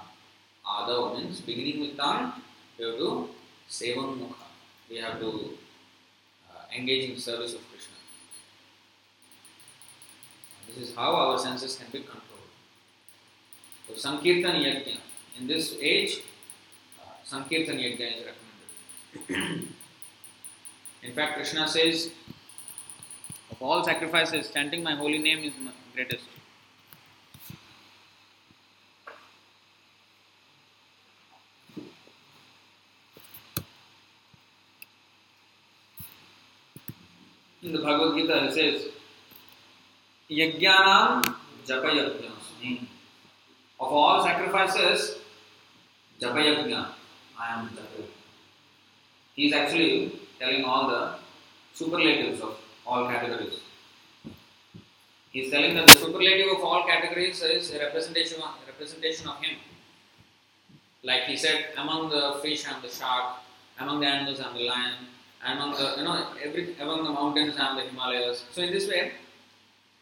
आदो 0.65 1.15
means 1.15 1.39
beginning 1.45 1.81
with 1.81 1.93
tongue 1.97 2.31
you 2.79 2.87
have 2.87 2.97
to 2.97 3.29
sevam 3.69 4.17
mukha 4.17 4.47
we 4.89 4.97
have 4.97 5.19
to 5.19 5.57
uh, 6.49 6.63
engage 6.75 7.09
in 7.09 7.19
service 7.19 7.53
of 7.53 7.61
krishna 7.69 7.95
this 10.67 10.89
is 10.89 10.95
how 10.95 11.13
our 11.15 11.37
senses 11.37 11.75
can 11.75 11.87
be 11.91 11.99
controlled 11.99 12.26
so 13.88 13.94
sankirtan 14.04 14.56
yajna 14.66 14.96
in 15.40 15.46
this 15.52 15.74
age 15.80 16.14
uh, 17.02 17.16
sankirtan 17.32 17.78
yajna 17.84 18.08
is 18.16 18.22
recommended 18.30 19.68
in 21.02 21.12
fact 21.20 21.34
krishna 21.36 21.68
says 21.76 22.10
of 23.52 23.62
all 23.62 23.84
sacrifices 23.92 24.50
chanting 24.56 24.82
my 24.90 24.96
holy 25.04 25.22
name 25.28 25.44
is 25.50 25.54
my 25.68 25.76
greatest 25.94 26.38
in 37.68 37.74
the 37.74 37.78
Bhagavad 37.80 38.16
Gita 38.16 38.44
it 38.46 38.54
says, 38.54 38.88
Yajnanam 40.30 41.34
Japayajnasmi. 41.66 42.87
Of 43.80 43.92
all 43.92 44.24
sacrifices, 44.24 45.18
Japayajna, 46.20 46.88
I 47.38 47.54
am 47.54 47.68
Japayajna. 47.68 48.06
He 49.34 49.46
is 49.46 49.52
actually 49.52 50.18
telling 50.40 50.64
all 50.64 50.88
the 50.88 51.14
superlatives 51.72 52.40
of 52.40 52.58
all 52.84 53.06
categories. 53.06 53.60
He 55.30 55.40
is 55.42 55.52
telling 55.52 55.76
that 55.76 55.86
the 55.86 55.96
superlative 55.96 56.56
of 56.56 56.64
all 56.64 56.84
categories 56.86 57.40
is 57.42 57.72
a 57.72 57.78
representation 57.78 58.42
of, 58.42 58.54
representation 58.66 59.28
of 59.28 59.36
him. 59.40 59.58
Like 61.04 61.24
he 61.24 61.36
said, 61.36 61.66
among 61.76 62.10
the 62.10 62.40
fish 62.42 62.66
am 62.66 62.82
the 62.82 62.88
shark, 62.88 63.36
among 63.78 64.00
the 64.00 64.06
animals 64.06 64.40
am 64.40 64.54
the 64.54 64.64
lion, 64.64 64.94
among 65.46 65.72
the 65.72 65.94
you 65.98 66.04
know 66.04 66.26
every 66.42 66.74
among 66.80 67.04
the 67.04 67.10
mountains 67.10 67.54
and 67.56 67.78
the 67.78 67.82
Himalayas. 67.82 68.42
So 68.50 68.62
in 68.62 68.72
this 68.72 68.88
way, 68.88 69.12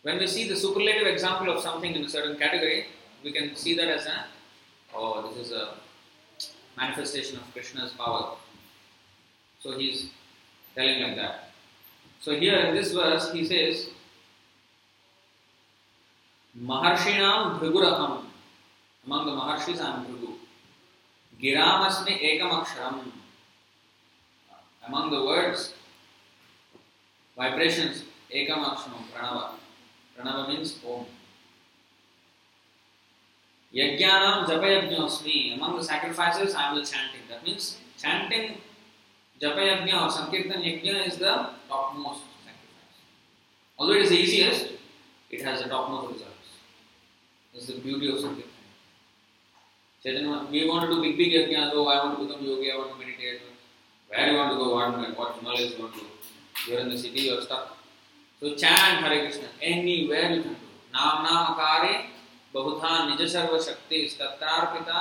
when 0.03 0.19
we 0.19 0.27
see 0.27 0.49
the 0.49 0.57
superlative 0.57 1.07
example 1.07 1.55
of 1.55 1.63
something 1.63 1.95
in 1.95 2.05
a 2.05 2.09
certain 2.09 2.39
category, 2.39 2.87
we 3.27 3.33
can 3.33 3.57
see 3.57 3.75
that 3.75 3.89
as 3.89 4.07
a 4.07 4.25
oh, 4.95 5.29
this 5.29 5.47
is 5.47 5.53
a 5.53 5.75
manifestation 6.77 7.39
of 7.39 7.53
Krishna's 7.53 7.91
power. 7.93 8.37
So 9.59 9.77
he's 9.77 10.11
telling 10.77 11.03
like 11.03 11.17
that. 11.17 11.51
So 12.21 12.37
here 12.37 12.57
in 12.67 12.77
this 12.77 12.93
verse, 12.93 13.33
he 13.33 13.45
says, 13.45 13.89
Maharshinam 16.57 17.59
Bhriguraham. 17.59 18.27
Among 19.05 19.27
the 19.27 19.33
Maharshis, 19.33 19.81
I 19.81 19.97
am 19.97 20.07
Bhrigu. 20.07 20.35
Giramasmi 21.43 22.15
Ekamaksharam. 22.31 23.11
Among 24.87 25.11
the 25.11 25.25
words, 25.25 25.75
vibrations, 27.37 28.05
Ekamaksharam, 28.33 29.03
Pranava. 29.13 29.51
Pranava 30.17 30.49
means 30.49 30.79
Om. 30.87 31.07
Yajnanam 33.77 34.47
Japayajñosmi. 34.47 35.55
Among 35.55 35.77
the 35.77 35.85
sacrifices, 35.85 36.55
I 36.55 36.75
the 36.75 36.81
chanting. 36.81 37.21
That 37.29 37.45
means 37.45 37.79
chanting 37.99 38.59
Japayajna 39.41 40.07
or 40.07 40.11
Sankirtan 40.11 40.63
Yajna 40.63 41.07
is 41.07 41.17
the 41.19 41.51
topmost 41.69 42.23
sacrifice. 42.45 42.99
Although 43.79 43.95
it 43.95 44.03
is 44.03 44.09
the 44.11 44.17
easiest, 44.17 44.73
it 45.31 45.43
has 45.43 45.63
the 45.63 45.69
topmost 45.69 46.15
results. 46.15 46.49
That's 47.53 47.67
the 47.67 47.79
beauty 47.81 48.09
of 48.11 48.21
Sankirtan. 48.21 48.51
Chaitanya, 50.03 50.47
we 50.51 50.69
want 50.69 50.89
to 50.89 50.95
do 50.95 51.03
big, 51.03 51.19
big 51.19 51.33
yajnas. 51.33 51.73
Oh, 51.75 51.89
I 51.89 52.05
want 52.05 52.19
to 52.19 52.27
become 52.27 52.45
yogi, 52.45 52.71
I 52.71 52.77
want 52.77 52.93
to 52.93 52.99
meditate. 52.99 53.43
Where 54.09 54.31
you 54.31 54.37
want 54.39 54.53
to 54.53 54.57
go? 54.57 54.75
What, 54.75 55.19
what 55.19 55.43
knowledge 55.43 55.73
you 55.73 55.83
want 55.83 55.95
to 55.95 56.01
do? 56.01 56.07
You're 56.69 56.81
in 56.81 56.91
the 56.91 56.97
city, 56.97 57.23
you're 57.23 57.43
stuck. 57.43 57.77
So 58.41 58.55
chant 58.55 59.05
Hare 59.05 59.25
Krishna 59.25 59.49
anywhere 59.61 60.31
you 60.31 60.43
can 60.43 60.53
do. 60.53 60.59
Nam 60.93 61.25
Nam 61.25 61.57
Akare 61.57 62.07
बहुधा 62.57 62.91
निज 63.07 63.23
सर्वशक्ति 63.33 63.99
तत्रार्पिता 64.21 65.01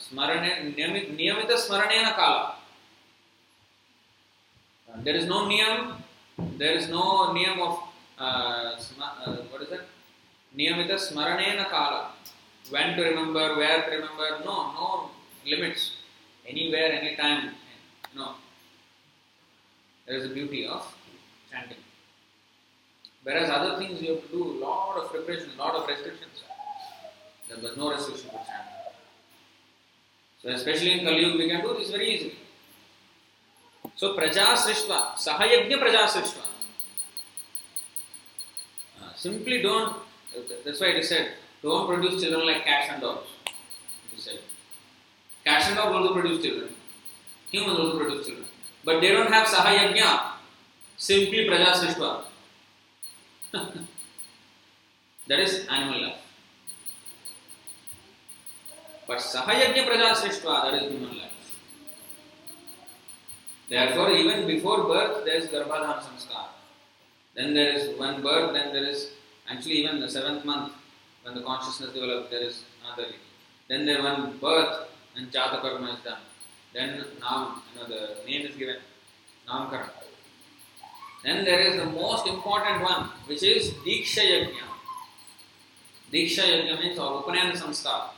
स्मरणे 0.00 0.52
नियमित 0.62 1.10
नियमित 1.16 1.50
स्मरणेन 1.64 2.10
काल 2.18 2.36
देर 5.04 5.16
is 5.16 5.28
no 5.28 5.44
नियम 5.48 5.76
there 6.58 6.76
is 6.76 6.90
no 6.90 7.04
नियम 7.32 7.60
of 7.62 7.78
what 8.20 9.62
is 9.62 9.74
it 9.74 9.86
नियमित 10.52 10.92
स्मरणेन 11.06 11.62
काल 11.74 11.94
when 12.64 12.96
to 12.96 13.02
remember 13.02 13.56
where 13.56 13.82
to 13.82 13.90
remember 13.90 14.28
no 14.44 14.54
no 14.76 15.10
limits 15.46 15.82
anywhere 16.44 16.90
anytime 16.92 17.42
no 18.14 18.28
there 20.06 20.16
is 20.16 20.24
a 20.24 20.32
beauty 20.36 20.66
of 20.66 20.86
chanting 21.50 21.83
Whereas 23.24 23.48
other 23.50 23.78
things 23.78 24.00
you 24.02 24.14
have 24.14 24.22
to 24.22 24.28
do 24.28 24.44
a 24.44 24.56
lot 24.64 24.98
of 24.98 25.10
preparation, 25.10 25.50
a 25.56 25.58
lot 25.58 25.74
of 25.74 25.88
restrictions. 25.88 26.44
There 27.48 27.58
was 27.58 27.76
no 27.76 27.90
restriction 27.90 28.28
for 28.30 28.36
chanting. 28.36 28.74
So 30.42 30.50
especially 30.50 31.00
in 31.00 31.06
Kali 31.06 31.20
Yuga 31.22 31.38
we 31.38 31.48
can 31.48 31.62
do 31.62 31.74
this 31.78 31.90
very 31.90 32.14
easily. 32.14 32.34
So 33.96 34.14
Praja 34.14 34.56
Srishtva, 34.56 35.14
Sahayagya 35.14 35.78
Praja 35.80 36.06
Srishtva. 36.06 36.44
Uh, 39.00 39.14
simply 39.16 39.62
don't, 39.62 39.96
that's 40.64 40.80
why 40.80 40.88
it 40.88 40.96
is 40.96 41.08
said, 41.08 41.32
don't 41.62 41.86
produce 41.86 42.22
children 42.22 42.46
like 42.46 42.64
cats 42.66 42.88
and 42.92 43.00
dogs. 43.00 43.26
Is 44.14 44.24
said. 44.24 44.40
Cats 45.46 45.68
and 45.68 45.76
dogs 45.76 45.94
also 45.96 46.12
produce 46.12 46.44
children. 46.44 46.74
Humans 47.52 47.78
also 47.78 47.98
produce 47.98 48.26
children. 48.26 48.46
But 48.84 49.00
they 49.00 49.12
don't 49.12 49.32
have 49.32 49.46
Sahayagya, 49.46 50.32
simply 50.98 51.46
Praja 51.48 51.72
Srishtva. 51.72 52.24
that 55.28 55.38
is 55.38 55.66
animal 55.68 56.02
life. 56.02 56.18
But 59.06 59.18
Sahayagya 59.18 59.86
Praja 59.86 60.14
Srishtva, 60.14 60.64
that 60.64 60.82
is 60.82 60.90
human 60.92 61.16
life. 61.18 61.30
Therefore, 63.68 64.10
even 64.10 64.46
before 64.46 64.84
birth, 64.84 65.24
there 65.24 65.36
is 65.36 65.46
Garbhadhan 65.46 66.00
Samskar. 66.02 66.46
Then 67.34 67.54
there 67.54 67.72
is 67.72 67.98
one 67.98 68.22
birth, 68.22 68.52
then 68.54 68.72
there 68.72 68.84
is 68.84 69.10
actually 69.48 69.74
even 69.82 70.00
the 70.00 70.08
seventh 70.08 70.44
month, 70.44 70.72
when 71.22 71.34
the 71.34 71.42
consciousness 71.42 71.92
develops, 71.92 72.30
there 72.30 72.42
is 72.42 72.64
another. 72.82 73.08
Then 73.68 73.86
there 73.86 74.02
one 74.02 74.38
birth, 74.38 74.88
and 75.16 75.30
Jata 75.30 75.60
Karma 75.60 75.92
is 75.92 76.00
done. 76.04 76.18
Then 76.72 77.04
now, 77.20 77.62
you 77.72 77.80
know, 77.80 77.86
the 77.88 78.26
name 78.26 78.46
is 78.46 78.56
given, 78.56 78.76
Namkaran. 79.48 79.90
Then 81.24 81.44
there 81.44 81.60
is 81.60 81.76
the 81.76 81.86
most 81.86 82.26
important 82.26 82.82
one, 82.82 83.08
which 83.26 83.42
is 83.42 83.70
Diksha 83.86 84.24
Yajna. 84.32 84.66
Diksha 86.12 86.44
Yajna 86.44 86.80
means 86.80 86.98
or 86.98 87.22
Upanayana 87.22 87.56
Samskar, 87.56 88.10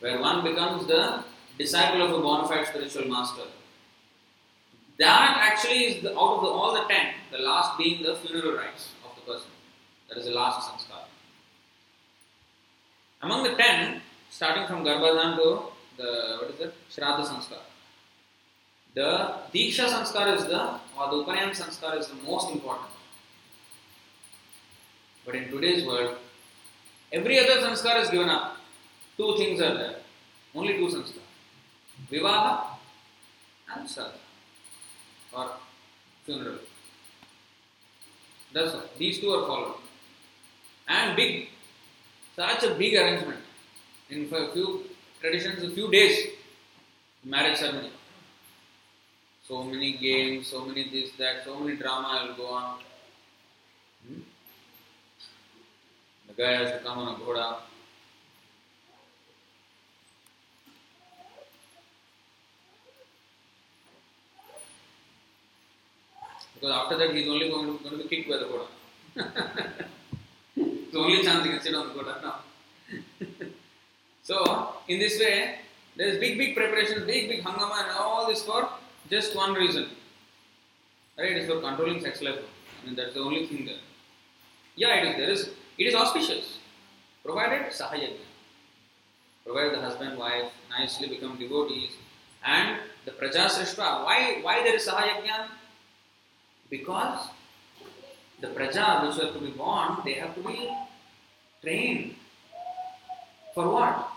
where 0.00 0.20
one 0.20 0.44
becomes 0.44 0.86
the 0.86 1.24
disciple 1.58 2.02
of 2.02 2.12
a 2.12 2.20
bona 2.20 2.46
fide 2.46 2.66
spiritual 2.66 3.08
master. 3.08 3.48
That 4.98 5.38
actually 5.50 5.84
is 5.84 6.02
the, 6.02 6.10
out 6.10 6.36
of 6.36 6.42
the, 6.42 6.48
all 6.48 6.74
the 6.74 6.86
ten, 6.92 7.14
the 7.32 7.38
last 7.38 7.78
being 7.78 8.02
the 8.02 8.16
funeral 8.16 8.52
rites 8.52 8.90
of 9.02 9.16
the 9.16 9.32
person. 9.32 9.50
That 10.10 10.18
is 10.18 10.26
the 10.26 10.32
last 10.32 10.68
samskar. 10.68 11.04
Among 13.22 13.44
the 13.44 13.54
ten, 13.54 14.02
starting 14.28 14.66
from 14.66 14.84
Garbhadhan 14.84 15.36
to 15.36 15.62
the 15.96 16.38
what 16.40 16.50
is 16.50 16.60
it? 16.60 16.74
Shraddha 16.90 17.24
Samskar. 17.24 17.60
The 18.94 19.34
Diksha 19.54 19.86
Sanskar 19.86 20.36
is 20.36 20.46
the, 20.46 20.60
or 20.98 21.10
the 21.10 21.24
Upanayana 21.24 21.54
Sanskar 21.54 21.98
is 21.98 22.08
the 22.08 22.16
most 22.26 22.50
important. 22.50 22.88
But 25.24 25.36
in 25.36 25.48
today's 25.48 25.86
world, 25.86 26.16
every 27.12 27.38
other 27.38 27.60
Sanskar 27.60 28.02
is 28.02 28.10
given 28.10 28.28
up. 28.28 28.56
Two 29.16 29.36
things 29.36 29.60
are 29.60 29.74
there. 29.74 29.96
Only 30.54 30.76
two 30.76 30.88
Sanskar. 30.88 31.22
Vivaha 32.10 32.64
and 33.76 33.88
Shraddha. 33.88 34.18
Or 35.32 35.50
funeral. 36.24 36.58
That's 38.52 38.74
all. 38.74 38.82
These 38.98 39.20
two 39.20 39.30
are 39.30 39.46
followed. 39.46 39.76
And 40.88 41.14
big, 41.14 41.48
such 42.34 42.64
a 42.64 42.74
big 42.74 42.96
arrangement. 42.96 43.38
In 44.08 44.28
a 44.34 44.52
few 44.52 44.86
traditions, 45.20 45.62
a 45.62 45.70
few 45.70 45.88
days, 45.88 46.26
marriage 47.22 47.58
ceremony 47.58 47.90
so 49.50 49.64
many 49.64 49.94
games, 49.94 50.46
so 50.46 50.64
many 50.64 50.88
this, 50.90 51.10
that, 51.18 51.44
so 51.44 51.58
many 51.58 51.76
drama 51.76 52.28
will 52.28 52.36
go 52.36 52.46
on. 52.54 52.78
Hmm? 54.06 54.20
The 56.28 56.34
guy 56.34 56.52
has 56.52 56.70
to 56.70 56.78
come 56.84 56.98
on 56.98 57.14
a 57.14 57.18
ghoda. 57.18 57.56
Because 66.54 66.70
after 66.70 66.98
that 66.98 67.12
he's 67.12 67.28
only 67.28 67.48
going 67.48 67.76
to, 67.76 67.82
going 67.82 67.98
to 67.98 68.04
be 68.04 68.08
kicked 68.08 68.30
by 68.30 68.36
the 68.36 68.44
ghoda. 68.44 68.68
the 70.92 70.98
only 70.98 71.24
chance 71.24 71.44
he 71.44 71.50
can 71.50 71.60
sit 71.60 71.74
on 71.74 71.88
the 71.88 71.94
ghoda 71.94 72.22
now. 72.22 72.36
so, 74.22 74.74
in 74.86 75.00
this 75.00 75.18
way, 75.18 75.56
there 75.96 76.06
is 76.06 76.18
big, 76.20 76.38
big 76.38 76.54
preparation, 76.54 77.04
big, 77.04 77.28
big 77.28 77.42
hangama 77.42 77.82
and 77.82 77.90
all 77.98 78.28
this 78.28 78.44
for 78.44 78.68
just 79.10 79.36
one 79.36 79.54
reason. 79.54 79.88
Right? 81.18 81.32
It 81.32 81.38
is 81.38 81.50
for 81.50 81.60
controlling 81.60 82.00
sex 82.00 82.22
life. 82.22 82.38
I 82.82 82.86
mean, 82.86 82.96
that's 82.96 83.14
the 83.14 83.20
only 83.20 83.46
thing 83.46 83.66
there. 83.66 83.82
Yeah, 84.76 84.94
it 84.94 85.08
is. 85.08 85.16
There 85.16 85.30
is. 85.30 85.50
It 85.78 85.84
is 85.84 85.94
auspicious, 85.94 86.58
provided 87.24 87.72
sahayagya. 87.72 88.26
Provided 89.44 89.74
the 89.74 89.80
husband 89.80 90.18
wife 90.18 90.52
nicely 90.70 91.08
become 91.08 91.38
devotees, 91.38 91.92
and 92.44 92.78
the 93.04 93.12
praja 93.12 93.48
srishta. 93.48 94.04
Why? 94.04 94.38
Why 94.42 94.62
there 94.62 94.76
is 94.76 94.86
sahayagya? 94.86 95.48
Because 96.70 97.28
the 98.40 98.48
praja 98.48 99.06
which 99.06 99.22
are 99.22 99.32
to 99.32 99.38
be 99.38 99.50
born, 99.50 99.98
they 100.04 100.14
have 100.14 100.34
to 100.34 100.42
be 100.42 100.70
trained. 101.62 102.14
For 103.54 103.68
what? 103.68 104.08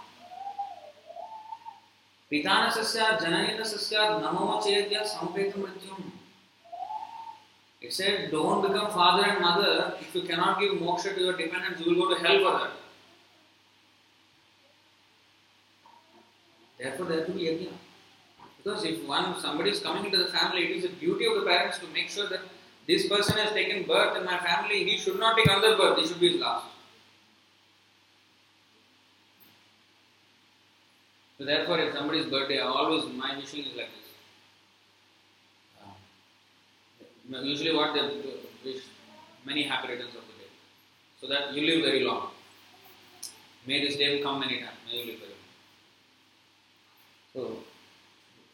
पिता 2.33 2.55
सस्यात् 2.77 3.23
जननेन 3.23 3.63
सस्यात् 3.65 4.23
नमो 4.23 4.61
चेद्य 4.65 5.05
संपेत 5.15 5.57
मृत्युम 5.59 6.13
It 7.81 7.93
said, 7.93 8.33
don't 8.33 8.61
become 8.61 8.91
father 8.91 9.25
and 9.25 9.41
mother 9.41 9.95
if 10.01 10.13
you 10.13 10.23
cannot 10.23 10.59
give 10.59 10.73
moksha 10.73 11.15
to 11.15 11.21
your 11.21 11.37
dependents, 11.37 11.81
you 11.81 11.95
will 11.95 12.09
go 12.09 12.15
to 12.15 12.21
hell 12.21 12.39
for 12.39 12.59
that. 12.59 12.71
Therefore, 16.79 17.07
there 17.07 17.19
have 17.19 17.27
to 17.27 17.33
be 17.33 17.43
yajna. 17.43 17.73
Because 18.57 18.85
if 18.85 19.07
one 19.07 19.39
somebody 19.41 19.71
is 19.71 19.81
coming 19.81 20.05
into 20.07 20.19
the 20.19 20.27
family, 20.27 20.65
it 20.65 20.77
is 20.77 20.83
the 20.83 20.89
duty 20.89 21.27
of 21.27 21.37
the 21.37 21.43
parents 21.43 21.79
to 21.79 21.87
make 21.89 22.11
sure 22.11 22.29
that 22.29 22.41
this 22.89 23.09
person 23.09 23.37
has 23.39 23.53
taken 23.53 23.85
birth 23.85 24.17
in 24.17 24.25
my 24.25 24.39
family, 24.39 24.85
he 24.85 24.99
should 24.99 25.19
not 25.21 25.37
take 25.37 25.47
another 25.47 25.77
birth, 25.77 25.99
he 25.99 26.07
should 26.07 26.21
be 26.21 26.33
his 26.33 26.41
last. 26.41 26.67
So 31.44 31.48
therefore, 31.48 31.78
if 31.80 31.94
somebody's 31.94 32.28
birthday, 32.28 32.60
always 32.60 33.04
my 33.14 33.36
wishing 33.36 33.66
is 33.66 33.76
like 33.76 33.90
this. 37.30 37.44
Usually, 37.44 37.76
what 37.76 37.94
they 37.94 38.02
wish 38.64 38.84
many 39.46 39.64
happy 39.64 39.90
returns 39.90 40.16
of 40.16 40.22
the 40.30 40.36
day, 40.40 40.50
so 41.20 41.28
that 41.28 41.54
you 41.54 41.68
live 41.68 41.84
very 41.84 42.06
long. 42.06 42.30
May 43.68 43.86
this 43.86 43.98
day 43.98 44.22
come 44.22 44.40
many 44.40 44.60
times. 44.60 44.78
May 44.90 45.02
you 45.02 45.06
live 45.12 45.20
forever. 45.20 45.36
So, 47.34 47.58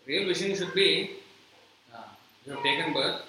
real 0.08 0.26
wishing 0.26 0.56
should 0.56 0.74
be 0.74 1.12
uh, 1.94 2.02
you 2.44 2.54
have 2.54 2.64
taken 2.64 2.92
birth. 2.92 3.22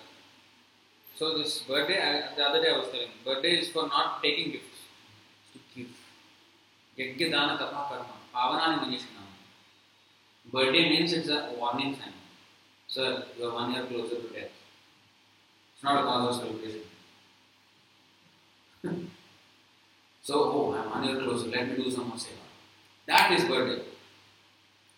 So, 1.18 1.36
this 1.36 1.58
birthday, 1.64 2.00
I, 2.00 2.34
the 2.34 2.44
other 2.48 2.62
day 2.62 2.70
I 2.70 2.78
was 2.78 2.88
telling, 2.90 3.12
birthday 3.26 3.58
is 3.58 3.68
for 3.68 3.88
not 3.88 4.22
taking 4.22 4.52
gifts, 4.52 4.84
to 5.52 5.58
give. 5.74 5.88
Yajna 6.96 7.30
dana 7.30 7.58
tapa 7.58 8.06
karma. 8.34 8.86
Manishinam. 8.86 9.19
Birthday 10.53 10.88
means 10.88 11.12
it's 11.12 11.28
a 11.28 11.53
warning 11.57 11.94
sign. 11.94 12.12
Sir, 12.88 13.24
you 13.38 13.46
are 13.48 13.55
one 13.55 13.72
year 13.72 13.84
closer 13.84 14.16
to 14.16 14.28
death. 14.34 14.51
It's 15.74 15.84
not 15.84 16.01
a 16.01 16.07
cause 16.07 16.38
of 16.38 16.42
celebration. 16.42 16.80
so, 20.22 20.34
oh, 20.34 20.74
I'm 20.76 20.90
one 20.90 21.05
year 21.05 21.22
closer, 21.22 21.48
let 21.48 21.68
me 21.68 21.76
do 21.84 21.90
some 21.90 22.09
more 22.09 22.16
seva. 22.16 22.46
That 23.07 23.30
is 23.32 23.44
birthday. 23.44 23.84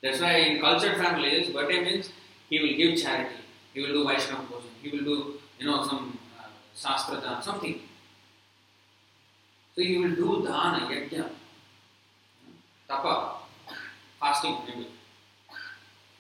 That's 0.03 0.21
why 0.21 0.33
in 0.37 0.61
cultured 0.61 0.97
families, 0.97 1.51
birthday 1.51 1.85
means 1.85 2.11
he 2.49 2.59
will 2.61 2.77
give 2.77 2.99
charity, 3.03 3.37
he 3.75 3.83
will 3.83 3.93
do 3.93 4.09
Vaishnava 4.09 4.43
puja, 4.45 4.69
he 4.83 4.89
will 4.91 5.05
do, 5.05 5.35
you 5.59 5.67
know, 5.67 5.87
some 5.87 6.19
uh, 6.39 7.41
something. 7.41 7.81
So 9.77 9.83
he 9.83 9.99
will 9.99 10.15
do 10.15 10.43
dana, 10.45 10.89
yajna, 10.91 11.29
tapa, 12.89 13.37
fasting 14.19 14.57
maybe. 14.67 14.89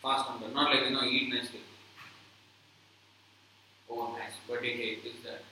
Fast 0.03 0.29
number, 0.29 0.49
not 0.49 0.75
like, 0.75 0.85
you 0.85 0.91
know, 0.91 1.05
eat 1.05 1.33
nicely. 1.33 1.61
Oh, 3.89 4.17
nice, 4.19 4.33
birthday 4.49 4.77
cake, 4.77 5.05
this, 5.05 5.13
that. 5.25 5.43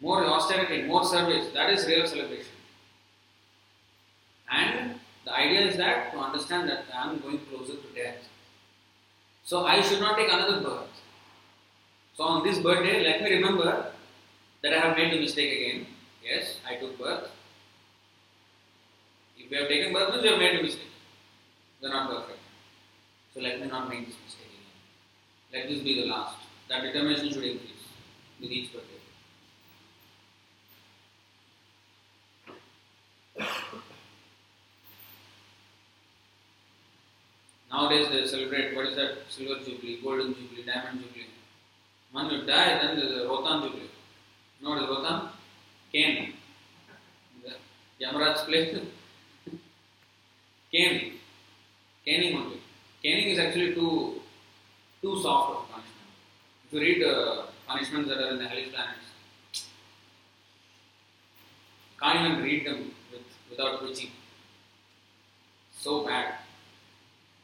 More 0.00 0.24
austerity, 0.26 0.82
more 0.82 1.04
service, 1.04 1.52
that 1.54 1.70
is 1.70 1.86
real 1.86 2.06
celebration. 2.06 2.52
And 4.50 5.00
the 5.24 5.32
idea 5.32 5.60
is 5.60 5.76
that 5.78 6.12
to 6.12 6.18
understand 6.18 6.68
that 6.68 6.84
I 6.94 7.08
am 7.08 7.20
going 7.20 7.38
closer 7.46 7.76
to 7.76 7.88
death. 7.94 8.18
So 9.44 9.64
I 9.64 9.80
should 9.80 10.00
not 10.00 10.18
take 10.18 10.30
another 10.30 10.60
birth. 10.60 10.90
So 12.16 12.24
on 12.24 12.44
this 12.46 12.58
birthday, 12.58 13.02
let 13.02 13.22
me 13.22 13.30
remember 13.30 13.92
that 14.62 14.72
I 14.72 14.78
have 14.78 14.96
made 14.96 15.12
the 15.12 15.20
mistake 15.20 15.52
again. 15.52 15.86
Yes, 16.22 16.58
I 16.68 16.76
took 16.76 16.98
birth. 16.98 17.30
If 19.38 19.50
we 19.50 19.56
have 19.56 19.68
taken 19.68 19.92
birth, 19.92 20.10
means 20.10 20.22
we 20.22 20.28
have 20.28 20.38
made 20.38 20.60
a 20.60 20.62
mistake. 20.62 20.92
We 21.80 21.88
are 21.88 21.92
not 21.92 22.10
perfect. 22.10 22.43
So 23.34 23.40
let 23.40 23.60
me 23.60 23.66
not 23.66 23.88
make 23.88 24.06
this 24.06 24.16
mistake 24.24 24.46
again. 24.46 25.62
Let 25.62 25.68
this 25.68 25.82
be 25.82 26.00
the 26.00 26.06
last. 26.06 26.36
That 26.68 26.82
determination 26.82 27.30
should 27.30 27.42
increase 27.42 27.84
with 28.40 28.50
each 28.50 28.72
birthday. 28.72 28.94
Nowadays 37.72 38.06
they 38.08 38.24
celebrate 38.26 38.76
what 38.76 38.86
is 38.86 38.94
that 38.96 39.18
silver 39.28 39.58
jubilee, 39.64 40.00
golden 40.00 40.32
jubilee, 40.34 40.64
diamond 40.64 41.02
jubilee. 41.02 41.26
When 42.12 42.30
you 42.30 42.46
die, 42.46 42.78
then 42.78 42.96
there's 42.96 43.20
a 43.20 43.26
Rotan 43.26 43.62
jubilee. 43.62 43.90
You 44.60 44.64
know 44.64 44.70
what 44.70 44.82
is 44.84 44.88
Rotan? 44.88 45.28
The 45.92 47.54
Yamaraj's 48.00 48.44
place. 48.44 48.78
Cane. 50.70 51.14
Caning 52.04 52.36
only. 52.36 52.60
Caning 53.04 53.28
is 53.32 53.38
actually 53.38 53.74
too 53.74 54.20
too 55.02 55.20
soft 55.22 55.50
of 55.50 55.70
punishment. 55.70 56.08
If 56.66 56.72
you 56.72 56.80
read 56.80 57.02
uh, 57.04 57.42
punishments 57.68 58.08
that 58.08 58.16
are 58.16 58.30
in 58.30 58.38
the 58.38 58.48
hellish 58.48 58.70
planets, 58.72 59.66
can't 62.00 62.30
even 62.30 62.42
read 62.42 62.66
them 62.66 62.92
with, 63.12 63.26
without 63.50 63.80
twitching. 63.80 64.10
So 65.78 66.06
bad. 66.06 66.36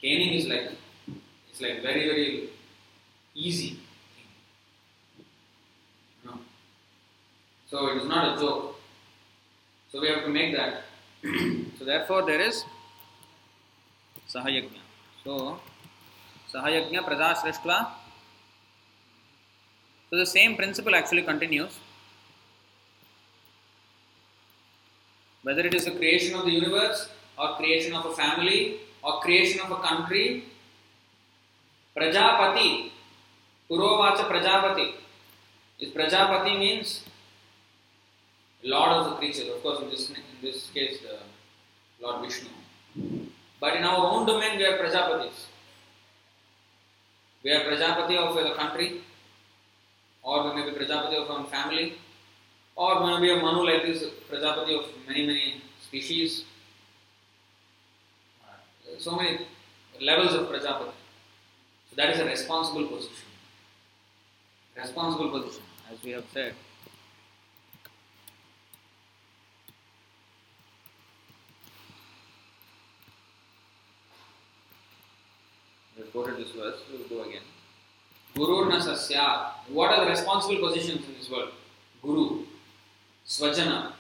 Caning 0.00 0.32
is 0.32 0.46
like 0.46 0.70
it's 1.50 1.60
like 1.60 1.82
very 1.82 2.08
very 2.08 2.48
easy. 3.34 3.80
No. 6.24 6.38
So 7.70 7.88
it 7.88 7.98
is 7.98 8.08
not 8.08 8.34
a 8.34 8.40
joke. 8.40 8.76
So 9.92 10.00
we 10.00 10.08
have 10.08 10.22
to 10.24 10.30
make 10.30 10.56
that. 10.56 10.84
so 11.78 11.84
therefore 11.84 12.22
there 12.24 12.40
is 12.40 12.64
sahayagnya. 14.26 14.89
So 15.24 15.60
sahayagnya 16.52 17.04
praja. 17.04 17.36
So 20.10 20.16
the 20.16 20.26
same 20.26 20.56
principle 20.56 20.94
actually 20.94 21.22
continues. 21.22 21.78
Whether 25.42 25.66
it 25.66 25.74
is 25.74 25.84
the 25.84 25.92
creation 25.92 26.36
of 26.36 26.44
the 26.44 26.50
universe 26.50 27.08
or 27.38 27.56
creation 27.56 27.94
of 27.94 28.04
a 28.06 28.12
family 28.12 28.80
or 29.02 29.20
creation 29.20 29.60
of 29.60 29.70
a 29.70 29.80
country, 29.80 30.44
Prajapati, 31.96 32.90
Purovacha 33.70 34.28
Prajapati. 34.28 34.92
This 35.78 35.90
Prajapati 35.90 36.58
means 36.58 37.04
Lord 38.62 38.90
of 38.90 39.04
the 39.10 39.16
creatures. 39.16 39.48
Of 39.48 39.62
course, 39.62 39.80
in 39.80 39.90
this, 39.90 40.10
in 40.10 40.16
this 40.42 40.70
case, 40.74 40.98
the 41.00 41.18
Lord 42.04 42.22
Vishnu. 42.22 42.50
But 43.60 43.76
in 43.76 43.84
our 43.84 44.06
own 44.12 44.26
domain, 44.26 44.58
we 44.58 44.64
are 44.64 44.78
Prajapatis. 44.78 45.46
We 47.42 47.52
are 47.52 47.64
Prajapati 47.64 48.16
of 48.16 48.34
the 48.34 48.54
country, 48.54 49.02
or 50.22 50.48
we 50.48 50.60
may 50.60 50.70
be 50.70 50.76
Prajapati 50.76 51.16
of 51.16 51.30
our 51.30 51.46
family, 51.46 51.94
or 52.76 53.02
we 53.02 53.10
may 53.10 53.20
be 53.20 53.30
a 53.32 53.42
Manu 53.42 53.64
like 53.64 53.84
this, 53.84 54.04
Prajapati 54.30 54.78
of 54.78 54.86
many, 55.06 55.26
many 55.26 55.62
species 55.80 56.44
so 59.00 59.16
many 59.16 59.46
levels 60.00 60.34
of 60.34 60.48
Prajapati. 60.48 60.92
So 61.88 61.96
that 61.96 62.10
is 62.10 62.20
a 62.20 62.24
responsible 62.24 62.86
position. 62.86 63.26
Responsible 64.76 65.30
position, 65.30 65.62
as 65.92 66.02
we 66.02 66.10
have 66.12 66.24
said. 66.32 66.54
Quoted 76.12 76.36
this 76.36 76.50
verse, 76.52 76.78
we 76.90 76.98
will 76.98 77.08
go 77.08 77.28
again. 77.28 77.42
Guru 78.34 78.70
Nasasya. 78.70 79.52
What 79.68 79.90
are 79.92 80.04
the 80.04 80.10
responsible 80.10 80.68
positions 80.68 81.06
in 81.06 81.14
this 81.18 81.30
world? 81.30 81.50
Guru, 82.02 82.44
Swajana, 83.26 83.92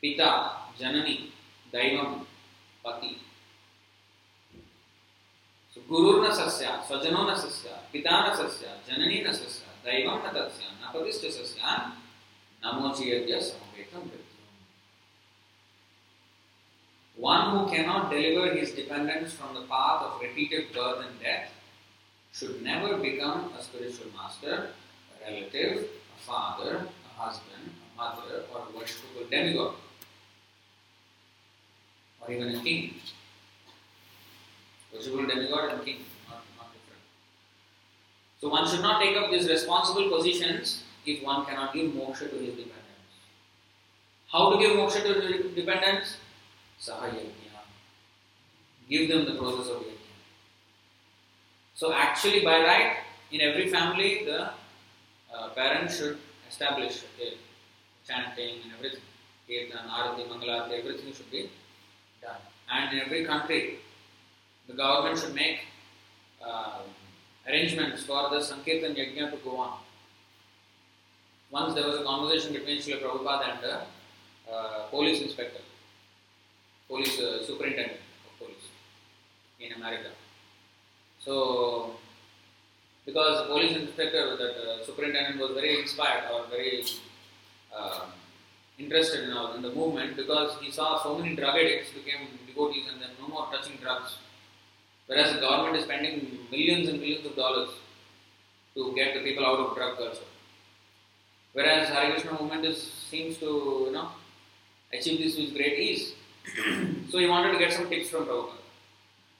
Pita, 0.00 0.52
Janani, 0.78 1.30
Daivam, 1.72 2.24
Pati. 2.84 3.18
So 5.74 5.82
Guru 5.88 6.24
न 6.24 6.32
सस्य 6.32 6.66
स्वजनो 6.88 7.22
न 7.30 7.34
सस्य 7.36 7.68
पिता 7.92 8.14
न 8.26 8.34
सस्य 8.36 8.66
जननी 8.88 9.18
न 9.24 9.32
सस्य 9.32 9.66
दैवं 9.84 10.24
न 10.24 10.32
One 17.16 17.56
who 17.56 17.74
cannot 17.74 18.10
deliver 18.10 18.54
his 18.54 18.72
dependents 18.72 19.32
from 19.32 19.54
the 19.54 19.62
path 19.62 20.02
of 20.02 20.20
repeated 20.20 20.72
birth 20.74 21.04
and 21.06 21.18
death 21.20 21.50
should 22.32 22.62
never 22.62 22.98
become 22.98 23.50
a 23.58 23.62
spiritual 23.62 24.08
master, 24.14 24.68
a 25.16 25.30
relative, 25.30 25.86
a 26.14 26.20
father, 26.26 26.86
a 26.86 27.20
husband, 27.20 27.72
a 27.72 27.96
mother, 27.96 28.44
or 28.52 28.66
a 28.68 28.78
worshipful 28.78 29.24
demigod, 29.30 29.74
or 32.20 32.30
even 32.30 32.54
a 32.54 32.62
king. 32.62 32.96
Worshipful 34.92 35.26
demigod 35.26 35.72
and 35.72 35.84
king, 35.86 36.04
not, 36.28 36.42
not 36.58 36.70
different. 36.74 37.00
So 38.42 38.50
one 38.50 38.68
should 38.68 38.82
not 38.82 39.00
take 39.00 39.16
up 39.16 39.30
these 39.30 39.48
responsible 39.48 40.10
positions 40.10 40.82
if 41.06 41.24
one 41.24 41.46
cannot 41.46 41.72
give 41.72 41.92
moksha 41.92 42.28
to 42.30 42.36
his 42.36 42.56
dependents. 42.56 42.82
How 44.30 44.50
to 44.50 44.58
give 44.58 44.76
moksha 44.76 45.02
to 45.02 45.14
his 45.18 45.54
dependents? 45.54 46.18
Sahayajna. 46.80 47.62
Give 48.88 49.08
them 49.08 49.24
the 49.24 49.34
process 49.34 49.70
of 49.72 49.82
yajna. 49.82 49.96
So 51.74 51.92
actually, 51.92 52.44
by 52.44 52.60
right, 52.62 52.96
in 53.32 53.40
every 53.40 53.68
family, 53.68 54.24
the 54.24 54.50
uh, 55.34 55.48
parents 55.54 55.98
should 55.98 56.18
establish 56.48 57.02
okay, 57.14 57.34
chanting 58.06 58.62
and 58.62 58.72
everything. 58.76 59.00
Kirtan, 59.48 59.88
Arati, 59.88 60.26
Mangalarati, 60.28 60.78
everything 60.80 61.12
should 61.12 61.30
be 61.30 61.50
done. 62.20 62.40
And 62.70 62.92
in 62.96 63.04
every 63.04 63.24
country, 63.24 63.78
the 64.66 64.74
government 64.74 65.18
should 65.18 65.34
make 65.34 65.60
uh, 66.44 66.80
arrangements 67.46 68.02
for 68.02 68.28
the 68.30 68.42
Sankirtan 68.42 68.94
Yajna 68.94 69.30
to 69.30 69.36
go 69.44 69.56
on. 69.58 69.78
Once 71.50 71.74
there 71.74 71.86
was 71.86 72.00
a 72.00 72.04
conversation 72.04 72.52
between 72.52 72.78
Srila 72.78 73.02
Prabhupada 73.02 73.52
and 73.52 73.62
the 73.62 74.52
uh, 74.52 74.86
police 74.90 75.22
inspector, 75.22 75.60
police 76.88 77.18
uh, 77.20 77.44
superintendent 77.44 78.00
of 78.26 78.38
police 78.38 78.66
in 79.60 79.72
America. 79.72 80.10
So, 81.18 81.96
because 83.04 83.42
the 83.42 83.54
police 83.54 83.76
inspector, 83.76 84.36
that 84.36 84.54
uh, 84.56 84.84
superintendent 84.84 85.40
was 85.40 85.52
very 85.52 85.80
inspired 85.80 86.30
or 86.32 86.46
very, 86.48 86.84
uh, 87.76 88.06
interested 88.78 89.24
in, 89.24 89.36
in 89.54 89.62
the 89.62 89.70
movement 89.70 90.16
because 90.16 90.58
he 90.60 90.70
saw 90.70 91.02
so 91.02 91.18
many 91.18 91.34
drug 91.34 91.56
addicts 91.56 91.90
became 91.90 92.28
devotees 92.46 92.84
and 92.92 93.00
then 93.00 93.10
no 93.20 93.28
more 93.28 93.46
touching 93.50 93.76
drugs. 93.82 94.18
Whereas 95.06 95.34
the 95.34 95.40
government 95.40 95.76
is 95.76 95.84
spending 95.84 96.38
millions 96.50 96.88
and 96.88 97.00
millions 97.00 97.26
of 97.26 97.36
dollars 97.36 97.70
to 98.74 98.92
get 98.94 99.14
the 99.14 99.20
people 99.20 99.46
out 99.46 99.58
of 99.60 99.76
drug 99.76 99.96
culture. 99.96 100.28
Whereas 101.52 101.88
Hare 101.88 102.12
Krishna 102.12 102.32
movement 102.32 102.66
is, 102.66 102.82
seems 102.82 103.38
to 103.38 103.84
you 103.86 103.92
know 103.92 104.08
achieve 104.92 105.18
this 105.20 105.38
with 105.38 105.54
great 105.54 105.78
ease. 105.78 106.12
so 107.10 107.18
he 107.18 107.26
wanted 107.26 107.52
to 107.52 107.58
get 107.58 107.72
some 107.72 107.88
tips 107.88 108.10
from 108.10 108.26
Prabhupada. 108.26 108.62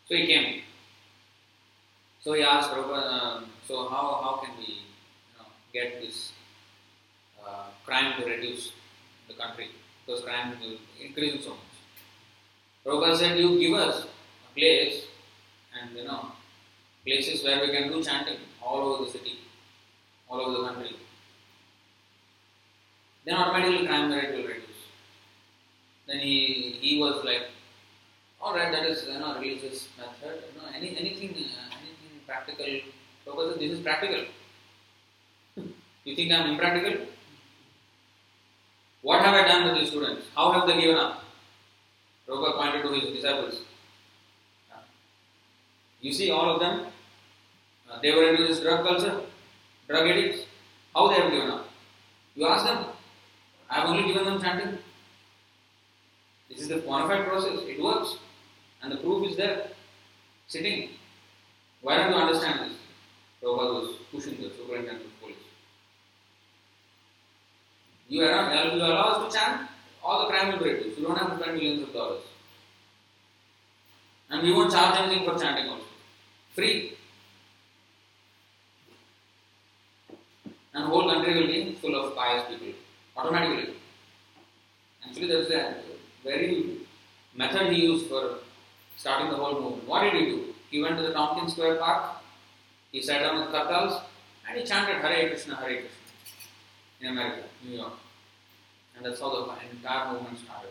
So 0.08 0.14
he 0.16 0.26
came. 0.26 0.62
So 2.22 2.32
he 2.32 2.42
asked 2.42 2.70
Prabhupada, 2.70 3.12
um, 3.12 3.46
so 3.66 3.88
how, 3.88 4.20
how 4.22 4.40
can 4.44 4.56
we 4.58 4.66
you 4.66 5.38
know, 5.38 5.46
get 5.72 6.00
this 6.00 6.32
uh, 7.46 7.66
crime 7.84 8.20
to 8.20 8.28
reduce 8.28 8.72
the 9.28 9.34
country? 9.34 9.68
Because 10.04 10.22
crime 10.22 10.54
is 10.62 10.78
increasing 11.00 11.40
so 11.40 11.50
much. 11.50 11.58
Prabhupada 12.84 13.16
said, 13.16 13.38
you 13.38 13.58
give 13.58 13.74
us 13.74 14.04
a 14.04 14.54
place 14.58 15.04
and 15.80 15.96
you 15.96 16.04
know 16.04 16.32
places 17.04 17.44
where 17.44 17.60
we 17.60 17.70
can 17.70 17.88
do 17.88 18.02
chanting 18.02 18.38
all 18.62 18.80
over 18.80 19.04
the 19.04 19.10
city, 19.10 19.38
all 20.28 20.40
over 20.40 20.62
the 20.62 20.68
country. 20.68 20.96
Then 23.24 23.34
automatically 23.34 23.86
crime 23.86 24.12
rate 24.12 24.30
will 24.30 24.46
reduce. 24.48 24.65
Then 26.06 26.20
he, 26.20 26.78
he 26.80 26.98
was 27.00 27.24
like, 27.24 27.48
all 28.40 28.54
right, 28.54 28.70
that 28.70 28.84
is 28.86 29.06
you 29.06 29.18
know 29.18 29.34
religious 29.38 29.88
method. 29.98 30.42
You 30.54 30.60
know, 30.60 30.68
any 30.74 30.96
anything 30.96 31.30
uh, 31.30 31.74
anything 31.80 32.20
practical. 32.26 32.66
Said, 33.24 33.60
this 33.60 33.72
is 33.72 33.80
practical. 33.80 34.24
you 36.04 36.14
think 36.14 36.32
I 36.32 36.36
am 36.36 36.50
impractical? 36.50 37.06
What 39.02 39.24
have 39.24 39.34
I 39.34 39.46
done 39.48 39.64
with 39.66 39.78
these 39.78 39.90
students? 39.90 40.26
How 40.34 40.52
have 40.52 40.66
they 40.68 40.80
given 40.80 40.96
up? 40.96 41.24
Prabhupada 42.28 42.56
pointed 42.56 42.82
to 42.82 43.00
his 43.00 43.14
disciples. 43.16 43.60
You 46.00 46.12
see 46.12 46.30
all 46.30 46.54
of 46.54 46.60
them, 46.60 46.86
uh, 47.90 48.00
they 48.00 48.12
were 48.12 48.28
into 48.28 48.46
this 48.46 48.60
drug 48.60 48.86
culture, 48.86 49.20
drug 49.88 50.08
addicts. 50.08 50.42
How 50.94 51.08
they 51.08 51.14
have 51.14 51.30
given 51.30 51.50
up? 51.50 51.68
You 52.34 52.46
ask 52.46 52.64
them. 52.64 52.86
I 53.70 53.80
have 53.80 53.88
only 53.88 54.06
given 54.12 54.24
them 54.24 54.40
chanting. 54.40 54.78
This 56.56 56.62
is 56.62 56.68
the 56.68 56.82
fide 56.82 57.26
process. 57.26 57.60
It 57.68 57.82
works. 57.82 58.16
And 58.82 58.90
the 58.90 58.96
proof 58.96 59.30
is 59.30 59.36
there. 59.36 59.68
Sitting. 60.48 60.88
Why 61.82 61.98
don't 61.98 62.12
you 62.12 62.16
understand 62.16 62.70
this? 62.70 62.78
Prabhupada 63.42 63.74
was 63.74 63.96
pushing 64.10 64.40
the 64.40 64.50
superintendent 64.56 65.04
of 65.04 65.20
police. 65.20 65.36
You 68.08 68.24
allow, 68.24 68.74
you 68.74 68.80
allow 68.80 69.08
us 69.08 69.34
to 69.34 69.38
chant, 69.38 69.68
all 70.02 70.22
the 70.22 70.32
crime 70.32 70.52
will 70.52 70.64
be 70.64 70.72
reduced. 70.72 70.98
You 70.98 71.06
don't 71.06 71.18
have 71.18 71.36
to 71.36 71.42
spend 71.42 71.58
millions 71.58 71.82
of 71.82 71.92
dollars. 71.92 72.22
And 74.30 74.42
we 74.42 74.52
won't 74.52 74.72
charge 74.72 74.98
anything 74.98 75.28
for 75.28 75.38
chanting 75.38 75.68
also. 75.68 75.84
Free. 76.54 76.94
And 80.72 80.84
the 80.84 80.88
whole 80.88 81.10
country 81.12 81.34
will 81.34 81.46
be 81.48 81.74
full 81.74 81.94
of 81.94 82.16
pious 82.16 82.48
people. 82.48 82.72
Automatically. 83.16 83.74
Actually, 85.06 85.28
there's 85.28 85.50
a 85.50 85.85
very 86.26 86.78
method 87.34 87.72
he 87.72 87.82
used 87.82 88.08
for 88.08 88.38
starting 88.96 89.30
the 89.30 89.36
whole 89.36 89.60
movement. 89.60 89.88
What 89.88 90.02
did 90.02 90.14
he 90.14 90.26
do? 90.26 90.54
He 90.70 90.82
went 90.82 90.96
to 90.96 91.02
the 91.02 91.12
Tompkins 91.12 91.52
Square 91.52 91.76
Park, 91.76 92.16
he 92.90 93.00
sat 93.00 93.20
down 93.20 93.40
with 93.40 93.54
kartals, 93.54 94.02
and 94.48 94.58
he 94.58 94.64
chanted 94.64 94.96
Hare 94.96 95.28
Krishna, 95.28 95.56
Hare 95.56 95.80
Krishna 95.80 95.90
in 97.00 97.08
America, 97.08 97.42
New 97.64 97.76
York. 97.76 97.92
And 98.96 99.04
that's 99.04 99.20
how 99.20 99.30
the 99.30 99.52
entire 99.70 100.12
movement 100.12 100.38
started. 100.38 100.70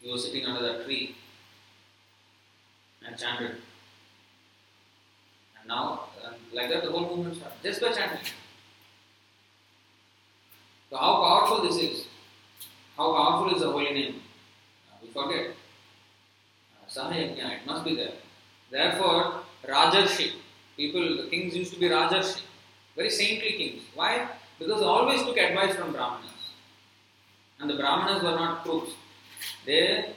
He 0.00 0.10
was 0.10 0.24
sitting 0.24 0.46
under 0.46 0.62
that 0.66 0.84
tree 0.84 1.14
and 3.06 3.16
chanted. 3.16 3.56
And 5.58 5.68
now, 5.68 6.08
uh, 6.24 6.32
like 6.52 6.70
that, 6.70 6.82
the 6.82 6.90
whole 6.90 7.16
movement 7.16 7.36
started 7.36 7.58
just 7.62 7.80
by 7.80 7.92
chanting. 7.92 8.26
So, 10.90 10.96
how 10.96 11.22
powerful 11.22 11.62
this 11.62 11.76
is, 11.76 12.06
how 12.96 13.14
powerful 13.14 13.54
is 13.54 13.62
the 13.62 13.70
holy 13.70 13.92
name? 13.92 14.22
Uh, 14.90 14.96
we 15.02 15.08
forget. 15.08 15.50
Uh, 16.76 16.90
Sahayajna, 16.90 17.60
it 17.60 17.66
must 17.66 17.84
be 17.84 17.96
there. 17.96 18.12
Therefore, 18.70 19.40
Rajarshi, 19.66 20.32
people, 20.76 21.16
the 21.16 21.28
kings 21.30 21.56
used 21.56 21.72
to 21.74 21.80
be 21.80 21.88
Rajarshi, 21.88 22.40
very 22.96 23.10
saintly 23.10 23.52
kings. 23.52 23.82
Why? 23.94 24.28
Because 24.58 24.80
they 24.80 24.86
always 24.86 25.22
took 25.22 25.36
advice 25.36 25.74
from 25.74 25.92
Brahmanas. 25.92 26.30
And 27.60 27.70
the 27.70 27.76
Brahmanas 27.76 28.22
were 28.22 28.30
not 28.30 28.64
crooks. 28.64 28.90
They 29.64 30.14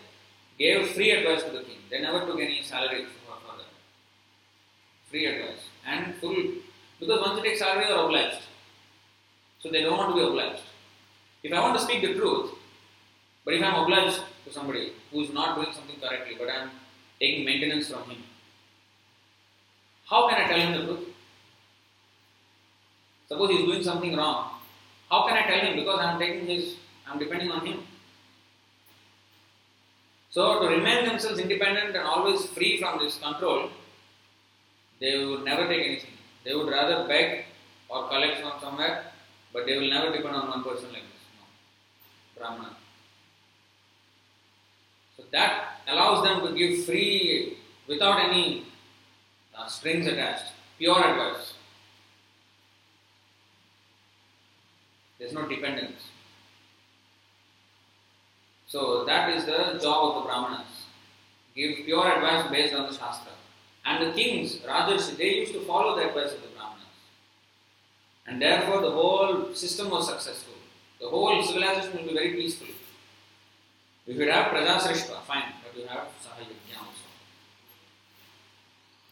gave 0.57 0.89
free 0.89 1.11
advice 1.11 1.43
to 1.43 1.51
the 1.51 1.63
king. 1.63 1.77
They 1.89 2.01
never 2.01 2.25
took 2.25 2.39
any 2.39 2.61
salary 2.63 3.05
for, 3.05 3.57
that. 3.57 3.65
Free 5.09 5.25
advice. 5.27 5.61
And 5.85 6.15
full, 6.15 6.35
because 6.99 7.21
once 7.21 7.37
you 7.37 7.43
take 7.43 7.57
salary, 7.57 7.87
you 7.87 7.93
are 7.93 8.05
obliged. 8.05 8.41
So 9.59 9.69
they 9.69 9.81
don't 9.81 9.97
want 9.97 10.15
to 10.15 10.21
be 10.21 10.27
obliged. 10.27 10.61
If 11.43 11.53
I 11.53 11.59
want 11.59 11.77
to 11.77 11.83
speak 11.83 12.01
the 12.01 12.13
truth, 12.15 12.51
but 13.45 13.53
if 13.53 13.61
I 13.61 13.67
am 13.67 13.83
obliged 13.83 14.19
to 14.45 14.51
somebody 14.51 14.93
who 15.11 15.21
is 15.21 15.31
not 15.31 15.55
doing 15.55 15.71
something 15.71 15.99
correctly, 15.99 16.35
but 16.37 16.49
I 16.49 16.63
am 16.63 16.71
taking 17.19 17.45
maintenance 17.45 17.89
from 17.89 18.09
him, 18.09 18.23
how 20.09 20.27
can 20.27 20.41
I 20.41 20.47
tell 20.47 20.59
him 20.59 20.73
the 20.73 20.85
truth? 20.85 21.07
Suppose 23.27 23.49
he 23.51 23.57
is 23.57 23.65
doing 23.65 23.83
something 23.83 24.15
wrong. 24.15 24.51
How 25.09 25.27
can 25.27 25.37
I 25.37 25.43
tell 25.47 25.59
him? 25.59 25.75
Because 25.75 25.99
I 25.99 26.11
am 26.13 26.19
taking 26.19 26.47
his, 26.47 26.75
I 27.07 27.13
am 27.13 27.19
depending 27.19 27.51
on 27.51 27.65
him. 27.65 27.79
So 30.29 30.59
to 30.59 30.67
remain 30.67 31.05
themselves 31.05 31.39
independent 31.39 31.95
and 31.95 32.05
always 32.05 32.45
free 32.47 32.77
from 32.79 32.99
this 32.99 33.17
control, 33.19 33.69
they 34.99 35.25
would 35.25 35.45
never 35.45 35.67
take 35.67 35.85
anything. 35.85 36.11
They 36.43 36.53
would 36.53 36.67
rather 36.67 37.07
beg 37.07 37.45
or 37.89 38.07
collect 38.09 38.41
from 38.41 38.53
somewhere, 38.59 39.05
but 39.53 39.65
they 39.65 39.77
will 39.77 39.89
never 39.89 40.11
depend 40.11 40.35
on 40.35 40.49
one 40.49 40.63
person 40.63 40.89
like 40.91 41.03
this. 41.03 41.23
No. 41.39 42.41
Brahmana. 42.41 42.75
That 45.35 45.81
allows 45.89 46.23
them 46.23 46.47
to 46.47 46.57
give 46.57 46.85
free, 46.85 47.57
without 47.87 48.17
any 48.29 48.63
uh, 49.53 49.67
strings 49.67 50.07
attached, 50.07 50.53
pure 50.77 50.97
advice. 50.97 51.55
There's 55.19 55.33
no 55.33 55.45
dependence. 55.45 56.03
So 58.67 59.03
that 59.03 59.33
is 59.33 59.43
the 59.43 59.77
job 59.81 60.15
of 60.15 60.15
the 60.15 60.29
Brahmanas. 60.29 60.85
Give 61.53 61.83
pure 61.83 62.09
advice 62.15 62.49
based 62.49 62.73
on 62.73 62.89
the 62.89 62.97
Shastra. 62.97 63.33
And 63.85 64.07
the 64.07 64.13
kings, 64.13 64.59
Rajarshi, 64.59 65.17
they 65.17 65.35
used 65.35 65.51
to 65.51 65.59
follow 65.65 65.97
the 65.97 66.07
advice 66.07 66.31
of 66.31 66.43
the 66.43 66.47
Brahmanas. 66.55 66.95
And 68.25 68.41
therefore 68.41 68.79
the 68.79 68.91
whole 68.91 69.53
system 69.53 69.89
was 69.89 70.07
successful. 70.07 70.53
The 71.01 71.09
whole 71.09 71.43
civilization 71.43 71.97
will 71.97 72.07
be 72.07 72.13
very 72.13 72.33
peaceful. 72.35 72.67
If 74.06 74.16
you 74.16 74.30
have 74.30 74.46
Prajasrishta, 74.52 75.22
fine, 75.22 75.52
but 75.62 75.80
you 75.80 75.86
have 75.86 76.08
Sahayajna 76.24 76.78
also. 76.78 77.08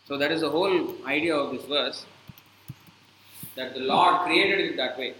So 0.07 0.19
that 0.19 0.33
is 0.33 0.41
the 0.41 0.51
whole 0.51 0.97
idea 1.07 1.37
of 1.37 1.53
this 1.53 1.65
verse 1.65 2.05
that 3.55 3.75
the 3.75 3.81
Lord 3.81 4.23
created 4.23 4.61
it 4.61 4.77
that 4.77 4.99
way. 4.99 5.15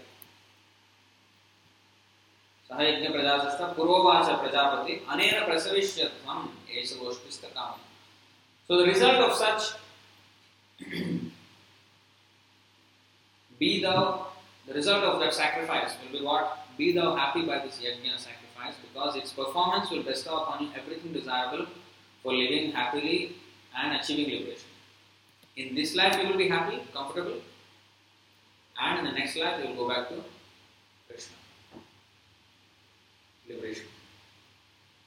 सहयज्ञ 2.69 3.07
प्रजासुष्ट 3.13 3.61
पूर्ववाच 3.75 4.27
Prajapati 4.41 4.95
अनेन 5.13 5.45
प्रसविष्यत्वम 5.45 6.49
एष 6.79 6.91
गोष्ठिस्तकाम 6.97 7.77
So 8.67 8.77
the 8.77 8.85
result 8.85 9.15
of 9.15 9.31
such 9.33 9.69
be 13.59 13.81
thou 13.81 14.27
the 14.67 14.75
result 14.75 15.03
of 15.03 15.19
that 15.19 15.33
sacrifice 15.33 15.95
will 16.01 16.19
be 16.19 16.23
what? 16.23 16.67
Be 16.77 16.91
thou 16.91 17.15
happy 17.15 17.41
by 17.41 17.57
this 17.65 17.79
yajna 17.85 18.19
sacrifice 18.64 18.74
because 18.92 19.16
its 19.16 19.32
performance 19.32 19.90
will 19.90 20.02
bestow 20.02 20.42
upon 20.42 20.64
you 20.64 20.70
everything 20.76 21.12
desirable 21.12 21.66
for 22.22 22.32
living 22.32 22.72
happily 22.72 23.36
and 23.76 23.96
achieving 23.96 24.26
liberation. 24.26 24.68
In 25.56 25.74
this 25.74 25.94
life 25.94 26.20
you 26.20 26.28
will 26.28 26.38
be 26.38 26.48
happy, 26.48 26.80
comfortable, 26.92 27.40
and 28.80 28.98
in 28.98 29.04
the 29.04 29.12
next 29.12 29.36
life 29.36 29.62
you 29.62 29.68
will 29.70 29.86
go 29.86 29.88
back 29.88 30.08
to 30.08 30.16
Krishna 31.08 31.34
liberation. 33.48 33.86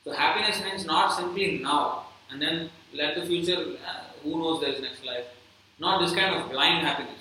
So 0.04 0.14
happiness 0.14 0.64
means 0.64 0.86
not 0.86 1.18
simply 1.18 1.60
now 1.60 2.06
and 2.32 2.42
then 2.42 2.70
let 2.94 3.16
the 3.16 3.26
future, 3.26 3.78
uh, 3.86 4.04
who 4.24 4.38
knows 4.40 4.62
there 4.62 4.70
is 4.70 4.82
next 4.82 5.04
life. 5.04 5.26
Not 5.80 6.02
this 6.02 6.14
kind 6.14 6.36
of 6.36 6.50
blind 6.50 6.86
happiness. 6.86 7.14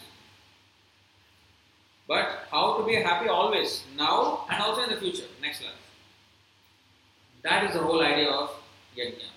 But 2.08 2.46
how 2.50 2.78
to 2.78 2.86
be 2.86 2.94
happy 2.94 3.28
always, 3.28 3.82
now 3.96 4.46
and 4.48 4.62
also 4.62 4.82
in 4.82 4.90
the 4.90 4.96
future, 4.96 5.24
next 5.42 5.62
life. 5.62 5.85
That 7.46 7.62
is 7.62 7.74
the 7.74 7.78
whole 7.78 8.02
idea 8.02 8.28
of 8.28 8.50
yajna. 8.98 9.28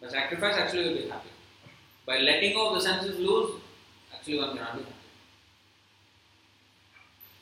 The 0.00 0.08
sacrifice 0.08 0.54
actually 0.56 0.88
will 0.88 1.02
be 1.02 1.08
happy. 1.08 1.30
By 2.06 2.18
letting 2.18 2.52
go 2.52 2.68
of 2.68 2.74
the 2.76 2.80
senses 2.80 3.18
loose, 3.18 3.60
actually 4.14 4.38
one 4.38 4.56
cannot 4.56 4.76
be 4.76 4.84
happy. 4.84 4.94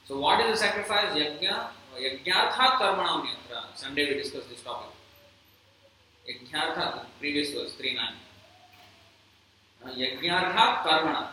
So, 0.06 0.18
what 0.18 0.40
is 0.46 0.52
the 0.52 0.64
sacrifice? 0.64 1.12
Yajna, 1.14 1.66
Yajnartha 2.00 2.66
Karmanam 2.80 3.26
Yatra. 3.26 3.60
Sunday 3.74 4.08
we 4.08 4.22
discussed 4.22 4.48
this 4.48 4.62
topic. 4.62 4.88
Yajnartha, 6.26 7.04
previous 7.20 7.52
verse 7.52 7.74
3 7.74 7.94
9. 7.96 8.14
Uh, 9.84 9.88
Yajnartha 9.90 10.82
Karmana. 10.84 11.28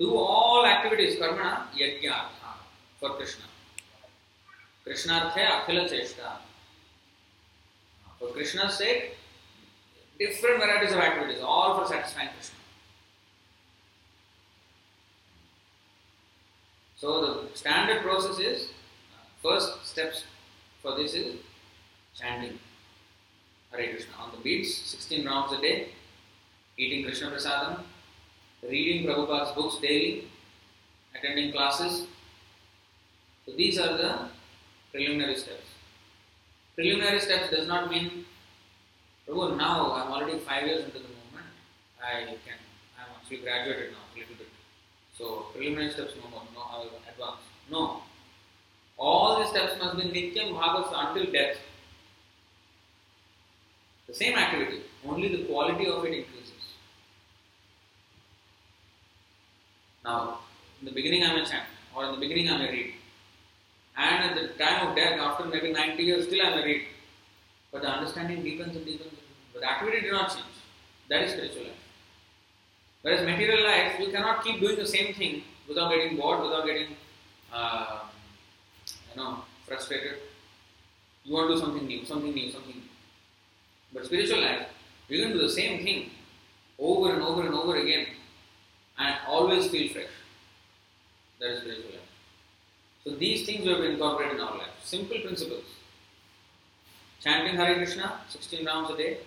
Do 0.00 0.16
all 0.16 0.66
activities, 0.66 1.20
Karmana, 1.20 1.66
Yajnartha, 1.78 2.50
for 2.98 3.10
Krishna. 3.10 3.44
Akhila 4.90 5.88
Cheshta. 5.88 6.36
For 8.18 8.28
Krishna's 8.28 8.74
sake, 8.74 9.16
different 10.18 10.58
varieties 10.58 10.92
of 10.92 10.98
activities, 10.98 11.42
all 11.42 11.78
for 11.78 11.86
satisfying 11.86 12.28
Krishna. 12.34 12.56
So 16.96 17.48
the 17.50 17.56
standard 17.56 18.02
process 18.02 18.38
is 18.38 18.64
uh, 18.64 19.24
first 19.42 19.86
steps 19.86 20.24
for 20.82 20.96
this 20.96 21.14
is 21.14 21.36
chanting 22.14 22.58
Hare 23.70 23.90
Krishna 23.90 24.14
on 24.18 24.32
the 24.32 24.38
beats, 24.42 24.74
16 24.74 25.24
rounds 25.26 25.52
a 25.52 25.60
day, 25.60 25.88
eating 26.76 27.04
Krishna 27.04 27.30
Prasadam, 27.30 27.80
reading 28.68 29.06
Prabhupada's 29.06 29.52
books 29.52 29.76
daily, 29.80 30.24
attending 31.14 31.52
classes. 31.52 32.06
So 33.46 33.52
these 33.52 33.78
are 33.78 33.96
the 33.96 34.28
preliminary 34.92 35.36
steps. 35.36 35.66
Preliminary 36.74 37.20
steps 37.20 37.50
does 37.50 37.66
not 37.66 37.90
mean, 37.90 38.24
Prabhu, 39.28 39.56
now 39.56 39.92
I'm 39.92 40.12
already 40.12 40.38
five 40.38 40.66
years 40.66 40.84
into 40.84 40.98
the 40.98 41.08
movement. 41.08 41.46
I 42.02 42.24
can, 42.24 42.58
I'm 42.98 43.10
actually 43.16 43.38
graduated 43.38 43.92
now 43.92 43.98
a 44.14 44.18
little 44.18 44.34
bit. 44.36 44.48
So 45.16 45.46
preliminary 45.52 45.90
steps 45.92 46.14
no 46.22 46.30
more, 46.30 46.42
no, 46.54 46.60
I 46.60 46.78
will 46.78 47.00
advance. 47.08 47.42
No. 47.70 48.02
All 48.98 49.38
these 49.38 49.50
steps 49.50 49.74
must 49.82 49.96
be 49.96 50.04
Nityam 50.04 50.52
Bhagavs 50.54 50.92
until 50.94 51.32
death. 51.32 51.56
The 54.08 54.14
same 54.14 54.36
activity, 54.36 54.82
only 55.06 55.28
the 55.36 55.44
quality 55.44 55.86
of 55.86 56.04
it 56.04 56.12
increases. 56.12 56.50
Now, 60.04 60.38
in 60.80 60.86
the 60.86 60.92
beginning 60.92 61.22
I 61.24 61.34
may 61.34 61.44
chant, 61.44 61.64
or 61.94 62.06
in 62.06 62.12
the 62.12 62.18
beginning 62.18 62.50
I 62.50 62.58
may 62.58 62.70
read. 62.70 62.94
And 64.00 64.24
at 64.24 64.34
the 64.34 64.48
time 64.64 64.88
of 64.88 64.96
death, 64.96 65.20
after 65.20 65.44
maybe 65.44 65.72
90 65.72 66.02
years, 66.02 66.26
still 66.26 66.40
I 66.40 66.50
am 66.50 66.58
married. 66.58 66.84
But 67.70 67.82
the 67.82 67.88
understanding 67.88 68.42
deepens 68.42 68.74
and 68.74 68.86
deepens. 68.86 69.12
But 69.52 69.60
the 69.60 69.70
activity 69.70 70.00
did 70.00 70.12
not 70.12 70.30
change. 70.30 70.56
That 71.10 71.22
is 71.22 71.32
spiritual 71.32 71.64
life. 71.64 71.82
Whereas 73.02 73.26
material 73.26 73.62
life, 73.62 74.00
you 74.00 74.10
cannot 74.10 74.42
keep 74.42 74.60
doing 74.60 74.76
the 74.76 74.86
same 74.86 75.12
thing 75.14 75.42
without 75.68 75.90
getting 75.90 76.16
bored, 76.16 76.42
without 76.42 76.64
getting, 76.64 76.96
uh, 77.52 78.00
you 79.10 79.20
know, 79.20 79.44
frustrated. 79.66 80.16
You 81.24 81.34
want 81.34 81.48
to 81.48 81.54
do 81.54 81.60
something 81.60 81.86
new, 81.86 82.04
something 82.06 82.32
new, 82.32 82.50
something 82.50 82.74
new. 82.74 82.90
But 83.92 84.06
spiritual 84.06 84.40
life, 84.40 84.66
you 85.08 85.22
can 85.22 85.32
do 85.32 85.42
the 85.42 85.50
same 85.50 85.84
thing 85.84 86.10
over 86.78 87.12
and 87.12 87.22
over 87.22 87.42
and 87.42 87.54
over 87.54 87.76
again 87.76 88.06
and 88.98 89.16
always 89.26 89.68
feel 89.68 89.92
fresh. 89.92 90.16
That 91.38 91.50
is 91.50 91.60
spiritual 91.60 91.90
life. 91.90 92.09
So 93.04 93.14
these 93.14 93.46
things 93.46 93.64
we 93.64 93.72
have 93.72 93.82
incorporated 93.82 94.36
in 94.36 94.42
our 94.42 94.58
life. 94.58 94.76
Simple 94.82 95.18
principles. 95.20 95.64
Chanting 97.22 97.56
Hare 97.56 97.76
Krishna, 97.76 98.20
16 98.28 98.66
rounds 98.66 98.90
a 98.90 98.96
day. 98.96 99.18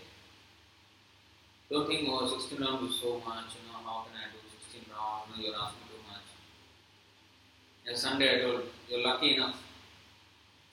Don't 1.71 1.87
think, 1.87 2.07
oh, 2.09 2.27
16 2.27 2.59
rounds 2.61 2.93
is 2.93 3.01
so 3.01 3.21
much, 3.25 3.57
you 3.57 3.65
know, 3.65 3.81
how 3.85 4.05
can 4.05 4.13
I 4.13 4.29
do 4.29 4.37
16 4.69 4.93
rounds? 4.93 5.25
No, 5.29 5.43
you're 5.43 5.55
asking 5.55 5.89
too 5.89 6.01
much. 6.09 6.27
Yes, 7.85 8.01
Sunday 8.01 8.37
I 8.37 8.41
told, 8.41 8.63
you're 8.89 9.03
lucky 9.03 9.35
enough. 9.35 9.57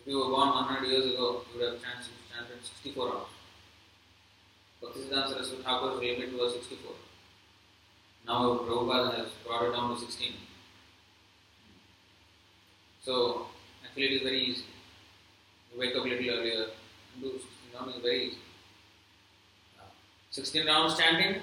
If 0.00 0.06
you 0.06 0.18
were 0.18 0.28
born 0.28 0.48
100 0.48 0.88
years 0.88 1.06
ago, 1.14 1.42
you 1.52 1.60
would 1.60 1.72
have 1.72 1.82
chanted, 1.82 2.12
chanted 2.28 2.64
64 2.64 3.06
rounds. 3.06 3.32
Bhaktisiddhanta 4.82 5.28
Saraswati 5.28 5.62
Thakur's 5.62 6.00
limit 6.00 6.38
was 6.38 6.52
64. 6.54 6.92
Now 8.26 8.58
Prabhupada 8.64 9.14
has 9.16 9.28
brought 9.46 9.68
it 9.68 9.72
down 9.72 9.94
to 9.94 10.00
16. 10.00 10.32
So 13.04 13.46
actually 13.84 14.04
it 14.04 14.12
is 14.12 14.22
very 14.22 14.40
easy. 14.40 14.64
You 15.72 15.80
wake 15.80 15.96
up 15.96 16.04
a 16.04 16.08
little 16.08 16.30
earlier 16.30 16.66
and 17.14 17.22
do 17.22 17.32
16 17.32 17.46
rounds 17.74 17.96
is 17.96 18.02
very 18.02 18.26
easy. 18.26 18.38
16 20.30 20.66
rounds 20.66 20.98
chanting, 20.98 21.42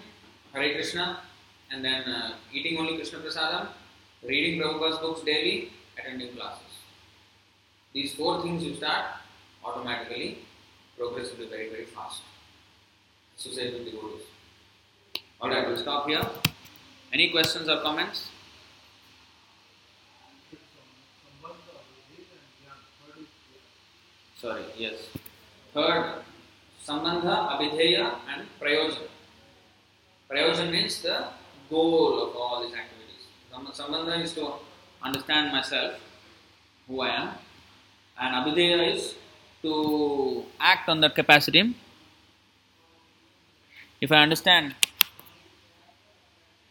Hare 0.54 0.74
Krishna, 0.74 1.20
and 1.72 1.84
then 1.84 2.04
uh, 2.04 2.36
eating 2.54 2.78
only 2.78 2.96
Krishna 2.96 3.20
Prasadam, 3.20 3.68
reading 4.24 4.62
Prabhupada's 4.62 4.98
books 5.00 5.22
daily, 5.22 5.72
attending 5.98 6.34
classes. 6.36 6.64
These 7.94 8.14
four 8.16 8.42
things 8.42 8.64
you 8.64 8.76
start, 8.76 9.06
automatically 9.66 10.40
progress 10.98 11.32
will 11.32 11.46
be 11.46 11.50
very, 11.50 11.70
very 11.70 11.86
fast. 11.86 12.22
Associate 13.38 13.74
with 13.74 13.86
the 13.86 13.92
devotees. 13.92 14.24
Alright, 15.42 15.68
we'll 15.68 15.78
stop 15.78 16.08
here. 16.08 16.26
Any 17.14 17.30
questions 17.30 17.70
or 17.70 17.82
comments? 17.82 18.30
Sorry, 24.40 24.64
yes. 24.78 24.94
Third, 25.74 26.22
Sambandha, 26.86 27.58
Abhideya 27.58 28.20
and 28.30 28.46
Prayojan. 28.62 29.08
Prayojan 30.30 30.72
means 30.72 31.02
the 31.02 31.26
goal 31.72 32.22
of 32.22 32.36
all 32.36 32.64
these 32.64 32.76
activities. 32.76 33.26
Sambandha 33.74 34.22
is 34.22 34.34
to 34.34 34.54
understand 35.02 35.52
myself, 35.52 35.96
who 36.88 37.02
I 37.02 37.10
am, 37.16 37.30
and 38.20 38.36
Abhideya 38.36 38.94
is 38.96 39.16
to 39.64 40.46
act 40.60 40.88
on 40.88 41.02
that 41.02 41.16
capacity. 41.16 41.76
If 44.00 44.12
I 44.12 44.18
understand, 44.18 44.76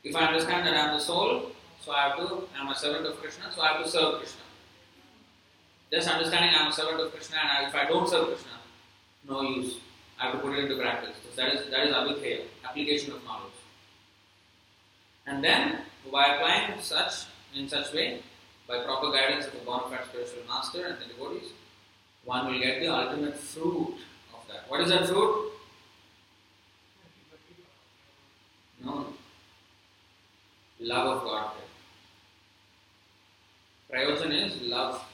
if 0.05 0.15
I 0.15 0.27
understand 0.27 0.69
that 0.69 0.77
I 0.77 0.89
am 0.89 0.95
the 0.95 1.01
soul, 1.01 1.51
so 1.85 1.91
I 1.91 2.09
have 2.09 2.17
to, 2.19 2.45
I 2.57 2.61
am 2.61 2.69
a 2.69 2.75
servant 2.77 3.07
of 3.07 3.17
Krishna, 3.21 3.51
so 3.53 3.61
I 3.61 3.73
have 3.73 3.85
to 3.85 3.91
serve 3.91 4.19
Krishna. 4.21 4.46
Just 5.93 6.09
understanding 6.09 6.51
I 6.51 6.65
am 6.65 6.73
a 6.73 6.73
servant 6.73 7.01
of 7.01 7.13
Krishna 7.13 7.37
and 7.59 7.69
if 7.69 7.75
I 7.75 7.85
don't 7.87 8.09
serve 8.09 8.29
Krishna, 8.29 8.53
no 9.29 9.43
use. 9.43 9.79
I 10.19 10.27
have 10.27 10.35
to 10.35 10.39
put 10.41 10.59
it 10.59 10.65
into 10.65 10.77
practice. 10.81 11.17
So 11.23 11.43
that 11.43 11.55
is 11.55 11.71
that 11.71 11.87
is 11.87 11.95
abhitheya, 11.95 12.43
application 12.65 13.13
of 13.13 13.25
knowledge. 13.25 13.53
And 15.27 15.45
then 15.45 15.81
by 16.11 16.35
applying 16.35 16.81
such 16.81 17.27
in 17.55 17.69
such 17.69 17.93
way, 17.93 18.23
by 18.67 18.83
proper 18.85 19.13
guidance 19.13 19.47
of 19.47 19.55
a 19.55 19.65
bona 19.65 19.89
fide 19.89 20.07
spiritual 20.09 20.43
master 20.49 20.87
and 20.87 20.99
the 21.01 21.07
devotees, 21.07 21.51
one 22.25 22.47
will 22.47 22.59
get 22.59 22.81
the 22.81 22.89
ultimate 22.89 23.39
fruit 23.39 23.95
of 24.35 24.41
that. 24.49 24.69
What 24.69 24.81
is 24.81 24.89
that 24.89 25.07
fruit? 25.07 25.53
No. 28.85 29.07
Love 30.81 31.17
of 31.17 31.25
Godhead. 31.25 31.63
Prayojan 33.91 34.47
is 34.47 34.61
love 34.63 35.06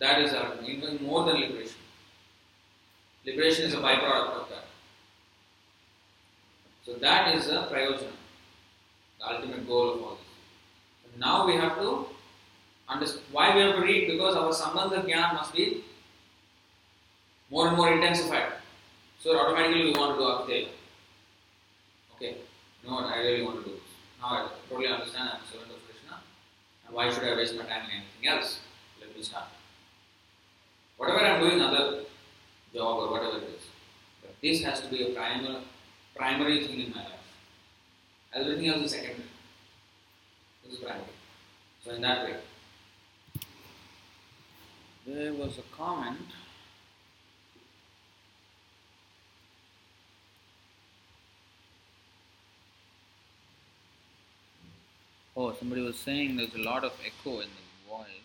that 0.00 0.20
is 0.22 0.32
our 0.32 0.54
even 0.66 1.02
more 1.02 1.24
than 1.24 1.40
liberation. 1.40 1.80
Liberation 3.24 3.66
is 3.66 3.74
a 3.74 3.78
byproduct 3.78 4.42
of 4.42 4.48
that. 4.50 4.64
So 6.84 6.94
that 6.94 7.34
is 7.34 7.48
a 7.48 7.68
prayojana, 7.72 8.12
the 9.18 9.26
ultimate 9.26 9.66
goal 9.66 9.94
of 9.94 10.02
all 10.02 10.10
this. 10.16 11.12
So 11.12 11.18
now 11.18 11.46
we 11.46 11.54
have 11.54 11.78
to 11.78 12.06
understand 12.88 13.24
why 13.32 13.54
we 13.54 13.62
have 13.62 13.76
to 13.76 13.82
read 13.82 14.08
because 14.10 14.36
our 14.36 14.52
sambandha 14.52 15.04
jnana 15.06 15.34
must 15.34 15.54
be 15.54 15.84
more 17.50 17.68
and 17.68 17.76
more 17.76 17.92
intensified. 17.92 18.52
So 19.20 19.38
automatically 19.38 19.84
we 19.84 19.92
want 19.92 20.18
to 20.18 20.18
do 20.18 20.24
Abhideya. 20.24 20.68
Okay, 22.16 22.36
what 22.84 23.04
I 23.04 23.18
really 23.20 23.42
want 23.42 23.64
to 23.64 23.70
do. 23.70 23.76
Now 24.20 24.28
I 24.28 24.48
totally 24.68 24.88
understand 24.88 25.30
I'm 25.30 25.40
a 25.40 25.46
servant 25.50 25.72
of 25.72 25.84
Krishna 25.86 26.18
and 26.86 26.94
why 26.94 27.10
should 27.10 27.24
I 27.24 27.34
waste 27.34 27.56
my 27.56 27.64
time 27.64 27.84
in 27.84 28.02
anything 28.02 28.28
else? 28.28 28.60
Let 29.00 29.16
me 29.16 29.22
start. 29.22 29.44
Whatever 30.96 31.20
I'm 31.20 31.40
doing, 31.40 31.60
other 31.60 32.04
job 32.72 32.98
or 32.98 33.10
whatever 33.10 33.38
it 33.38 33.44
is. 33.44 33.62
But 34.22 34.34
this 34.42 34.62
has 34.62 34.80
to 34.82 34.88
be 34.88 35.02
a 35.02 35.14
primary, 35.14 35.58
primary 36.16 36.66
thing 36.66 36.80
in 36.80 36.90
my 36.90 37.02
life. 37.02 37.12
Everything 38.32 38.68
else 38.68 38.82
is 38.82 38.90
secondary. 38.92 39.22
This 40.64 40.74
is 40.74 40.78
primary. 40.80 41.04
So 41.84 41.90
in 41.92 42.02
that 42.02 42.24
way. 42.24 42.36
There 45.06 45.34
was 45.34 45.58
a 45.58 45.76
comment. 45.76 46.18
Oh, 55.36 55.52
somebody 55.58 55.82
was 55.82 55.96
saying 55.96 56.36
there's 56.36 56.54
a 56.54 56.58
lot 56.58 56.84
of 56.84 56.92
echo 57.04 57.40
in 57.40 57.48
the 57.48 57.90
voice. 57.90 58.23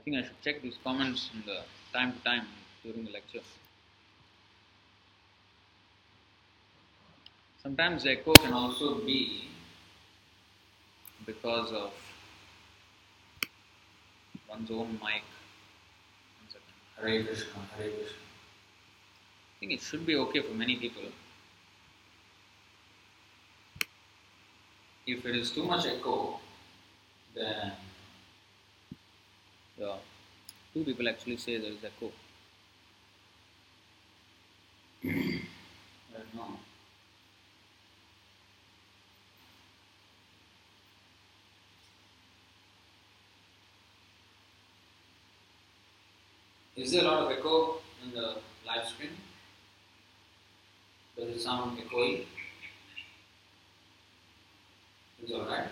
I 0.00 0.02
think 0.02 0.16
I 0.16 0.22
should 0.22 0.40
check 0.40 0.62
these 0.62 0.78
comments 0.82 1.28
from 1.28 1.42
the 1.44 1.60
time 1.92 2.14
to 2.14 2.18
time 2.20 2.46
during 2.82 3.04
the 3.04 3.12
lecture. 3.12 3.42
Sometimes 7.62 8.06
echo 8.06 8.32
can 8.32 8.54
also 8.54 8.94
be 9.04 9.48
because 11.26 11.70
of 11.72 11.92
one's 14.48 14.70
own 14.70 14.92
mic. 14.92 15.22
Hare 16.98 17.22
Krishna, 17.22 17.60
Hare 17.76 17.90
Krishna. 17.90 18.16
I 18.16 19.60
think 19.60 19.72
it 19.72 19.82
should 19.82 20.06
be 20.06 20.16
okay 20.16 20.40
for 20.40 20.54
many 20.54 20.76
people. 20.76 21.02
If 25.06 25.26
it 25.26 25.36
is 25.36 25.50
too 25.50 25.64
much 25.64 25.84
echo, 25.84 26.40
then 27.34 27.72
yeah, 29.80 29.96
two 30.74 30.84
people 30.84 31.08
actually 31.08 31.38
say 31.38 31.56
there 31.56 31.70
is 31.70 31.82
echo. 31.82 32.12
Is 46.76 46.92
there 46.92 47.02
a 47.02 47.04
lot 47.04 47.24
of 47.24 47.30
echo 47.38 47.78
in 48.04 48.12
the 48.12 48.36
live 48.66 48.86
stream? 48.86 49.10
Does 51.16 51.28
it 51.28 51.40
sound 51.40 51.78
echoey? 51.78 52.24
It's 55.22 55.32
alright. 55.32 55.68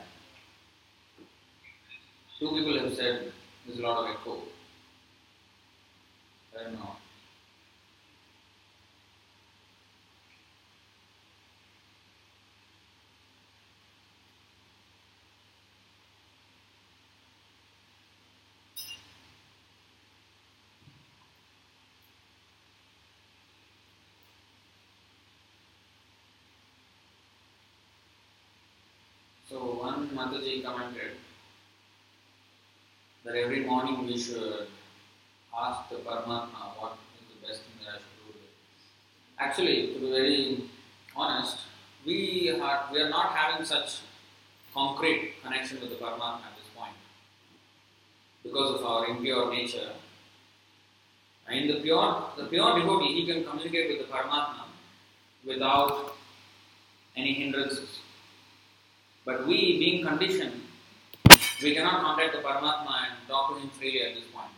Two 2.38 2.50
people 2.50 2.78
have 2.78 2.94
said 2.94 3.32
there's 3.68 3.80
a 3.80 3.82
lot 3.82 3.98
of 3.98 4.16
echo. 4.16 4.38
I 6.58 6.64
don't 6.64 6.72
know. 6.74 6.96
So 29.50 29.56
one 29.56 30.08
Mataji 30.08 30.62
commented 30.64 31.12
that 33.28 33.36
every 33.36 33.60
morning 33.60 34.06
we 34.06 34.16
should 34.16 34.42
uh, 34.42 35.60
ask 35.64 35.90
the 35.90 35.96
Paramatma 35.96 36.60
what 36.78 36.96
is 37.20 37.26
the 37.28 37.46
best 37.46 37.60
thing 37.60 37.84
that 37.84 37.96
I 37.96 37.98
should 37.98 38.32
do. 38.32 38.38
Actually, 39.38 39.92
to 39.92 40.00
be 40.00 40.10
very 40.10 40.64
honest, 41.14 41.58
we 42.06 42.58
are, 42.58 42.88
we 42.90 43.00
are 43.02 43.10
not 43.10 43.32
having 43.32 43.66
such 43.66 43.98
concrete 44.72 45.34
connection 45.42 45.78
with 45.78 45.90
the 45.90 45.96
Paramatma 45.96 46.36
at 46.48 46.56
this 46.56 46.70
point 46.74 46.94
because 48.42 48.80
of 48.80 48.86
our 48.86 49.06
impure 49.08 49.52
nature. 49.52 49.90
In 51.50 51.66
the 51.68 51.80
pure, 51.80 52.30
the 52.38 52.44
pure 52.44 52.78
devotee, 52.78 53.12
he 53.12 53.26
can 53.26 53.44
communicate 53.44 53.90
with 53.90 54.06
the 54.06 54.12
Paramatma 54.12 54.64
without 55.46 56.14
any 57.14 57.34
hindrances. 57.34 58.00
But 59.26 59.46
we, 59.46 59.78
being 59.78 60.06
conditioned, 60.06 60.62
we 61.62 61.74
cannot 61.74 62.02
contact 62.02 62.34
the 62.34 62.42
Paramatma 62.42 63.09
and 63.09 63.28
talk 63.28 63.54
to 63.54 63.61
him 63.61 63.70
freely 63.70 64.02
at 64.02 64.14
this 64.14 64.24
point. 64.32 64.50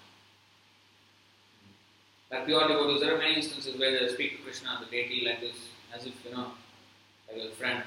Like 2.31 2.47
pure 2.47 2.69
devotees, 2.69 3.01
there 3.01 3.15
are 3.15 3.19
many 3.19 3.37
instances 3.37 3.79
where 3.79 3.99
they 3.99 4.13
speak 4.13 4.37
to 4.37 4.43
Krishna, 4.43 4.79
the 4.81 4.91
deity, 4.91 5.25
like 5.27 5.41
this, 5.41 5.57
as 5.95 6.07
if, 6.07 6.13
you 6.25 6.31
know, 6.31 6.53
like 7.29 7.43
a 7.43 7.55
friend. 7.57 7.83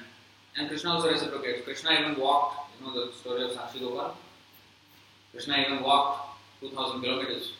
And 0.56 0.68
Krishna 0.68 0.90
also 0.90 1.10
reciprocates. 1.10 1.64
Krishna 1.64 1.92
even 1.92 2.20
walked, 2.20 2.70
you 2.78 2.86
know, 2.86 3.06
the 3.06 3.12
story 3.12 3.44
of 3.44 3.50
Sakshi 3.52 3.80
Gopal. 3.80 4.16
Krishna 5.32 5.56
even 5.66 5.82
walked 5.82 6.38
2000 6.60 7.00
kilometers 7.00 7.52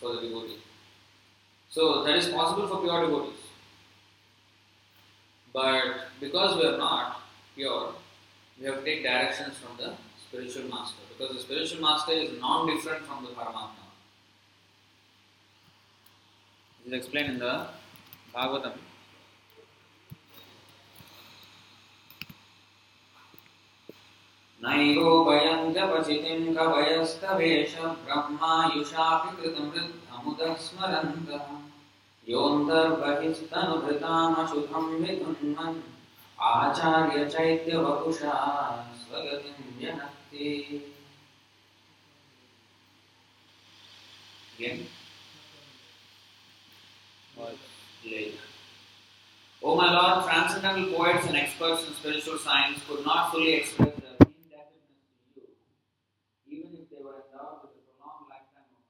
for 0.00 0.14
the 0.14 0.22
devotee. 0.22 0.58
So 1.70 2.02
that 2.04 2.16
is 2.16 2.28
possible 2.28 2.66
for 2.68 2.80
pure 2.80 3.04
devotees. 3.04 3.38
But 5.52 6.08
because 6.20 6.56
we 6.56 6.66
are 6.66 6.78
not 6.78 7.20
pure, 7.54 7.92
we 8.58 8.66
have 8.66 8.78
to 8.78 8.84
take 8.84 9.02
directions 9.02 9.56
from 9.58 9.76
the 9.76 9.92
spiritual 10.32 10.68
master 10.70 11.02
because 11.10 11.36
the 11.36 11.42
spiritual 11.42 11.82
master 11.82 12.12
is 12.12 12.30
non-different 12.40 13.04
from 13.04 13.22
the 13.22 13.28
Paramatma. 13.32 13.84
This 16.78 16.86
is 16.86 16.92
explained 16.94 17.32
in 17.32 17.38
the 17.38 17.66
Bhagavatam. 18.34 18.72
नैरोपयं 24.62 25.60
जपचितिं 25.74 26.40
कवयस्तवेश 26.54 27.72
ब्रह्मायुषापि 28.04 29.30
कृतमृद्धमुदः 29.36 30.52
स्मरन्तः 30.66 31.46
योऽन्तर्बहिस्तनुभृतामशुभं 32.28 34.86
विगुण्वन् 35.02 35.78
आचार्यचैत्यवपुषा 36.52 38.34
स्वगतिं 39.02 39.58
Again. 40.34 40.80
Oh 49.64 49.76
my 49.76 49.92
Lord, 49.92 50.24
transcendental 50.24 50.92
poets 50.94 51.26
and 51.26 51.36
experts 51.36 51.86
in 51.86 51.94
spiritual 51.94 52.38
science 52.38 52.80
could 52.88 53.04
not 53.04 53.30
fully 53.30 53.52
express 53.54 53.90
the 53.94 54.08
indebtedness 54.26 54.88
to 55.34 55.40
you, 55.40 55.48
even 56.48 56.72
if 56.80 56.90
they 56.90 57.02
were 57.04 57.22
endowed 57.28 57.62
with 57.62 57.72
a 57.76 57.82
prolonged 57.92 58.26
lifetime 58.32 58.72
of 58.72 58.82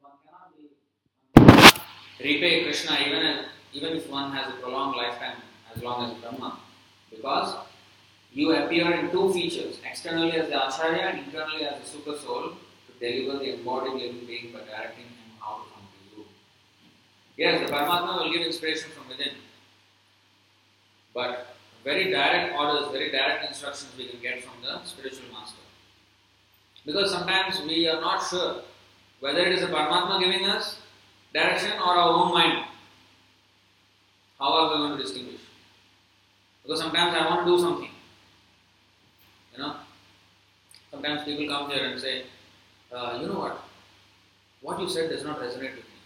one 0.00 0.16
cannot 0.24 0.56
be, 0.56 2.24
repay 2.24 2.64
Krishna 2.64 2.96
even 3.06 3.22
if, 3.26 3.46
even 3.74 3.96
if 3.96 4.10
one 4.10 4.32
has 4.32 4.48
a 4.52 4.56
prolonged 4.56 4.96
lifetime 4.96 5.36
as 5.74 5.82
long 5.82 6.10
as 6.10 6.16
Brahma, 6.20 6.58
because 7.10 7.54
you 8.38 8.54
appear 8.54 8.88
in 8.92 9.10
two 9.10 9.32
features, 9.32 9.80
externally 9.84 10.30
as 10.32 10.48
the 10.48 10.58
Acharya 10.64 11.02
and 11.08 11.18
internally 11.26 11.64
as 11.64 11.80
the 11.82 11.86
Super 11.88 12.16
Soul, 12.16 12.52
to 12.86 12.92
deliver 13.00 13.40
the 13.40 13.54
embodied 13.54 13.94
living 13.94 14.26
being 14.26 14.52
by 14.52 14.60
directing 14.60 15.06
him 15.06 15.32
out 15.44 15.62
to 15.66 15.80
the 16.14 16.20
you. 16.20 16.24
Yes, 17.36 17.66
the 17.66 17.74
Paramatma 17.74 18.22
will 18.22 18.32
give 18.32 18.42
inspiration 18.42 18.90
from 18.92 19.08
within, 19.08 19.34
but 21.12 21.56
very 21.82 22.12
direct 22.12 22.54
orders, 22.54 22.92
very 22.92 23.10
direct 23.10 23.48
instructions 23.48 23.90
we 23.98 24.06
can 24.06 24.20
get 24.20 24.44
from 24.44 24.62
the 24.62 24.84
spiritual 24.84 25.26
master. 25.32 25.64
Because 26.86 27.10
sometimes 27.10 27.60
we 27.66 27.88
are 27.88 28.00
not 28.00 28.24
sure 28.24 28.62
whether 29.18 29.40
it 29.40 29.52
is 29.52 29.62
the 29.62 29.66
Paramatma 29.66 30.20
giving 30.20 30.46
us 30.46 30.78
direction 31.34 31.72
or 31.72 31.96
our 31.96 32.10
own 32.10 32.32
mind. 32.32 32.66
How 34.38 34.52
are 34.52 34.70
we 34.70 34.78
going 34.78 34.96
to 34.96 35.02
distinguish? 35.02 35.40
Because 36.62 36.80
sometimes 36.80 37.16
I 37.16 37.26
want 37.26 37.44
to 37.44 37.56
do 37.56 37.58
something. 37.60 37.90
You 39.58 39.64
know, 39.64 39.76
sometimes 40.98 41.24
people 41.24 41.46
come 41.46 41.70
here 41.70 41.86
and 41.86 42.00
say, 42.00 42.24
uh, 42.92 43.18
you 43.20 43.28
know 43.28 43.38
what? 43.38 43.62
What 44.62 44.80
you 44.80 44.88
said 44.88 45.10
does 45.10 45.22
not 45.22 45.38
resonate 45.38 45.76
with 45.76 45.86
me. 45.86 45.98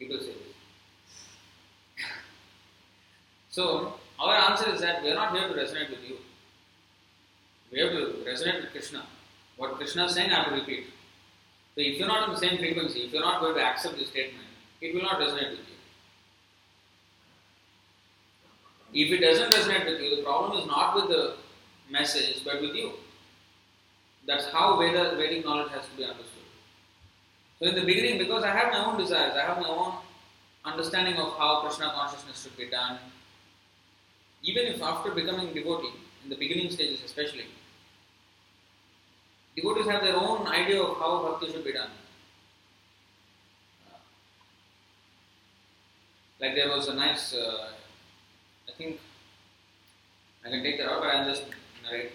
People 0.00 0.18
say 0.18 0.32
this. 0.32 0.56
so, 3.50 3.94
our 4.18 4.34
answer 4.50 4.68
is 4.70 4.80
that 4.80 5.02
we 5.02 5.10
are 5.10 5.14
not 5.14 5.32
here 5.32 5.46
to 5.46 5.54
resonate 5.54 5.90
with 5.90 6.02
you. 6.08 6.16
We 7.70 7.80
have 7.80 7.90
to 7.90 8.16
resonate 8.26 8.62
with 8.62 8.72
Krishna. 8.72 9.04
What 9.56 9.76
Krishna 9.76 10.06
is 10.06 10.14
saying, 10.14 10.30
I 10.30 10.42
have 10.42 10.48
to 10.48 10.54
repeat. 10.54 10.86
So, 11.76 11.82
if 11.82 11.98
you're 11.98 12.08
not 12.08 12.28
on 12.28 12.34
the 12.34 12.40
same 12.40 12.58
frequency, 12.58 13.02
if 13.02 13.12
you're 13.12 13.22
not 13.22 13.40
going 13.40 13.54
to 13.54 13.62
accept 13.62 13.96
this 13.96 14.08
statement, 14.08 14.46
it 14.80 14.92
will 14.92 15.02
not 15.02 15.20
resonate 15.20 15.50
with 15.50 15.60
you. 15.60 15.77
If 18.92 19.12
it 19.12 19.20
doesn't 19.20 19.52
resonate 19.52 19.86
with 19.86 20.00
you, 20.00 20.16
the 20.16 20.22
problem 20.22 20.58
is 20.58 20.66
not 20.66 20.94
with 20.94 21.08
the 21.08 21.34
message, 21.90 22.44
but 22.44 22.60
with 22.60 22.74
you. 22.74 22.92
That's 24.26 24.46
how 24.46 24.78
Veda, 24.78 25.16
Vedic 25.16 25.44
knowledge 25.44 25.70
has 25.72 25.86
to 25.88 25.96
be 25.96 26.04
understood. 26.04 26.38
So 27.58 27.66
in 27.66 27.74
the 27.74 27.84
beginning, 27.84 28.18
because 28.18 28.44
I 28.44 28.50
have 28.50 28.72
my 28.72 28.84
own 28.84 28.98
desires, 28.98 29.34
I 29.36 29.46
have 29.46 29.58
my 29.58 29.68
own 29.68 29.94
understanding 30.64 31.16
of 31.16 31.36
how 31.38 31.60
Krishna 31.62 31.90
consciousness 31.94 32.42
should 32.42 32.56
be 32.56 32.68
done. 32.68 32.98
Even 34.42 34.66
if 34.66 34.82
after 34.82 35.10
becoming 35.10 35.52
devotee, 35.52 35.92
in 36.24 36.30
the 36.30 36.36
beginning 36.36 36.70
stages 36.70 37.02
especially, 37.04 37.46
devotees 39.56 39.86
have 39.86 40.02
their 40.02 40.16
own 40.16 40.46
idea 40.46 40.82
of 40.82 40.98
how 40.98 41.22
bhakti 41.22 41.52
should 41.52 41.64
be 41.64 41.72
done. 41.72 41.90
Like 46.40 46.54
there 46.54 46.68
was 46.68 46.86
a 46.86 46.94
nice, 46.94 47.34
uh, 47.34 47.70
I 48.68 48.76
think 48.76 49.00
I 50.44 50.50
can 50.50 50.62
take 50.62 50.78
that 50.78 50.90
out, 50.90 51.00
but 51.00 51.14
I'll 51.14 51.24
just 51.24 51.44
narrate. 51.82 52.12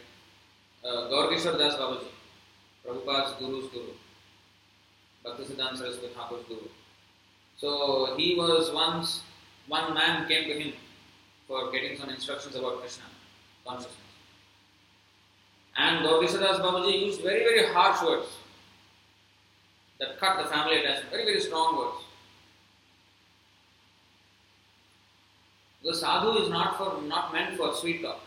Uh, 0.84 1.10
Gaur 1.10 1.30
Kishore 1.32 1.58
Das 1.58 1.76
Babaji, 1.76 2.08
Prabhupada's 2.86 3.34
Guru's 3.40 3.70
Guru, 3.72 3.94
Bhakti 5.24 5.44
Siddhanta 5.44 5.78
Saraswati 5.78 6.14
Thakur's 6.14 6.46
Guru. 6.48 6.68
So 7.58 8.16
he 8.18 8.36
was 8.36 8.72
once, 8.72 9.24
one 9.68 9.94
man 9.94 10.28
came 10.28 10.50
to 10.50 10.60
him 10.60 10.74
for 11.48 11.72
getting 11.72 11.98
some 11.98 12.10
instructions 12.10 12.56
about 12.56 12.80
Krishna 12.82 13.04
consciousness. 13.66 13.96
And 15.78 16.04
Gaur 16.06 16.22
Kishore 16.22 16.42
Das 16.42 16.60
Babaji 16.60 17.06
used 17.06 17.22
very, 17.22 17.44
very 17.44 17.74
harsh 17.74 18.02
words 18.04 18.28
that 20.00 20.20
cut 20.20 20.44
the 20.44 20.50
family 20.50 20.80
attachment, 20.80 21.12
very, 21.12 21.26
very 21.26 21.40
strong 21.40 21.78
words. 21.78 22.04
The 25.84 25.94
sadhu 25.94 26.44
is 26.44 26.50
not 26.50 26.78
for 26.78 27.02
not 27.02 27.34
meant 27.34 27.58
for 27.58 27.74
sweet 27.76 28.02
talk. 28.02 28.22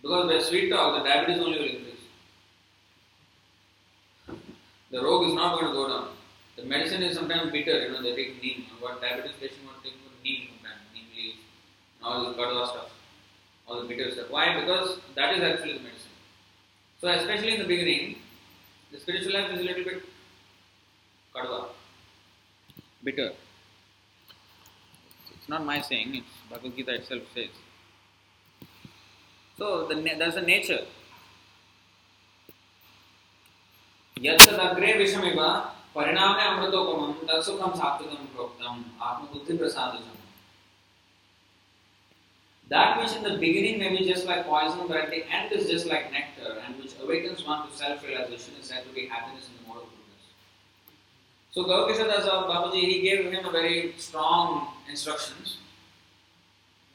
Because 0.00 0.30
by 0.30 0.38
sweet 0.40 0.70
talk, 0.70 1.02
the 1.02 1.08
diabetes 1.08 1.42
only 1.42 1.58
will 1.58 1.66
increase. 1.66 1.94
The 4.90 5.02
rogue 5.02 5.28
is 5.28 5.34
not 5.34 5.58
going 5.58 5.66
to 5.66 5.72
go 5.72 5.88
down. 5.88 6.08
The 6.56 6.64
medicine 6.64 7.02
is 7.02 7.16
sometimes 7.16 7.52
bitter, 7.52 7.86
you 7.86 7.92
know, 7.92 8.02
they 8.02 8.14
take 8.16 8.42
neem. 8.42 8.64
What 8.80 9.02
diabetes 9.02 9.32
patient 9.38 9.60
to 9.60 9.90
take 9.90 9.98
neem 10.24 10.48
sometimes, 10.48 10.80
neem 10.94 11.04
leaves, 11.14 11.38
and 11.98 12.06
all 12.06 12.26
this 12.26 12.36
kadwa 12.36 12.68
stuff, 12.68 12.90
all 13.66 13.82
the 13.82 13.88
bitter 13.88 14.10
stuff. 14.10 14.30
Why? 14.30 14.58
Because 14.60 15.00
that 15.16 15.36
is 15.36 15.42
actually 15.42 15.74
the 15.74 15.80
medicine. 15.80 16.16
So, 17.00 17.08
especially 17.08 17.54
in 17.54 17.60
the 17.60 17.66
beginning, 17.66 18.16
the 18.90 19.00
spiritual 19.00 19.34
life 19.34 19.52
is 19.52 19.60
a 19.60 19.64
little 19.64 19.84
bit 19.84 20.02
kadwa, 21.34 21.66
bitter. 23.04 23.32
It's 25.45 25.49
not 25.49 25.65
my 25.65 25.81
saying, 25.81 26.15
it's 26.15 26.27
Bhagavad 26.49 26.75
Gita 26.75 26.95
itself 26.95 27.23
says. 27.33 27.49
So, 29.57 29.87
the, 29.87 29.95
there's 30.17 30.35
a 30.35 30.41
nature. 30.41 30.85
यत्तदग्रे 34.21 34.93
विषमिव 34.93 35.39
परिणामे 35.95 36.43
अमृतोपमं 36.47 37.13
तत्सुखं 37.27 37.71
सात्विकं 37.77 38.25
प्रोक्तम् 38.33 38.83
आत्मबुद्धिप्रसादजम् 39.01 40.19
That 42.71 43.01
which 43.01 43.13
in 43.17 43.23
the 43.23 43.37
beginning 43.37 43.79
may 43.79 43.89
be 43.89 44.07
just 44.07 44.25
like 44.25 44.45
poison, 44.45 44.87
but 44.87 44.95
at 44.95 45.09
the 45.09 45.25
end 45.29 45.51
is 45.51 45.69
just 45.69 45.87
like 45.87 46.09
nectar, 46.13 46.61
and 46.65 46.77
which 46.81 46.93
awakens 47.03 47.45
one 47.45 47.67
to 47.67 47.75
self-realization 47.75 48.53
is 48.61 48.67
said 48.67 48.85
to 48.85 48.93
be 48.93 49.07
happiness 49.07 49.49
in 49.49 49.57
the 49.57 49.67
mode 49.67 49.83
of 49.83 49.89
goodness. 49.89 50.23
So 51.51 51.65
Gaurkishada's 51.65 52.25
Babaji, 52.25 52.81
he 52.91 53.01
gave 53.01 53.29
him 53.29 53.45
a 53.45 53.51
very 53.51 53.93
strong 53.97 54.69
instructions, 54.88 55.58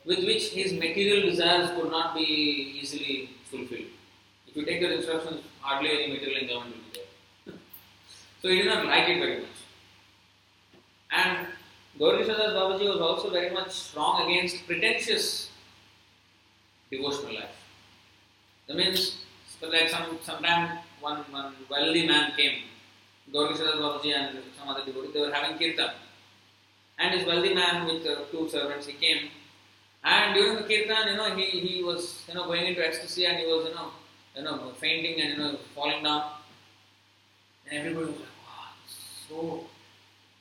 with 0.05 0.19
which 0.26 0.49
his 0.49 0.73
material 0.73 1.30
desires 1.30 1.69
could 1.72 1.91
not 1.91 2.15
be 2.15 2.80
easily 2.81 3.30
fulfilled. 3.49 3.91
If 4.47 4.55
you 4.55 4.65
take 4.65 4.81
the 4.81 4.93
instructions, 4.93 5.41
hardly 5.61 5.89
any 5.91 6.13
material 6.13 6.41
enjoyment 6.41 6.76
will 6.76 6.81
be 6.81 6.99
there. 7.45 7.53
so 8.41 8.49
he 8.49 8.57
did 8.57 8.65
not 8.65 8.85
like 8.85 9.07
it 9.09 9.19
very 9.19 9.38
much. 9.41 9.59
And 11.11 11.47
Gaur 11.99 12.13
Kishore 12.18 12.38
Das 12.38 12.53
Babaji 12.53 12.88
was 12.89 13.01
also 13.01 13.30
very 13.30 13.49
much 13.49 13.72
strong 13.72 14.30
against 14.30 14.65
pretentious 14.65 15.51
devotional 16.89 17.35
life. 17.35 17.57
That 18.68 18.77
means, 18.77 19.23
like 19.61 19.89
some 19.89 20.18
sometime 20.22 20.80
one, 20.99 21.19
one 21.31 21.53
wealthy 21.69 22.07
man 22.07 22.31
came, 22.35 22.63
Gaur 23.31 23.49
Kishore 23.49 23.72
Das 23.72 23.76
Babaji 23.76 24.15
and 24.15 24.39
some 24.57 24.69
other 24.69 24.85
devotees, 24.85 25.13
they 25.13 25.22
were 25.22 25.31
having 25.31 25.57
kirtan. 25.57 25.91
And 27.01 27.19
this 27.19 27.25
wealthy 27.25 27.53
man 27.55 27.87
with 27.87 28.05
uh, 28.05 28.17
two 28.31 28.47
servants, 28.47 28.85
he 28.85 28.93
came. 28.93 29.29
And 30.03 30.35
during 30.35 30.55
the 30.55 30.63
kirtan, 30.63 31.07
you 31.07 31.17
know, 31.17 31.35
he, 31.35 31.45
he 31.59 31.83
was, 31.83 32.23
you 32.27 32.35
know, 32.35 32.45
going 32.45 32.67
into 32.67 32.85
ecstasy 32.85 33.25
and 33.25 33.37
he 33.39 33.45
was, 33.45 33.67
you 33.67 33.73
know, 33.73 33.87
you 34.35 34.43
know, 34.43 34.71
fainting 34.79 35.19
and, 35.19 35.31
you 35.31 35.37
know, 35.37 35.57
falling 35.73 36.03
down. 36.03 36.23
And 37.69 37.79
everybody 37.79 38.05
was 38.05 38.15
like, 38.15 38.29
wow, 38.45 38.71
so, 39.27 39.65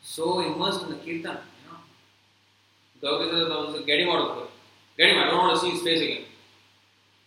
so 0.03 0.41
immersed 0.41 0.83
in 0.83 0.91
the 0.91 0.97
kirtan, 0.97 1.39
you 1.39 1.67
know. 1.67 1.79
Gaur 3.01 3.21
Kishore 3.21 3.49
Das 3.49 3.75
Babaji 3.75 3.87
get 3.87 4.01
him 4.01 4.09
out 4.11 4.31
of 4.31 4.37
here. 4.37 4.47
Get 4.99 5.17
him, 5.17 5.23
I 5.23 5.31
don't 5.31 5.39
want 5.39 5.55
to 5.55 5.61
see 5.61 5.71
his 5.71 5.83
face 5.83 6.03
again. 6.03 6.25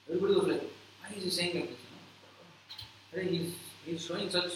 Everybody 0.09 0.33
was 0.35 0.47
like, 0.47 0.61
why 1.01 1.17
is 1.17 1.23
he 1.23 1.29
saying 1.31 1.55
like 1.55 1.69
this? 1.69 1.79
You 3.13 3.23
know? 3.23 3.29
He's, 3.31 3.55
he's 3.83 4.05
showing 4.05 4.29
such 4.29 4.53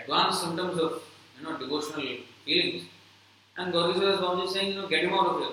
advanced 0.00 0.42
symptoms 0.42 0.78
of 0.80 1.02
you 1.38 1.44
know 1.44 1.56
devotional 1.56 2.04
feelings. 2.44 2.84
And 3.58 3.72
Gaur 3.72 3.92
Kishore 3.92 4.12
Das 4.12 4.20
Babaji 4.20 4.46
is 4.46 4.52
saying, 4.52 4.68
you 4.72 4.80
know, 4.80 4.86
get 4.88 5.02
him 5.02 5.12
out 5.12 5.26
of 5.26 5.40
here. 5.40 5.52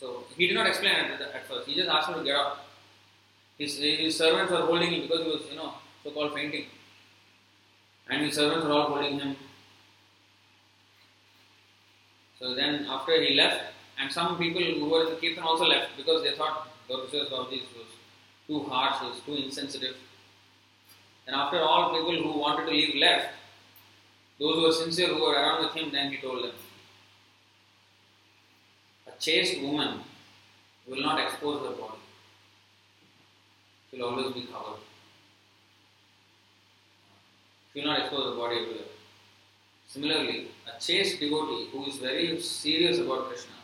So 0.00 0.24
he 0.34 0.46
did 0.46 0.54
not 0.54 0.66
explain 0.66 0.94
it 0.94 1.20
at 1.20 1.46
first. 1.46 1.68
He 1.68 1.74
just 1.74 1.90
asked 1.90 2.08
him 2.08 2.18
to 2.18 2.24
get 2.24 2.34
out. 2.34 2.60
His, 3.58 3.76
his 3.76 4.16
servants 4.16 4.50
were 4.50 4.62
holding 4.62 4.90
him 4.90 5.02
because 5.02 5.20
he 5.20 5.28
was, 5.28 5.42
you 5.50 5.56
know, 5.56 5.74
so-called 6.02 6.32
fainting. 6.32 6.64
And 8.08 8.22
his 8.22 8.36
servants 8.36 8.64
were 8.64 8.72
all 8.72 8.88
holding 8.88 9.20
him. 9.20 9.36
So 12.38 12.54
then 12.54 12.86
after 12.88 13.20
he 13.20 13.34
left, 13.34 13.64
and 14.00 14.10
some 14.10 14.38
people 14.38 14.62
who 14.62 14.88
were 14.88 15.08
in 15.08 15.10
the 15.10 15.16
kirtan 15.16 15.42
also 15.42 15.66
left 15.66 15.90
because 15.96 16.22
they 16.22 16.34
thought 16.36 16.68
Gaur 16.88 17.00
Kishore 17.00 17.28
Das 17.28 17.28
Babaji 17.28 17.60
was 17.76 17.90
too 18.46 18.60
harsh, 18.70 19.02
was 19.02 19.20
too 19.26 19.34
insensitive. 19.34 19.96
And 21.26 21.36
after 21.36 21.60
all 21.60 21.90
people 21.92 22.32
who 22.32 22.38
wanted 22.38 22.64
to 22.64 22.70
leave 22.70 22.94
left, 22.94 23.34
those 24.38 24.54
who 24.54 24.62
were 24.62 24.72
sincere, 24.72 25.08
who 25.08 25.22
were 25.22 25.34
around 25.34 25.64
with 25.64 25.74
him, 25.74 25.90
then 25.90 26.12
he 26.12 26.18
told 26.18 26.44
them, 26.44 26.52
a 29.06 29.20
chaste 29.20 29.60
woman 29.60 30.00
will 30.86 31.00
not 31.00 31.20
expose 31.20 31.66
her 31.66 31.74
body. 31.74 31.98
She 33.90 33.96
will 33.96 34.08
always 34.10 34.32
be 34.34 34.42
covered. 34.42 34.80
She 37.72 37.80
will 37.80 37.88
not 37.88 38.00
expose 38.00 38.32
her 38.32 38.36
body 38.36 38.56
everywhere. 38.58 38.84
Similarly, 39.88 40.48
a 40.72 40.80
chaste 40.80 41.18
devotee 41.18 41.68
who 41.72 41.86
is 41.86 41.96
very 41.96 42.40
serious 42.40 42.98
about 42.98 43.28
Krishna 43.28 43.54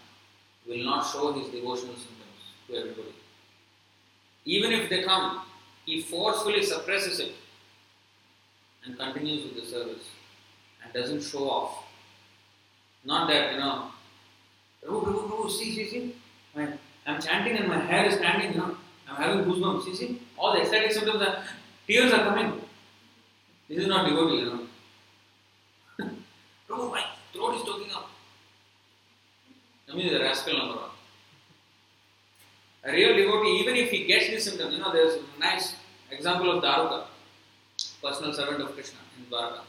will 0.66 0.84
not 0.84 1.06
show 1.06 1.32
his 1.32 1.48
devotional 1.48 1.94
symptoms 1.94 2.40
to 2.66 2.76
everybody. 2.76 3.14
Even 4.46 4.72
if 4.72 4.90
they 4.90 5.02
come, 5.04 5.42
he 5.86 6.00
forcefully 6.00 6.62
suppresses 6.62 7.20
it 7.20 7.32
and 8.84 8.98
continues 8.98 9.44
with 9.44 9.62
the 9.62 9.70
service 9.70 10.08
and 10.84 10.92
doesn't 10.92 11.22
show 11.22 11.48
off. 11.48 11.84
Not 13.04 13.28
that, 13.28 13.52
you 13.52 13.58
know, 13.58 13.90
oh, 14.88 15.00
Prabhu, 15.00 15.50
see, 15.50 15.74
see, 15.74 15.88
see, 15.88 16.14
I, 16.56 16.68
I'm 17.06 17.20
chanting 17.20 17.56
and 17.58 17.68
my 17.68 17.78
hair 17.78 18.06
is 18.06 18.14
standing, 18.14 18.52
you 18.52 18.58
know, 18.58 18.76
I'm 19.08 19.16
having 19.16 19.44
goosebumps, 19.44 19.84
see, 19.84 19.94
see, 19.94 20.22
all 20.38 20.52
the 20.52 20.60
ecstatic 20.60 20.92
symptoms 20.92 21.22
are, 21.22 21.44
tears 21.86 22.12
are 22.12 22.24
coming. 22.24 22.60
This 23.68 23.78
is 23.78 23.86
not 23.86 24.08
devotee, 24.08 24.36
you 24.36 24.44
know. 24.46 24.60
Prabhu, 25.98 26.10
oh, 26.70 26.90
my 26.90 27.04
throat 27.32 27.56
is 27.56 27.62
choking 27.62 27.92
up. 27.92 28.10
I 29.90 29.94
mean, 29.94 30.12
the 30.12 30.20
rascal 30.20 30.56
number 30.56 30.76
one. 30.76 30.90
A 32.84 32.92
real 32.92 33.16
devotee, 33.16 33.60
even 33.60 33.76
if 33.76 33.90
he 33.90 34.04
gets 34.04 34.28
these 34.28 34.44
symptoms, 34.44 34.74
you 34.74 34.80
know, 34.80 34.92
there's 34.92 35.14
a 35.14 35.40
nice 35.40 35.74
example 36.10 36.50
of 36.50 36.62
Daruka, 36.62 37.04
personal 38.02 38.32
servant 38.32 38.62
of 38.62 38.74
Krishna 38.74 38.98
in 39.18 39.24
Dwarka. 39.26 39.60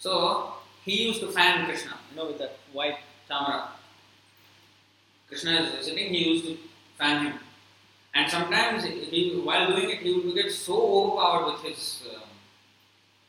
So, 0.00 0.54
he 0.82 1.08
used 1.08 1.20
to 1.20 1.30
fan 1.30 1.66
Krishna, 1.66 1.92
you 2.10 2.16
know, 2.16 2.26
with 2.26 2.38
that 2.38 2.56
white 2.72 2.96
chamara. 3.30 3.68
Krishna 5.28 5.52
is 5.60 5.84
sitting, 5.84 6.08
he 6.08 6.30
used 6.30 6.46
to 6.46 6.56
fan 6.98 7.26
him. 7.26 7.34
And 8.14 8.30
sometimes, 8.30 8.82
he, 8.84 9.38
while 9.44 9.68
doing 9.68 9.90
it, 9.90 9.98
he 9.98 10.14
would 10.14 10.34
get 10.34 10.50
so 10.50 10.74
overpowered 10.74 11.52
with 11.52 11.62
his 11.62 12.02
uh, 12.10 12.20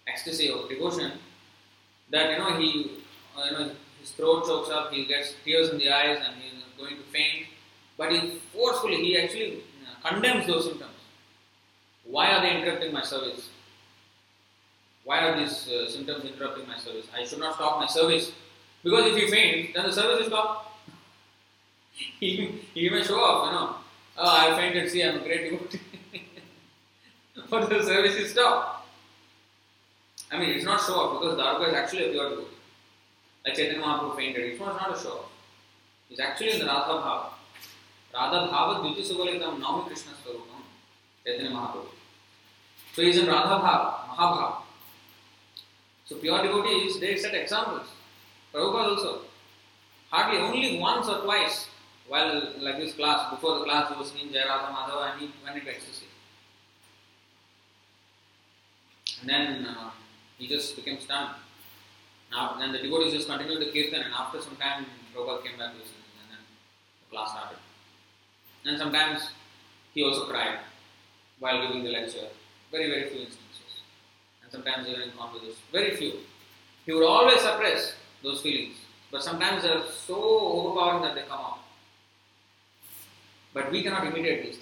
ecstasy 0.07 0.49
of 0.49 0.69
devotion 0.69 1.11
that, 2.10 2.31
you 2.31 2.38
know, 2.38 2.57
he, 2.57 2.91
uh, 3.38 3.43
you 3.43 3.52
know, 3.52 3.72
his 3.99 4.11
throat 4.11 4.45
chokes 4.45 4.69
up, 4.69 4.91
he 4.93 5.06
gets 5.06 5.34
tears 5.43 5.69
in 5.69 5.77
the 5.77 5.91
eyes, 5.91 6.19
and 6.26 6.35
he's 6.41 6.64
going 6.77 6.95
to 6.95 7.03
faint. 7.11 7.48
But 7.98 8.14
he 8.14 8.39
forcefully, 8.53 8.95
he 8.95 9.18
actually 9.18 9.64
condemns 10.03 10.48
those 10.48 10.65
symptoms. 10.65 10.91
Why 12.06 12.31
are 12.31 12.41
they 12.41 12.57
interrupting 12.57 12.93
my 12.93 13.03
service? 13.03 13.50
Why 15.03 15.19
are 15.19 15.39
these 15.39 15.67
uh, 15.67 15.89
symptoms 15.89 16.25
interrupting 16.25 16.67
my 16.67 16.77
service? 16.77 17.05
I 17.15 17.25
should 17.25 17.39
not 17.39 17.55
stop 17.55 17.79
my 17.79 17.87
service. 17.87 18.31
Because 18.83 19.11
if 19.11 19.21
you 19.21 19.29
faint, 19.29 19.73
then 19.73 19.85
the 19.85 19.93
service 19.93 20.21
is 20.21 20.27
stopped. 20.27 20.71
he, 22.19 22.61
he 22.73 22.89
may 22.89 23.03
show 23.03 23.19
off, 23.19 23.47
you 23.47 23.51
know. 23.51 23.75
Oh, 24.17 24.53
I 24.53 24.55
fainted, 24.55 24.89
see, 24.89 25.03
I'm 25.03 25.17
a 25.17 25.23
great 25.23 25.51
devotee. 25.51 25.79
but 27.49 27.69
the 27.69 27.83
service 27.83 28.15
is 28.15 28.31
stopped. 28.31 28.85
I 30.31 30.39
mean, 30.39 30.51
it's 30.51 30.65
not 30.65 30.81
show 30.81 30.93
off 30.93 31.21
because 31.21 31.37
Dharma 31.37 31.65
is 31.65 31.73
actually 31.73 32.09
a 32.09 32.11
pure 32.11 32.29
devotee. 32.29 32.47
Like 33.45 33.55
Chaitanya 33.55 33.83
Mahaprabhu 33.83 34.15
fainted, 34.15 34.53
it 34.53 34.59
was 34.59 34.75
not 34.75 34.95
a 34.95 35.01
show 35.01 35.09
off. 35.09 35.31
He's 36.09 36.19
actually 36.19 36.51
in 36.51 36.59
the 36.59 36.65
Radha 36.65 36.93
Bhava. 36.93 37.25
Radha 38.13 38.51
Bhava 38.51 38.83
Dyuti 38.83 39.01
Suvalitam 39.01 39.59
Naumi 39.59 39.87
Krishna 39.87 40.11
Swarupam, 40.23 40.61
Chaitanya 41.25 41.51
Mahaprabhu. 41.51 41.87
So 42.93 43.01
he's 43.01 43.17
in 43.17 43.27
Radha 43.27 43.55
Bhava, 43.55 44.15
Mahabhava. 44.15 44.61
So 46.11 46.17
pure 46.17 46.43
devotees, 46.43 46.99
they 46.99 47.15
set 47.15 47.33
examples. 47.33 47.88
Prabhupada 48.53 48.97
also. 48.97 49.21
Hardly 50.09 50.41
only 50.41 50.77
once 50.77 51.07
or 51.07 51.21
twice 51.21 51.67
while 52.09 52.51
like 52.59 52.79
this 52.79 52.93
class, 52.95 53.31
before 53.31 53.59
the 53.59 53.63
class 53.63 53.89
he 53.89 53.97
was 53.97 54.11
singing 54.11 54.33
Jai 54.33 54.43
Radha 54.43 54.73
Madhava 54.73 55.13
and 55.13 55.21
he 55.21 55.31
went 55.41 55.55
into 55.55 55.71
ecstasy. 55.71 56.07
And 59.21 59.29
then 59.29 59.65
uh, 59.65 59.91
he 60.38 60.49
just 60.49 60.75
became 60.75 60.99
stunned. 60.99 61.35
Now, 62.29 62.57
then 62.59 62.73
the 62.73 62.79
devotees 62.79 63.13
just 63.13 63.29
continued 63.29 63.61
the 63.61 63.71
kirtan, 63.71 64.01
and 64.03 64.13
after 64.13 64.41
some 64.41 64.57
time, 64.57 64.88
Prabhupada 65.15 65.45
came 65.45 65.57
back 65.57 65.71
to 65.71 65.79
and 65.79 66.27
then 66.27 66.43
the 67.05 67.15
class 67.15 67.31
started. 67.31 67.57
And 68.65 68.77
sometimes 68.77 69.29
he 69.93 70.03
also 70.03 70.25
cried 70.25 70.59
while 71.39 71.65
giving 71.65 71.85
the 71.85 71.91
lecture. 71.91 72.27
Very, 72.69 72.89
very 72.89 73.09
few 73.09 73.21
instances. 73.21 73.40
Sometimes 74.51 74.87
even 74.87 75.01
in 75.01 75.11
conversation. 75.11 75.55
Very 75.71 75.95
few. 75.95 76.13
He 76.85 76.93
would 76.93 77.05
always 77.05 77.39
suppress 77.39 77.93
those 78.23 78.41
feelings. 78.41 78.75
But 79.11 79.23
sometimes 79.23 79.63
they 79.63 79.69
are 79.69 79.83
so 79.85 80.15
overpowering 80.15 81.03
that 81.03 81.15
they 81.15 81.21
come 81.21 81.39
out. 81.39 81.59
But 83.53 83.71
we 83.71 83.83
cannot 83.83 84.05
imitate 84.05 84.43
these 84.45 84.59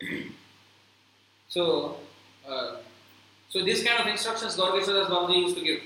things. 0.00 0.26
so, 1.48 1.96
uh, 2.48 2.76
so 3.48 3.64
these 3.64 3.82
kind 3.84 4.00
of 4.00 4.06
instructions 4.06 4.56
Gaur 4.56 4.72
Kishoras 4.72 5.08
Babaji 5.08 5.40
used 5.40 5.56
to 5.56 5.64
give. 5.64 5.80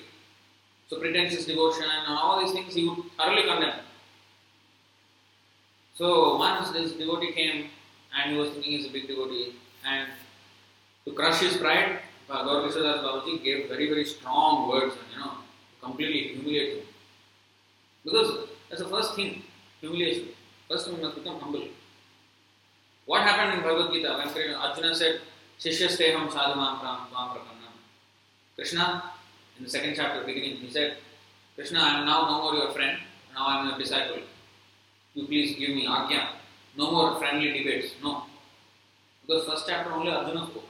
So 0.88 1.00
pretentious 1.00 1.46
devotion 1.46 1.84
and 1.84 2.16
all 2.16 2.40
these 2.40 2.52
things 2.52 2.74
he 2.74 2.88
would 2.88 2.98
thoroughly 3.16 3.42
condemn. 3.42 3.80
So 5.96 6.36
once 6.36 6.70
this 6.70 6.92
devotee 6.92 7.32
came 7.32 7.70
and 8.16 8.32
he 8.32 8.36
was 8.38 8.50
thinking 8.50 8.72
he's 8.72 8.86
a 8.86 8.90
big 8.90 9.08
devotee 9.08 9.54
and 9.84 10.08
to 11.06 11.12
crush 11.12 11.40
his 11.40 11.56
pride, 11.56 12.00
uh, 12.28 12.42
Gaur 12.44 12.68
Babaji 12.68 13.42
gave 13.42 13.68
very 13.68 13.88
very 13.88 14.04
strong 14.04 14.68
words 14.68 14.94
and 14.94 15.12
you 15.12 15.18
know 15.18 15.32
completely 15.80 16.34
humiliate 16.34 16.78
him. 16.78 16.86
Because 18.04 18.48
that's 18.68 18.82
the 18.82 18.88
first 18.88 19.14
thing, 19.14 19.42
humiliation. 19.80 20.28
First 20.68 20.90
we 20.90 21.00
must 21.00 21.14
become 21.14 21.38
humble. 21.40 21.68
What 23.04 23.22
happened 23.22 23.58
in 23.58 23.62
Bhagavad 23.62 23.92
Gita 23.92 24.16
when 24.18 24.54
Arjuna 24.54 24.94
said, 24.94 25.20
Shishyasteham 25.60 26.28
sadhumam 26.28 26.80
pram 26.80 27.06
tvam 27.10 27.28
prakannam. 27.34 27.74
Krishna, 28.56 29.02
in 29.58 29.64
the 29.64 29.70
second 29.70 29.94
chapter 29.94 30.24
beginning, 30.24 30.56
he 30.56 30.70
said, 30.70 30.96
Krishna, 31.54 31.78
I 31.78 32.00
am 32.00 32.06
now 32.06 32.26
no 32.26 32.42
more 32.42 32.54
your 32.54 32.70
friend, 32.72 32.98
now 33.32 33.46
I 33.46 33.60
am 33.60 33.68
your 33.68 33.78
disciple. 33.78 34.18
You 35.14 35.26
please 35.26 35.56
give 35.56 35.70
me 35.70 35.86
agya. 35.86 36.26
No 36.76 36.90
more 36.90 37.18
friendly 37.18 37.52
debates. 37.52 37.94
No. 38.02 38.24
Because 39.22 39.46
first 39.48 39.66
chapter 39.68 39.92
only 39.92 40.10
Arjuna 40.10 40.46
spoke. 40.46 40.64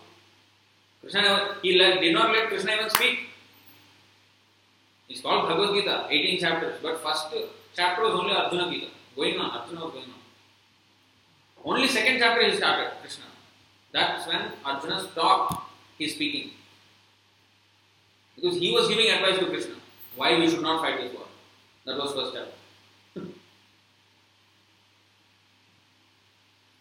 Krishna 1.07 1.55
he 1.63 1.79
did 1.79 2.15
not 2.15 2.33
let 2.33 2.49
Krishna 2.49 2.73
even 2.73 2.91
speak. 2.91 3.21
It's 5.09 5.21
called 5.21 5.49
Bhagavad 5.49 5.77
Gita, 5.77 6.07
18 6.11 6.41
chapters, 6.41 6.81
but 6.83 7.01
first 7.01 7.27
chapter 7.77 8.03
was 8.03 8.15
only 8.15 8.33
Arjuna 8.33 8.69
Gita. 8.73 8.89
Going 9.15 9.39
on, 9.39 9.51
Arjuna 9.51 9.85
was 9.85 9.93
going 9.93 10.05
on. 10.07 10.11
Only 11.65 11.87
second 11.87 12.19
chapter 12.19 12.51
he 12.51 12.57
started, 12.57 12.91
Krishna. 13.01 13.25
That's 13.93 14.27
when 14.27 14.51
Arjuna 14.65 15.09
stopped 15.13 15.71
his 15.97 16.15
speaking. 16.15 16.51
Because 18.35 18.57
he 18.59 18.73
was 18.73 18.89
giving 18.89 19.09
advice 19.09 19.39
to 19.39 19.47
Krishna, 19.47 19.77
why 20.17 20.37
we 20.37 20.51
should 20.51 20.63
not 20.63 20.81
fight 20.81 20.99
this 21.01 21.15
war. 21.15 21.27
That 21.85 21.99
was 21.99 22.13
first 22.15 22.35
chapter. 22.35 22.51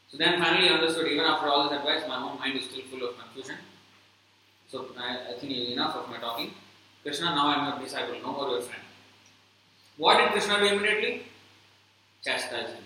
so 0.09 0.17
then 0.17 0.41
finally 0.41 0.69
understood, 0.69 1.11
even 1.11 1.25
after 1.25 1.47
all 1.47 1.69
this 1.69 1.77
advice, 1.77 2.01
my 2.07 2.17
own 2.17 2.39
mind 2.39 2.57
is 2.57 2.65
still 2.65 2.81
full 2.89 3.07
of 3.07 3.19
confusion. 3.19 3.57
So 4.75 4.87
I, 4.99 5.31
I 5.31 5.39
think 5.39 5.53
enough 5.71 5.95
of 5.95 6.09
my 6.09 6.17
talking. 6.17 6.51
Krishna, 7.01 7.27
now 7.27 7.47
I 7.47 7.53
am 7.55 7.67
your 7.71 7.85
disciple, 7.85 8.15
no 8.21 8.33
more 8.33 8.49
your 8.49 8.61
friend. 8.61 8.81
What 9.95 10.17
did 10.17 10.31
Krishna 10.33 10.59
do 10.59 10.65
immediately? 10.65 11.23
Chastise 12.21 12.71
him. 12.71 12.83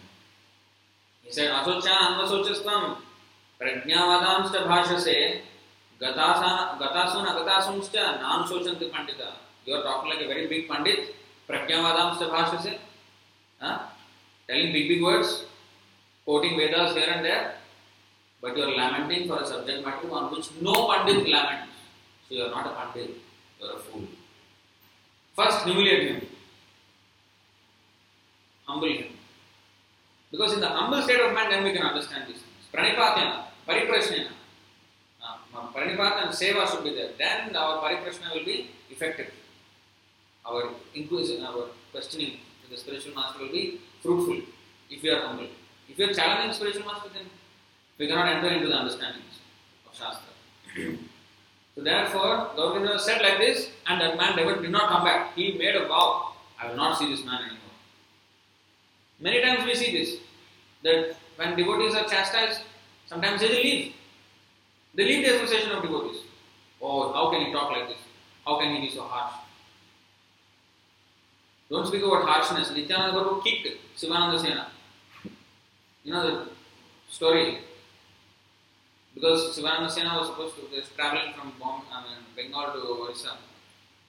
He 1.24 1.32
said, 1.32 1.50
Asochan 1.50 1.98
anvasochistam 2.10 2.98
prajnavadansta 3.60 4.68
bhashase 4.70 5.42
gatasun 6.00 7.26
agatasunsta 7.26 8.22
nan 8.22 8.46
sochanti 8.48 8.92
pandita. 8.92 9.32
You 9.66 9.74
are 9.74 9.82
talking 9.82 10.12
like 10.12 10.22
a 10.22 10.28
very 10.28 10.46
big 10.46 10.70
pandit. 10.70 11.16
Prajnavadamsta 11.50 12.30
bhashase. 12.30 12.78
Huh? 13.60 13.80
Telling 14.48 14.72
big, 14.74 14.90
big 14.90 15.02
words, 15.02 15.46
quoting 16.24 16.56
Vedas 16.56 16.94
here 16.94 17.10
and 17.16 17.26
there, 17.26 17.56
but 18.42 18.56
you 18.56 18.62
are 18.62 18.76
lamenting 18.76 19.28
for 19.28 19.42
a 19.42 19.48
subject 19.48 19.84
matter 19.84 20.12
on 20.12 20.32
which 20.32 20.50
no 20.62 20.88
pandit 20.88 21.28
laments. 21.28 21.70
So 22.30 22.36
you 22.36 22.44
are 22.44 22.52
not 22.52 22.68
a 22.68 22.76
pandit, 22.76 23.18
you 23.60 23.66
are 23.66 23.76
a 23.76 23.80
fool. 23.80 24.04
First, 25.36 25.66
humiliate 25.66 26.12
him, 26.12 26.28
humble 28.66 28.88
him. 28.88 29.06
Because 30.32 30.54
in 30.54 30.60
the 30.60 30.68
humble 30.68 31.02
state 31.02 31.20
of 31.20 31.34
mind, 31.34 31.52
then 31.52 31.64
we 31.64 31.74
can 31.74 31.82
understand 31.82 32.28
these 32.28 32.38
things. 32.38 32.66
Pranipatyana, 32.72 33.46
pariprashnena. 33.68 34.30
Uh, 35.24 35.68
Pranipat 35.74 36.24
and 36.24 36.30
seva 36.30 36.70
should 36.70 36.84
be 36.84 36.94
there. 36.94 37.10
Then 37.18 37.56
our 37.56 37.82
pariprashna 37.82 38.34
will 38.36 38.46
be 38.46 38.70
effective. 38.92 39.32
Our 40.46 40.70
inquiry, 40.94 41.42
our 41.42 41.70
questioning 41.92 42.38
to 42.64 42.70
the 42.70 42.78
spiritual 42.78 43.16
master 43.16 43.40
will 43.40 43.52
be 43.52 43.82
fruitful 44.04 44.42
if 44.92 45.02
we 45.02 45.10
are 45.10 45.26
humble. 45.26 45.48
If 45.90 45.98
we 45.98 46.04
are 46.06 46.14
challenging 46.14 46.54
spiritual 46.54 46.86
master, 46.86 47.10
then 47.12 47.26
we 47.98 48.08
cannot 48.08 48.28
enter 48.28 48.50
into 48.50 48.68
the 48.68 48.76
understandings 48.76 49.40
of 49.88 49.98
Shastra. 49.98 51.00
so 51.80 51.86
therefore, 51.86 52.50
Gaurav 52.58 53.00
said 53.00 53.22
like 53.22 53.38
this, 53.38 53.70
and 53.88 54.02
that 54.02 54.18
man 54.18 54.36
never 54.36 54.62
did 54.62 54.70
not 54.70 54.90
come 54.90 55.06
back. 55.06 55.34
He 55.34 55.58
made 55.58 55.76
a 55.76 55.88
vow, 55.88 56.34
I 56.62 56.68
will 56.68 56.76
not 56.76 57.00
see 57.00 57.10
this 57.10 57.24
man 57.24 57.42
anymore. 57.42 57.58
Many 59.22 59.42
times 59.42 59.64
we 59.64 59.76
see 59.76 59.98
this, 59.98 60.18
that 60.84 61.16
when 61.38 61.56
devotees 61.56 61.96
are 61.96 62.04
chastised, 62.04 62.60
sometimes 63.08 63.40
they 63.40 63.48
leave. 63.48 63.94
They 64.94 65.06
leave 65.06 65.26
the 65.26 65.36
association 65.38 65.72
of 65.72 65.82
devotees. 65.82 66.18
Oh, 66.82 67.14
how 67.14 67.32
can 67.32 67.46
he 67.46 67.54
talk 67.54 67.72
like 67.72 67.88
this? 67.88 67.98
How 68.46 68.60
can 68.60 68.76
he 68.76 68.82
be 68.82 68.94
so 68.94 69.04
harsh? 69.04 69.36
Don't 71.70 71.88
speak 71.88 72.04
about 72.04 72.28
harshness. 72.28 72.72
Nityananda 72.72 73.18
Prabhu 73.18 73.42
kicked 73.42 73.78
Sivananda 73.98 74.42
Sena. 74.42 74.68
You 76.04 76.12
know 76.12 76.30
the 76.30 76.50
story. 77.10 77.60
Because 79.20 79.58
Sivananda 79.58 79.92
Sena 79.92 80.18
was 80.18 80.28
supposed 80.28 80.56
to, 80.56 80.62
was 80.74 80.88
traveling 80.96 81.34
from 81.34 81.52
I 81.92 82.04
mean, 82.04 82.24
Bengal 82.38 82.72
to 82.72 82.88
Orissa 83.04 83.36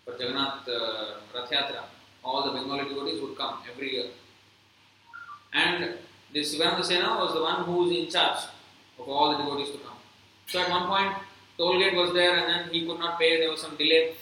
for 0.04 0.12
Jagannath 0.12 0.68
uh, 0.68 1.14
Rath 1.34 1.50
Yatra. 1.50 1.82
All 2.22 2.44
the 2.44 2.52
Bengali 2.52 2.88
devotees 2.88 3.20
would 3.20 3.36
come 3.36 3.58
every 3.68 3.92
year. 3.94 4.10
And 5.52 5.94
this 6.32 6.54
Sivananda 6.54 6.84
Sena 6.84 7.16
was 7.18 7.34
the 7.34 7.42
one 7.42 7.64
who 7.64 7.72
was 7.72 7.90
in 7.90 8.08
charge 8.08 8.44
of 9.00 9.08
all 9.08 9.32
the 9.32 9.38
devotees 9.38 9.72
to 9.72 9.78
come. 9.78 9.96
So 10.46 10.60
at 10.60 10.70
one 10.70 10.86
point, 10.86 11.12
toll 11.58 11.80
gate 11.80 11.96
was 11.96 12.12
there 12.12 12.36
and 12.36 12.48
then 12.48 12.72
he 12.72 12.86
could 12.86 13.00
not 13.00 13.18
pay, 13.18 13.40
there 13.40 13.50
was 13.50 13.60
some 13.60 13.74
delay. 13.76 14.14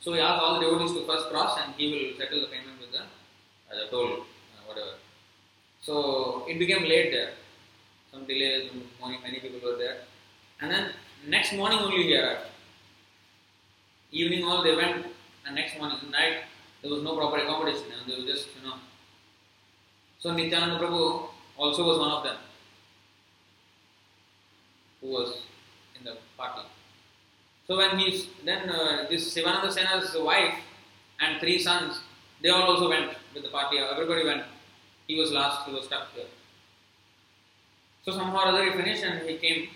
So 0.00 0.12
he 0.12 0.20
asked 0.20 0.42
all 0.42 0.60
the 0.60 0.66
devotees 0.66 0.92
to 0.92 1.06
first 1.06 1.30
cross 1.30 1.58
and 1.64 1.74
he 1.74 1.90
will 1.90 2.18
settle 2.18 2.40
the 2.42 2.48
payment 2.48 2.78
with 2.80 2.92
the, 2.92 3.00
uh, 3.00 3.84
the 3.84 3.90
toll, 3.90 4.12
uh, 4.12 4.62
whatever. 4.66 4.96
So 5.80 6.44
it 6.46 6.58
became 6.58 6.82
late 6.82 7.12
there. 7.12 7.32
Some 8.12 8.26
delays, 8.26 8.70
morning, 9.00 9.20
many 9.22 9.40
people 9.40 9.60
were 9.64 9.78
there. 9.78 10.02
And 10.60 10.70
then 10.70 10.90
next 11.26 11.54
morning 11.54 11.78
only 11.78 12.02
he 12.02 12.16
arrived. 12.16 12.46
Evening 14.10 14.44
all 14.44 14.62
they 14.62 14.76
went 14.76 15.06
and 15.46 15.54
next 15.54 15.78
morning, 15.78 15.96
night, 16.10 16.44
there 16.82 16.90
was 16.90 17.02
no 17.02 17.16
proper 17.16 17.38
accommodation 17.38 17.86
and 17.98 18.12
they 18.12 18.20
were 18.20 18.26
just, 18.26 18.48
you 18.54 18.68
know. 18.68 18.74
So 20.18 20.32
Nityananda 20.32 20.78
Prabhu 20.78 21.28
also 21.56 21.84
was 21.84 21.98
one 21.98 22.10
of 22.10 22.22
them 22.22 22.36
who 25.00 25.08
was 25.08 25.42
in 25.98 26.04
the 26.04 26.16
party. 26.36 26.66
So 27.66 27.78
when 27.78 27.98
he's 27.98 28.26
then 28.44 28.68
uh, 28.68 29.06
this 29.08 29.34
Sivananda 29.34 29.72
Sena's 29.72 30.14
wife 30.18 30.54
and 31.20 31.40
three 31.40 31.58
sons, 31.58 32.00
they 32.42 32.50
all 32.50 32.62
also 32.62 32.90
went 32.90 33.12
with 33.34 33.44
the 33.44 33.48
party. 33.48 33.78
Everybody 33.78 34.24
went. 34.26 34.42
He 35.06 35.18
was 35.18 35.32
last. 35.32 35.66
He 35.66 35.74
was 35.74 35.86
stuck 35.86 36.12
here. 36.14 36.26
So 38.04 38.12
somehow 38.12 38.36
or 38.36 38.46
other 38.48 38.64
he 38.64 38.70
finished 38.72 39.04
and 39.04 39.28
he 39.28 39.36
came. 39.36 39.68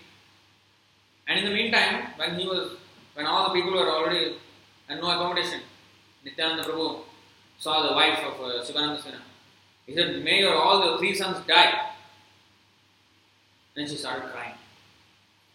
And 1.27 1.39
in 1.39 1.45
the 1.45 1.51
meantime, 1.51 2.07
when 2.17 2.37
he 2.39 2.47
was, 2.47 2.77
when 3.13 3.25
all 3.25 3.47
the 3.47 3.53
people 3.53 3.71
were 3.71 3.89
already 3.89 4.35
and 4.89 5.01
no 5.01 5.09
accommodation, 5.09 5.61
Nityananda 6.23 6.63
Prabhu 6.63 7.01
saw 7.57 7.87
the 7.87 7.93
wife 7.93 8.19
of 8.19 8.33
uh, 8.41 8.63
Sivananda 8.63 9.01
Sena. 9.01 9.21
He 9.85 9.95
said, 9.95 10.23
"May 10.23 10.41
your 10.41 10.55
all 10.55 10.91
the 10.91 10.97
three 10.97 11.15
sons 11.15 11.45
die." 11.47 11.91
Then 13.75 13.87
she 13.87 13.95
started 13.95 14.31
crying. 14.31 14.55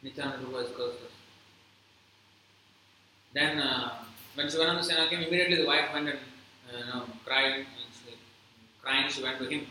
Nityananda 0.02 0.38
Prabhu 0.38 0.60
has 0.60 0.68
cursed 0.76 1.04
us. 1.04 1.12
Then, 3.34 3.58
uh, 3.58 4.04
when 4.34 4.48
Shivananda 4.48 4.82
Sena 4.82 5.08
came, 5.08 5.20
immediately 5.20 5.56
the 5.56 5.66
wife 5.66 5.92
went 5.92 6.08
and 6.08 6.18
uh, 6.18 6.78
you 6.78 6.86
know, 6.86 7.04
cried. 7.24 7.52
And 7.52 7.66
she, 7.92 8.14
crying, 8.82 9.10
she 9.10 9.22
went 9.22 9.38
to 9.38 9.46
him. 9.46 9.66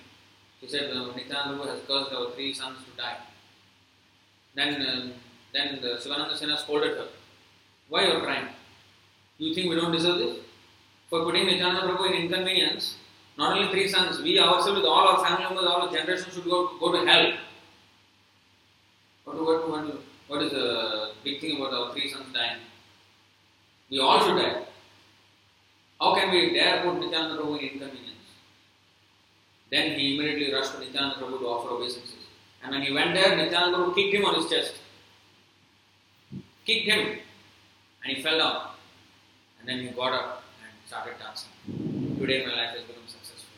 She 0.61 0.67
said, 0.67 0.91
uh, 0.91 1.07
Nityananda 1.15 1.57
Prabhu 1.57 1.67
has 1.67 1.81
cursed 1.87 2.13
our 2.13 2.31
three 2.31 2.53
sons 2.53 2.77
to 2.85 2.91
die. 2.95 3.17
Then, 4.53 4.81
uh, 4.81 5.07
then 5.53 5.79
the 5.81 5.99
Shivananda 5.99 6.37
Sena 6.37 6.57
scolded 6.57 6.97
her. 6.97 7.07
Why 7.89 8.05
you 8.05 8.13
are 8.13 8.21
crying? 8.21 8.47
You 9.39 9.55
think 9.55 9.69
we 9.71 9.75
don't 9.75 9.91
deserve 9.91 10.19
this? 10.19 10.37
For 11.09 11.23
putting 11.23 11.47
Nityananda 11.47 11.81
Prabhu 11.81 12.11
in 12.11 12.21
inconvenience, 12.23 12.97
not 13.37 13.57
only 13.57 13.71
three 13.71 13.87
sons, 13.87 14.21
we 14.21 14.39
ourselves 14.39 14.79
with 14.79 14.85
all 14.85 15.07
our 15.07 15.25
family 15.25 15.45
members, 15.45 15.65
all 15.65 15.81
our 15.81 15.91
generations 15.91 16.35
should 16.35 16.45
go, 16.45 16.77
go 16.79 16.91
to 16.91 17.09
hell. 17.09 17.33
What, 19.23 19.43
what, 19.43 19.69
what, 19.69 20.01
what 20.27 20.41
is 20.43 20.51
the 20.51 21.11
big 21.23 21.41
thing 21.41 21.57
about 21.57 21.73
our 21.73 21.91
three 21.93 22.09
sons 22.09 22.31
dying? 22.33 22.59
We 23.89 23.99
all 23.99 24.19
should 24.19 24.37
die. 24.37 24.61
How 25.99 26.13
can 26.13 26.29
we 26.29 26.53
dare 26.53 26.83
put 26.83 26.99
Nityananda 26.99 27.41
Prabhu 27.41 27.57
in 27.59 27.69
inconvenience? 27.69 28.10
Then 29.71 29.97
he 29.97 30.15
immediately 30.15 30.53
rushed 30.53 30.73
to 30.73 30.79
Nityananda 30.79 31.15
Prabhu 31.15 31.39
to 31.39 31.45
offer 31.47 31.69
obeisances. 31.75 32.25
And 32.61 32.71
when 32.71 32.81
he 32.81 32.91
went 32.91 33.13
there, 33.13 33.35
Nityananda 33.35 33.77
Prabhu 33.77 33.95
kicked 33.95 34.13
him 34.13 34.25
on 34.25 34.35
his 34.35 34.49
chest. 34.49 34.73
Kicked 36.65 36.89
him. 36.89 37.19
And 38.03 38.17
he 38.17 38.21
fell 38.21 38.37
down. 38.37 38.67
And 39.59 39.69
then 39.69 39.79
he 39.79 39.87
got 39.89 40.11
up 40.11 40.43
and 40.61 40.71
started 40.87 41.13
dancing. 41.19 41.51
Today 42.19 42.45
my 42.45 42.53
life 42.53 42.75
has 42.75 42.83
become 42.83 43.07
successful. 43.07 43.55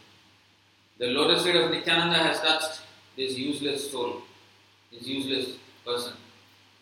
The 1.00 1.08
lotus 1.08 1.44
feet 1.44 1.56
of 1.56 1.72
Nityananda 1.72 2.16
has 2.16 2.40
touched 2.40 2.82
this 3.18 3.36
useless 3.38 3.92
soul, 3.92 4.22
this 4.92 5.08
useless 5.08 5.58
person. 5.84 6.14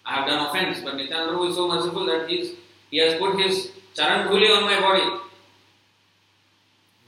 I 0.06 0.16
have 0.16 0.28
done 0.28 0.48
offense, 0.48 0.82
but 0.84 0.98
Nityananda 0.98 1.34
Prabhu 1.34 1.50
is 1.50 1.56
so 1.56 1.68
merciful 1.70 2.06
that 2.08 2.30
he's, 2.30 2.56
he 2.90 2.98
has 2.98 3.18
put 3.18 3.40
his 3.40 3.72
charan 3.96 4.28
dhuli 4.28 4.56
on 4.58 4.64
my 4.64 4.80
body. 4.82 5.22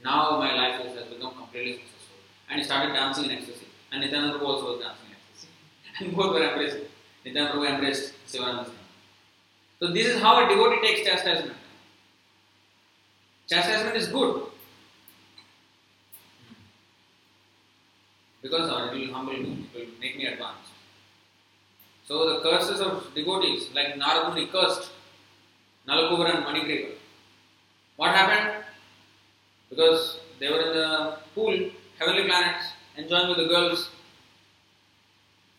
Now 0.02 0.38
my 0.38 0.54
life 0.54 0.80
has 0.80 1.06
become 1.08 1.34
completely 1.34 1.72
successful. 1.72 1.93
And 2.54 2.60
he 2.60 2.66
started 2.66 2.92
dancing 2.92 3.24
in 3.24 3.32
ecstasy. 3.32 3.66
And 3.90 4.00
Nityananda 4.00 4.38
Prabhu 4.38 4.46
also 4.46 4.66
was 4.66 4.80
dancing 4.80 5.06
in 5.08 5.16
ecstasy. 5.16 5.48
And 5.98 6.16
both 6.16 6.34
were 6.34 6.48
embraced. 6.48 6.76
Nityananda 7.24 7.52
Prabhu 7.52 7.68
embraced 7.68 8.12
Sivananda 8.28 8.66
Swami. 8.66 8.78
So 9.80 9.88
this 9.88 10.06
is 10.06 10.22
how 10.22 10.46
a 10.46 10.48
devotee 10.48 10.80
takes 10.86 11.08
chastisement. 11.08 11.58
Chastisement 13.50 13.96
is 13.96 14.06
good. 14.06 14.44
Because 18.40 18.70
it 18.70 18.98
will 19.00 19.12
humble 19.12 19.32
me, 19.32 19.66
it 19.74 19.80
will 19.80 20.00
make 20.00 20.16
me 20.16 20.26
advance. 20.26 20.68
So 22.06 22.34
the 22.34 22.40
curses 22.48 22.80
of 22.80 23.12
devotees, 23.16 23.68
like 23.74 23.96
Narad 23.96 24.52
cursed 24.52 24.92
Nalakubar 25.88 26.36
and 26.36 26.44
Manigriva. 26.44 26.92
What 27.96 28.14
happened? 28.14 28.64
Because 29.70 30.20
they 30.38 30.50
were 30.50 30.60
in 30.60 30.76
the 30.76 31.16
pool, 31.34 31.58
heavenly 32.04 32.28
planets, 32.28 32.66
enjoying 32.96 33.28
with 33.28 33.38
the 33.38 33.46
girls. 33.46 33.90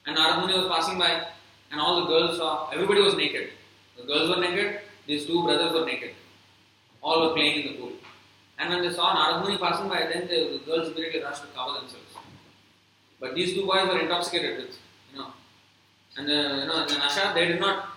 And 0.05 0.17
Narad 0.17 0.39
Muni 0.39 0.53
was 0.59 0.67
passing 0.67 0.99
by, 0.99 1.25
and 1.71 1.81
all 1.81 2.01
the 2.01 2.07
girls 2.07 2.37
saw, 2.37 2.69
everybody 2.69 3.01
was 3.01 3.15
naked. 3.15 3.49
The 3.97 4.03
girls 4.03 4.29
were 4.29 4.41
naked, 4.41 4.81
these 5.07 5.25
two 5.25 5.43
brothers 5.43 5.73
were 5.73 5.85
naked. 5.85 6.11
All 7.01 7.27
were 7.27 7.33
playing 7.33 7.61
in 7.61 7.71
the 7.73 7.79
pool. 7.79 7.91
And 8.59 8.69
when 8.69 8.83
they 8.83 8.93
saw 8.93 9.15
Narad 9.15 9.59
passing 9.59 9.89
by, 9.89 10.07
then 10.11 10.27
the, 10.27 10.57
the 10.57 10.61
girls 10.65 10.89
immediately 10.89 11.21
rushed 11.21 11.41
to 11.41 11.47
cover 11.55 11.79
themselves. 11.79 12.05
But 13.19 13.33
these 13.35 13.53
two 13.53 13.65
boys 13.65 13.87
were 13.87 13.99
intoxicated 13.99 14.57
with, 14.57 14.77
you 15.11 15.19
know, 15.19 15.27
and 16.17 16.27
the, 16.27 16.33
you 16.33 16.67
know, 16.67 16.85
the 16.87 16.97
Nasha, 16.97 17.31
they 17.33 17.47
did 17.47 17.59
not, 17.59 17.89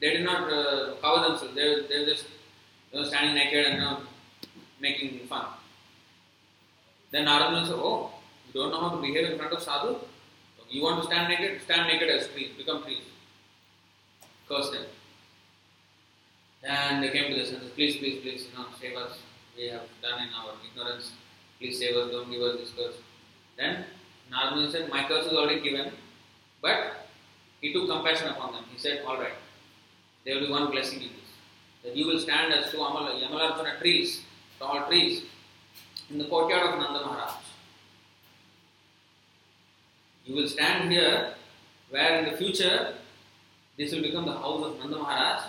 they 0.00 0.10
did 0.10 0.24
not 0.24 0.52
uh, 0.52 0.94
cover 1.00 1.28
themselves. 1.28 1.54
They, 1.54 1.68
were- 1.68 1.82
they 1.88 2.00
were 2.00 2.06
just, 2.06 2.26
standing 3.08 3.34
naked 3.34 3.66
and 3.66 3.74
you 3.74 3.80
know, 3.80 4.00
making 4.80 5.18
fun. 5.26 5.46
Then 7.14 7.26
Narad 7.26 7.52
Muni 7.52 7.66
said, 7.66 7.76
"Oh, 7.78 8.10
you 8.48 8.60
don't 8.60 8.72
know 8.72 8.80
how 8.80 8.88
to 8.96 9.00
behave 9.00 9.30
in 9.30 9.38
front 9.38 9.52
of 9.52 9.62
sadhu? 9.62 9.90
You 10.68 10.82
want 10.82 11.00
to 11.00 11.06
stand 11.06 11.28
naked? 11.28 11.62
Stand 11.62 11.86
naked 11.86 12.08
as 12.14 12.26
trees, 12.30 12.50
become 12.58 12.82
trees." 12.82 13.04
Curse 14.48 14.70
them. 14.70 14.86
And 16.64 17.04
they 17.04 17.10
came 17.10 17.32
to 17.32 17.38
the 17.38 17.46
senses, 17.46 17.70
please, 17.76 17.98
please, 17.98 18.20
please, 18.22 18.48
you 18.48 18.58
know, 18.58 18.66
save 18.80 18.96
us. 18.96 19.18
We 19.56 19.68
have 19.68 19.86
done 20.02 20.22
in 20.24 20.34
our 20.40 20.54
ignorance. 20.68 21.12
Please 21.60 21.78
save 21.78 21.94
us, 21.96 22.10
don't 22.10 22.32
give 22.32 22.42
us 22.42 22.58
this 22.58 22.72
curse. 22.76 22.96
Then 23.56 23.84
Narada 24.28 24.68
said, 24.72 24.90
My 24.90 25.06
curse 25.06 25.26
is 25.26 25.32
already 25.34 25.60
given, 25.60 25.92
but 26.60 27.06
he 27.60 27.72
took 27.72 27.88
compassion 27.88 28.28
upon 28.28 28.54
them. 28.54 28.64
He 28.72 28.78
said, 28.78 29.04
All 29.06 29.18
right, 29.18 29.38
there 30.24 30.34
will 30.34 30.46
be 30.46 30.52
one 30.52 30.68
blessing 30.72 31.00
in 31.02 31.10
this. 31.20 31.30
That 31.84 31.96
you 31.96 32.08
will 32.08 32.18
stand 32.18 32.52
as 32.52 32.72
two 32.72 32.78
Amala, 32.78 33.22
Yamalarjuna 33.22 33.78
trees, 33.78 34.22
tall 34.58 34.88
trees, 34.88 35.22
in 36.10 36.18
the 36.18 36.24
courtyard 36.24 36.74
of 36.74 36.78
Nanda 36.80 37.06
Maharaj. 37.06 37.32
You 40.26 40.34
will 40.36 40.48
stand 40.48 40.90
here 40.90 41.34
where 41.90 42.18
in 42.18 42.30
the 42.30 42.36
future 42.36 42.94
this 43.76 43.92
will 43.92 44.02
become 44.02 44.26
the 44.26 44.32
house 44.32 44.64
of 44.64 44.78
Nanda 44.78 44.98
Maharaj, 44.98 45.42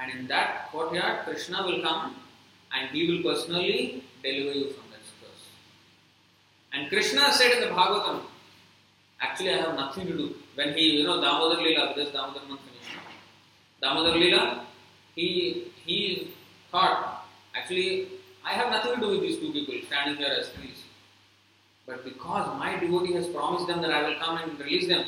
and 0.00 0.12
in 0.18 0.26
that 0.28 0.68
courtyard 0.70 1.24
Krishna 1.24 1.62
will 1.64 1.82
come 1.82 2.16
and 2.72 2.90
he 2.90 3.06
will 3.10 3.22
personally 3.22 4.04
deliver 4.22 4.58
you 4.58 4.72
from 4.72 4.84
that 4.90 5.00
curse. 5.20 5.48
And 6.72 6.88
Krishna 6.88 7.32
said 7.32 7.52
in 7.52 7.60
the 7.60 7.74
Bhagavatam, 7.74 8.22
actually 9.20 9.54
I 9.54 9.58
have 9.58 9.74
nothing 9.74 10.06
to 10.06 10.16
do. 10.16 10.34
When 10.54 10.74
he, 10.74 10.98
you 10.98 11.04
know, 11.04 11.20
Damodar 11.20 11.62
Leela, 11.62 11.94
this 11.94 12.10
Damodar 12.10 12.46
month. 12.48 12.60
Damodar 13.80 14.12
Leela, 14.12 14.64
he, 15.14 15.72
he 15.84 16.34
thought, 16.70 17.26
actually, 17.54 18.08
I 18.48 18.52
have 18.52 18.70
nothing 18.70 18.94
to 18.94 19.00
do 19.00 19.08
with 19.10 19.20
these 19.20 19.38
two 19.38 19.52
people 19.52 19.74
standing 19.86 20.16
here 20.16 20.34
as 20.40 20.48
trees. 20.52 20.82
But 21.86 22.02
because 22.02 22.58
my 22.58 22.78
devotee 22.78 23.12
has 23.12 23.26
promised 23.28 23.66
them 23.66 23.82
that 23.82 23.90
I 23.90 24.02
will 24.08 24.18
come 24.18 24.38
and 24.38 24.58
release 24.58 24.88
them, 24.88 25.04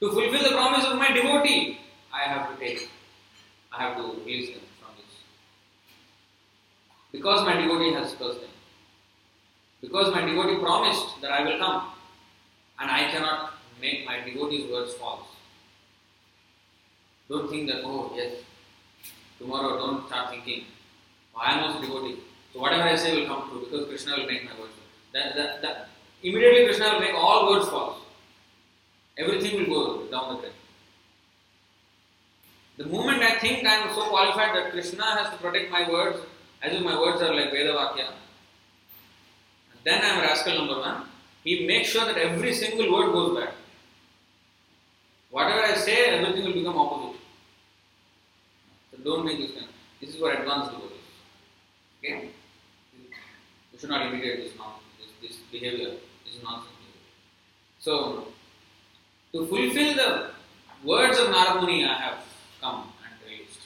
to 0.00 0.10
fulfill 0.12 0.42
the 0.42 0.50
promise 0.50 0.84
of 0.84 0.98
my 0.98 1.10
devotee, 1.10 1.78
I 2.12 2.28
have 2.28 2.50
to 2.50 2.62
take, 2.62 2.90
I 3.72 3.82
have 3.82 3.96
to 3.96 4.02
release 4.02 4.50
them 4.50 4.60
from 4.78 4.90
this. 4.98 5.14
Because 7.12 7.46
my 7.46 7.54
devotee 7.54 7.94
has 7.94 8.14
cursed 8.14 8.42
them. 8.42 8.50
Because 9.80 10.12
my 10.12 10.20
devotee 10.20 10.58
promised 10.58 11.22
that 11.22 11.32
I 11.32 11.42
will 11.42 11.58
come, 11.58 11.86
and 12.78 12.90
I 12.90 13.10
cannot 13.10 13.54
make 13.80 14.04
my 14.04 14.20
devotee's 14.20 14.70
words 14.70 14.92
false. 14.94 15.26
Don't 17.30 17.48
think 17.48 17.70
that, 17.70 17.82
oh, 17.84 18.12
yes, 18.14 18.34
tomorrow 19.38 19.78
don't 19.78 20.06
start 20.08 20.28
thinking, 20.28 20.64
oh, 21.34 21.40
I 21.40 21.52
am 21.56 21.64
also 21.64 21.80
devotee. 21.80 22.18
So 22.52 22.60
whatever 22.60 22.82
I 22.82 22.96
say 22.96 23.20
will 23.20 23.26
come 23.26 23.48
true 23.48 23.66
because 23.68 23.86
Krishna 23.88 24.16
will 24.16 24.26
make 24.26 24.44
my 24.44 24.58
words. 24.58 24.72
That, 25.12 25.36
that, 25.36 25.62
that, 25.62 25.88
immediately 26.22 26.64
Krishna 26.66 26.92
will 26.92 27.00
make 27.00 27.14
all 27.14 27.50
words 27.50 27.68
false. 27.68 27.98
Everything 29.18 29.58
will 29.58 29.66
go 29.66 30.10
down 30.10 30.34
the 30.34 30.40
drain. 30.40 30.52
The 32.78 32.86
moment 32.86 33.22
I 33.22 33.38
think 33.38 33.66
I 33.66 33.74
am 33.74 33.94
so 33.94 34.08
qualified 34.08 34.56
that 34.56 34.70
Krishna 34.70 35.04
has 35.04 35.30
to 35.30 35.36
protect 35.36 35.70
my 35.70 35.88
words, 35.88 36.18
as 36.62 36.72
if 36.72 36.82
my 36.82 36.98
words 36.98 37.20
are 37.20 37.34
like 37.34 37.50
Veda 37.50 37.74
Vakya, 37.74 38.06
then 39.84 40.02
I 40.02 40.08
am 40.08 40.20
rascal 40.20 40.54
number 40.54 40.80
one. 40.80 41.04
He 41.44 41.66
makes 41.66 41.88
sure 41.88 42.04
that 42.04 42.16
every 42.16 42.54
single 42.54 42.92
word 42.92 43.12
goes 43.12 43.38
bad. 43.38 43.54
Whatever 45.30 45.62
I 45.62 45.74
say, 45.74 46.06
everything 46.06 46.44
will 46.44 46.52
become 46.52 46.76
opposite. 46.76 47.20
So 48.90 48.98
don't 49.04 49.24
make 49.24 49.38
this 49.38 49.52
kind. 49.52 49.68
This 50.00 50.10
is 50.10 50.16
for 50.16 50.32
advanced 50.32 50.72
devotees. 50.72 50.98
Okay? 51.98 52.30
Should 53.80 53.88
not 53.88 54.06
imitate 54.06 54.44
this 54.44 54.52
nonsense, 54.58 54.82
this, 55.22 55.30
this 55.30 55.38
behavior, 55.50 55.96
this 56.26 56.42
nonsense. 56.44 56.74
So, 57.78 58.28
to 59.32 59.46
fulfill 59.46 59.94
the 59.94 60.30
words 60.84 61.18
of 61.18 61.28
Narad 61.28 61.64
I 61.88 61.94
have 61.94 62.18
come 62.60 62.92
and 63.02 63.14
released. 63.24 63.60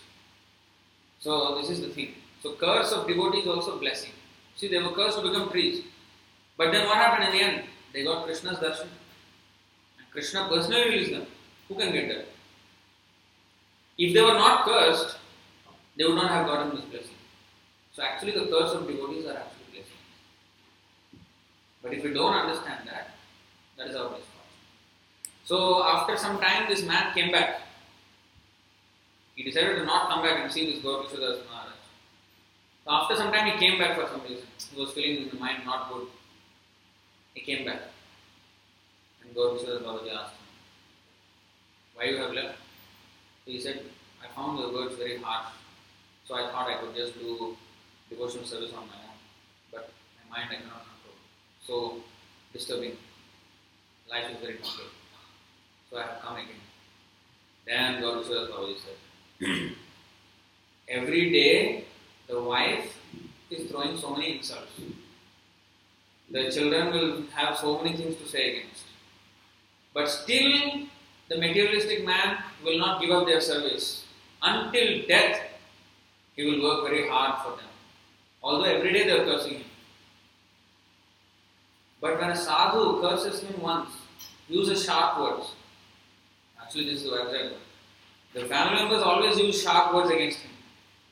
So, 1.18 1.58
this 1.60 1.68
is 1.68 1.80
the 1.80 1.88
thing. 1.88 2.14
So, 2.44 2.52
curse 2.52 2.92
of 2.92 3.08
devotees 3.08 3.42
is 3.42 3.48
also 3.48 3.76
blessing. 3.80 4.12
See, 4.54 4.68
they 4.68 4.78
were 4.78 4.92
cursed 4.92 5.18
to 5.18 5.28
become 5.28 5.50
trees. 5.50 5.82
But 6.56 6.70
then 6.70 6.86
what 6.86 6.96
happened 6.96 7.32
in 7.32 7.32
the 7.36 7.44
end? 7.44 7.64
They 7.92 8.04
got 8.04 8.24
Krishna's 8.24 8.58
darshan. 8.58 8.86
And 9.98 10.10
Krishna 10.12 10.46
personally 10.48 10.90
released 10.90 11.10
them. 11.10 11.26
Who 11.68 11.74
can 11.74 11.92
get 11.92 12.08
that? 12.08 12.26
If 13.98 14.14
they 14.14 14.22
were 14.22 14.34
not 14.34 14.64
cursed, 14.64 15.16
they 15.98 16.04
would 16.04 16.14
not 16.14 16.30
have 16.30 16.46
gotten 16.46 16.76
this 16.76 16.84
blessing. 16.84 17.16
So 17.94 18.02
actually 18.04 18.32
the 18.32 18.46
curse 18.46 18.74
of 18.74 18.86
devotees 18.86 19.26
are 19.26 19.38
actually. 19.38 19.63
But 21.84 21.92
if 21.92 22.02
we 22.02 22.14
don't 22.14 22.32
understand 22.32 22.88
that, 22.88 23.10
that 23.76 23.88
is 23.88 23.94
our 23.94 24.04
misfortune. 24.04 24.30
So 25.44 25.84
after 25.84 26.16
some 26.16 26.40
time 26.40 26.66
this 26.66 26.82
man 26.82 27.12
came 27.12 27.30
back. 27.30 27.60
He 29.34 29.42
decided 29.42 29.76
to 29.76 29.84
not 29.84 30.08
come 30.08 30.22
back 30.22 30.40
and 30.42 30.50
see 30.50 30.72
this 30.72 30.82
Gaur 30.82 31.04
Kishodas 31.04 31.44
Maharaj. 31.46 31.74
So 32.84 32.90
after 32.90 33.16
some 33.16 33.32
time 33.32 33.52
he 33.52 33.58
came 33.58 33.78
back 33.78 33.96
for 33.96 34.08
some 34.08 34.22
reason. 34.22 34.46
He 34.72 34.80
was 34.80 34.92
feeling 34.92 35.24
in 35.24 35.28
the 35.28 35.36
mind 35.36 35.66
not 35.66 35.92
good. 35.92 36.06
He 37.34 37.42
came 37.42 37.66
back. 37.66 37.82
And 39.22 39.34
Gaur 39.34 39.50
Kishodas 39.50 39.82
Babaji 39.82 40.14
asked 40.16 40.32
him, 40.32 40.48
Why 41.96 42.04
you 42.04 42.16
have 42.16 42.32
left? 42.32 42.56
He 43.44 43.60
said, 43.60 43.82
I 44.24 44.34
found 44.34 44.58
your 44.58 44.72
words 44.72 44.96
very 44.96 45.18
harsh. 45.18 45.52
So 46.26 46.34
I 46.34 46.50
thought 46.50 46.70
I 46.70 46.80
could 46.80 46.96
just 46.96 47.18
do 47.18 47.54
devotional 48.08 48.46
service 48.46 48.72
on 48.72 48.86
my 48.86 48.94
own. 48.94 49.18
But 49.70 49.90
my 50.30 50.38
mind 50.38 50.50
I 50.50 50.62
cannot. 50.62 50.93
So 51.66 51.96
disturbing. 52.52 52.96
Life 54.10 54.30
is 54.30 54.36
very 54.40 54.54
difficult. 54.54 54.88
So 55.90 55.98
I 55.98 56.02
have 56.02 56.20
come 56.20 56.36
again. 56.36 56.62
Then 57.66 58.02
Kishodas 58.02 58.50
Babaji 58.50 58.76
said, 58.84 59.70
Every 60.88 61.32
day 61.32 61.84
the 62.28 62.42
wife 62.42 62.98
is 63.50 63.70
throwing 63.70 63.96
so 63.96 64.14
many 64.14 64.36
insults. 64.36 64.80
The 66.30 66.50
children 66.50 66.92
will 66.92 67.22
have 67.34 67.56
so 67.56 67.82
many 67.82 67.96
things 67.96 68.16
to 68.16 68.28
say 68.28 68.58
against. 68.58 68.84
But 69.94 70.08
still, 70.08 70.86
the 71.28 71.38
materialistic 71.38 72.04
man 72.04 72.38
will 72.64 72.78
not 72.78 73.00
give 73.00 73.10
up 73.10 73.26
their 73.26 73.40
service. 73.40 74.04
Until 74.42 75.06
death, 75.06 75.40
he 76.36 76.44
will 76.44 76.62
work 76.62 76.88
very 76.88 77.08
hard 77.08 77.42
for 77.42 77.56
them. 77.56 77.70
Although 78.42 78.64
every 78.64 78.92
day 78.92 79.04
they 79.04 79.12
are 79.12 79.24
cursing 79.24 79.54
him. 79.54 79.64
But 82.04 82.20
when 82.20 82.28
a 82.28 82.36
sadhu 82.36 83.00
curses 83.00 83.40
him 83.40 83.62
once, 83.62 83.88
uses 84.46 84.84
sharp 84.84 85.18
words, 85.18 85.52
actually, 86.60 86.90
this 86.90 87.02
is 87.02 87.04
the 87.04 87.14
example. 87.14 87.56
The 88.34 88.44
family 88.44 88.82
members 88.82 89.02
always 89.02 89.38
use 89.38 89.62
sharp 89.62 89.94
words 89.94 90.10
against 90.10 90.40
him. 90.40 90.50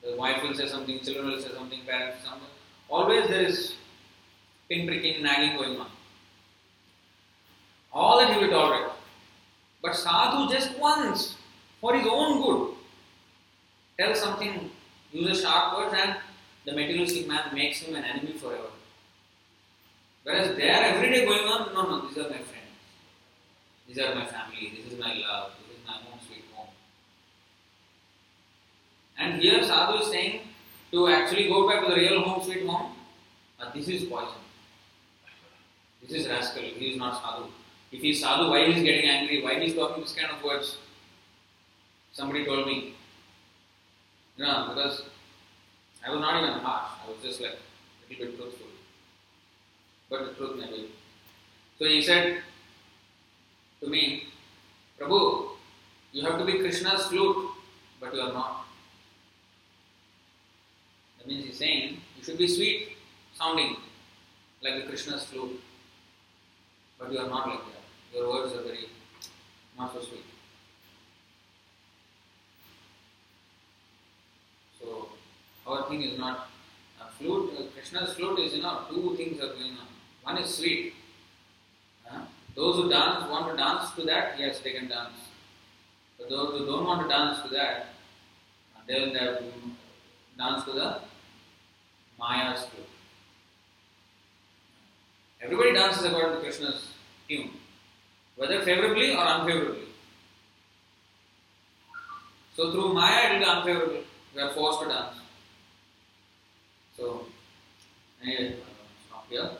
The 0.03 0.17
wife 0.17 0.43
will 0.43 0.53
say 0.55 0.69
something, 0.69 1.01
children 1.01 1.29
will 1.29 1.41
say 1.41 1.49
something, 1.55 1.81
parents 1.87 2.23
something. 2.23 2.47
Always 2.91 3.27
there 3.29 3.41
is 3.41 3.77
pinpricking, 4.71 5.23
nagging 5.23 5.57
going 5.57 5.81
on. 5.81 5.89
All 7.91 8.21
that 8.21 8.35
he 8.35 8.45
will 8.45 8.51
tolerate. 8.51 8.93
But 9.81 9.97
sadhu 9.97 10.53
just 10.53 10.79
once, 10.79 11.37
for 11.81 11.95
his 11.97 12.07
own 12.07 12.43
good, 12.43 12.75
tells 13.99 14.21
something, 14.21 14.71
uses 15.11 15.41
sharp 15.41 15.75
words, 15.75 15.95
and 15.99 16.17
the 16.67 16.73
materialistic 16.73 17.27
man 17.27 17.55
makes 17.55 17.81
him 17.81 17.97
an 17.97 18.05
enemy 18.05 18.35
forever. 18.35 18.69
Whereas 20.25 20.57
they 20.57 20.71
are 20.71 20.85
every 20.85 21.11
day 21.11 21.25
going 21.25 21.49
on, 21.49 21.75
no, 21.75 21.83
no, 21.83 22.07
these 22.07 22.19
are 22.19 22.31
my 22.31 22.39
friends, 22.39 22.71
these 23.89 23.99
are 23.99 24.15
my 24.15 24.25
family, 24.27 24.73
this 24.77 24.93
is 24.93 24.99
my 24.99 25.15
love, 25.15 25.51
this 25.67 25.77
is 25.77 25.85
my 25.85 25.95
home 25.95 26.21
sweet 26.25 26.45
home. 26.55 26.69
And 29.19 29.43
here 29.43 29.63
Sadhu 29.65 30.05
is 30.05 30.11
saying 30.11 30.43
to 30.93 31.09
actually 31.09 31.49
go 31.49 31.69
back 31.69 31.85
to 31.85 31.91
the 31.91 31.97
real 31.97 32.23
home 32.23 32.43
sweet 32.45 32.65
home, 32.65 32.93
but 33.59 33.75
this 33.75 33.89
is 33.89 34.05
poison. 34.05 34.39
This 36.03 36.13
is 36.21 36.29
rascal, 36.29 36.63
he 36.63 36.93
is 36.93 36.99
not 36.99 37.21
Sadhu. 37.21 37.49
If 37.91 38.01
he 38.01 38.11
is 38.11 38.21
Sadhu, 38.21 38.49
why 38.49 38.67
he 38.67 38.75
is 38.75 38.83
getting 38.85 39.11
angry, 39.11 39.43
why 39.43 39.59
he 39.59 39.67
is 39.67 39.75
talking 39.75 40.05
this 40.05 40.15
kind 40.15 40.31
of 40.31 40.43
words? 40.45 40.79
Somebody 42.13 42.45
told 42.45 42.67
me. 42.67 42.95
You 44.37 44.45
know, 44.45 44.69
because 44.69 45.03
I 46.07 46.11
was 46.11 46.21
not 46.21 46.43
even 46.43 46.61
harsh, 46.61 46.91
I 47.05 47.11
was 47.11 47.19
just 47.23 47.41
like 47.41 47.53
a 47.53 48.13
little 48.13 48.27
bit 48.27 48.37
truthful 48.39 48.72
but 50.13 50.27
the 50.27 50.35
truth 50.35 50.61
may 50.61 50.67
be. 50.71 50.89
So 51.79 51.87
he 51.87 52.03
said 52.03 52.43
to 53.81 53.89
me, 53.89 54.25
Prabhu, 55.01 55.49
you 56.13 56.23
have 56.23 56.39
to 56.39 56.45
be 56.45 56.59
Krishna's 56.59 57.07
flute, 57.07 57.51
but 57.99 58.15
you 58.15 58.21
are 58.21 58.33
not. 58.33 58.67
That 61.19 61.27
means 61.27 61.47
he's 61.47 61.59
saying 61.59 61.97
you 62.19 62.25
should 62.25 62.37
be 62.37 62.47
sweet 62.47 62.89
sounding 63.35 63.77
like 64.63 64.83
the 64.83 64.89
Krishna's 64.89 65.25
flute, 65.25 65.59
but 66.99 67.11
you 67.11 67.19
are 67.19 67.29
not 67.29 67.49
like 67.49 67.65
that. 67.71 68.15
Your 68.15 68.29
words 68.29 68.53
are 68.53 68.63
very 68.63 68.91
not 69.79 69.95
so 69.95 70.03
sweet. 70.03 70.27
So 74.79 75.09
our 75.67 75.89
thing 75.89 76.03
is 76.03 76.19
not 76.19 76.49
a 77.01 77.11
flute. 77.13 77.73
Krishna's 77.75 78.13
flute 78.13 78.41
is 78.41 78.55
you 78.57 78.63
know 78.63 78.83
two 78.91 79.17
things 79.17 79.41
are 79.41 79.55
going 79.55 79.79
on. 79.81 79.92
One 80.23 80.39
is 80.39 80.55
sweet. 80.55 80.95
Uh, 82.11 82.21
those 82.55 82.77
who 82.77 82.91
dance 82.91 83.29
want 83.29 83.51
to 83.51 83.57
dance 83.57 83.91
to 83.97 84.03
that, 84.03 84.39
yes, 84.39 84.61
they 84.61 84.73
can 84.73 84.89
dance. 84.89 85.19
But 86.19 86.29
those 86.29 86.59
who 86.59 86.67
don't 86.67 86.85
want 86.85 87.03
to 87.03 87.09
dance 87.09 87.43
to 87.43 87.49
that, 87.49 87.87
they 88.87 89.01
will 89.01 89.13
dance 89.13 90.65
to 90.65 90.73
the 90.73 91.01
Maya's 92.19 92.65
flute. 92.67 92.87
Everybody 95.43 95.73
dances 95.73 96.05
according 96.05 96.37
to 96.37 96.41
Krishna's 96.41 96.89
tune, 97.29 97.51
whether 98.37 98.63
favorably 98.63 99.17
or 99.17 99.25
unfavorably. 99.25 99.89
So 102.55 102.71
through 102.71 102.93
Maya 102.93 103.35
it 103.35 103.39
be 103.41 103.45
unfavorable. 103.45 104.05
We 104.35 104.41
are 104.41 104.53
forced 104.53 104.83
to 104.83 104.89
dance. 104.89 105.17
So, 106.97 107.27
anyway, 108.23 108.57
stop 109.09 109.27
here. 109.29 109.51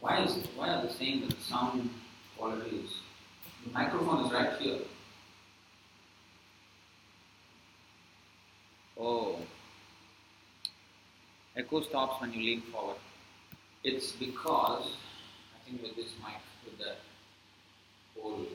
Why 0.00 0.22
is 0.22 0.36
it? 0.36 0.48
Why 0.56 0.70
are 0.70 0.86
they 0.86 0.92
saying 0.92 1.20
that 1.22 1.36
the 1.36 1.42
sound 1.42 1.90
quality 2.36 2.76
is? 2.76 2.90
The 3.64 3.72
microphone 3.72 4.24
is 4.24 4.32
right 4.32 4.58
here. 4.58 4.78
Oh. 8.98 9.36
Echo 11.56 11.82
stops 11.82 12.20
when 12.20 12.32
you 12.32 12.40
lean 12.40 12.62
forward. 12.72 12.96
It's 13.84 14.12
because 14.12 14.96
I 15.54 15.68
think 15.68 15.82
with 15.82 15.96
this 15.96 16.12
mic, 16.22 16.40
with 16.64 16.78
the 16.78 16.94
whole 18.20 18.46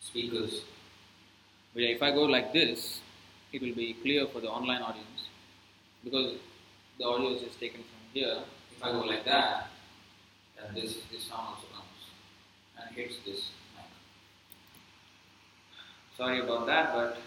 speakers. 0.00 0.62
But 1.74 1.84
if 1.84 2.02
I 2.02 2.10
go 2.10 2.22
like 2.22 2.52
this, 2.52 3.00
it 3.52 3.62
will 3.62 3.74
be 3.74 3.94
clear 4.02 4.26
for 4.26 4.40
the 4.40 4.48
online 4.48 4.82
audience 4.82 5.28
because 6.02 6.34
the 6.98 7.04
audio 7.04 7.34
is 7.34 7.42
just 7.42 7.60
taken 7.60 7.80
from 7.80 8.00
here. 8.12 8.38
If 8.76 8.82
I 8.82 8.92
go 8.92 9.00
like 9.00 9.24
that, 9.24 9.68
and 10.66 10.76
this 10.76 10.98
this 11.10 11.24
sound 11.24 11.48
also 11.48 11.66
comes 11.74 12.00
and 12.78 12.96
hits 12.96 13.16
this 13.24 13.50
mic. 13.76 13.86
Sorry 16.16 16.40
about 16.40 16.66
that, 16.66 16.92
but 16.94 17.18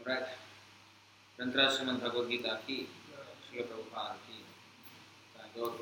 alright. 0.00 0.26
Tantra 1.38 1.68
Srimad 1.68 2.00
Bhagavad 2.00 2.30
Gita 2.30 2.58
ki, 2.66 2.88
Srila 3.50 3.66
Prabhupada 3.68 4.14
ki, 4.26 4.40
Gaur 5.54 5.72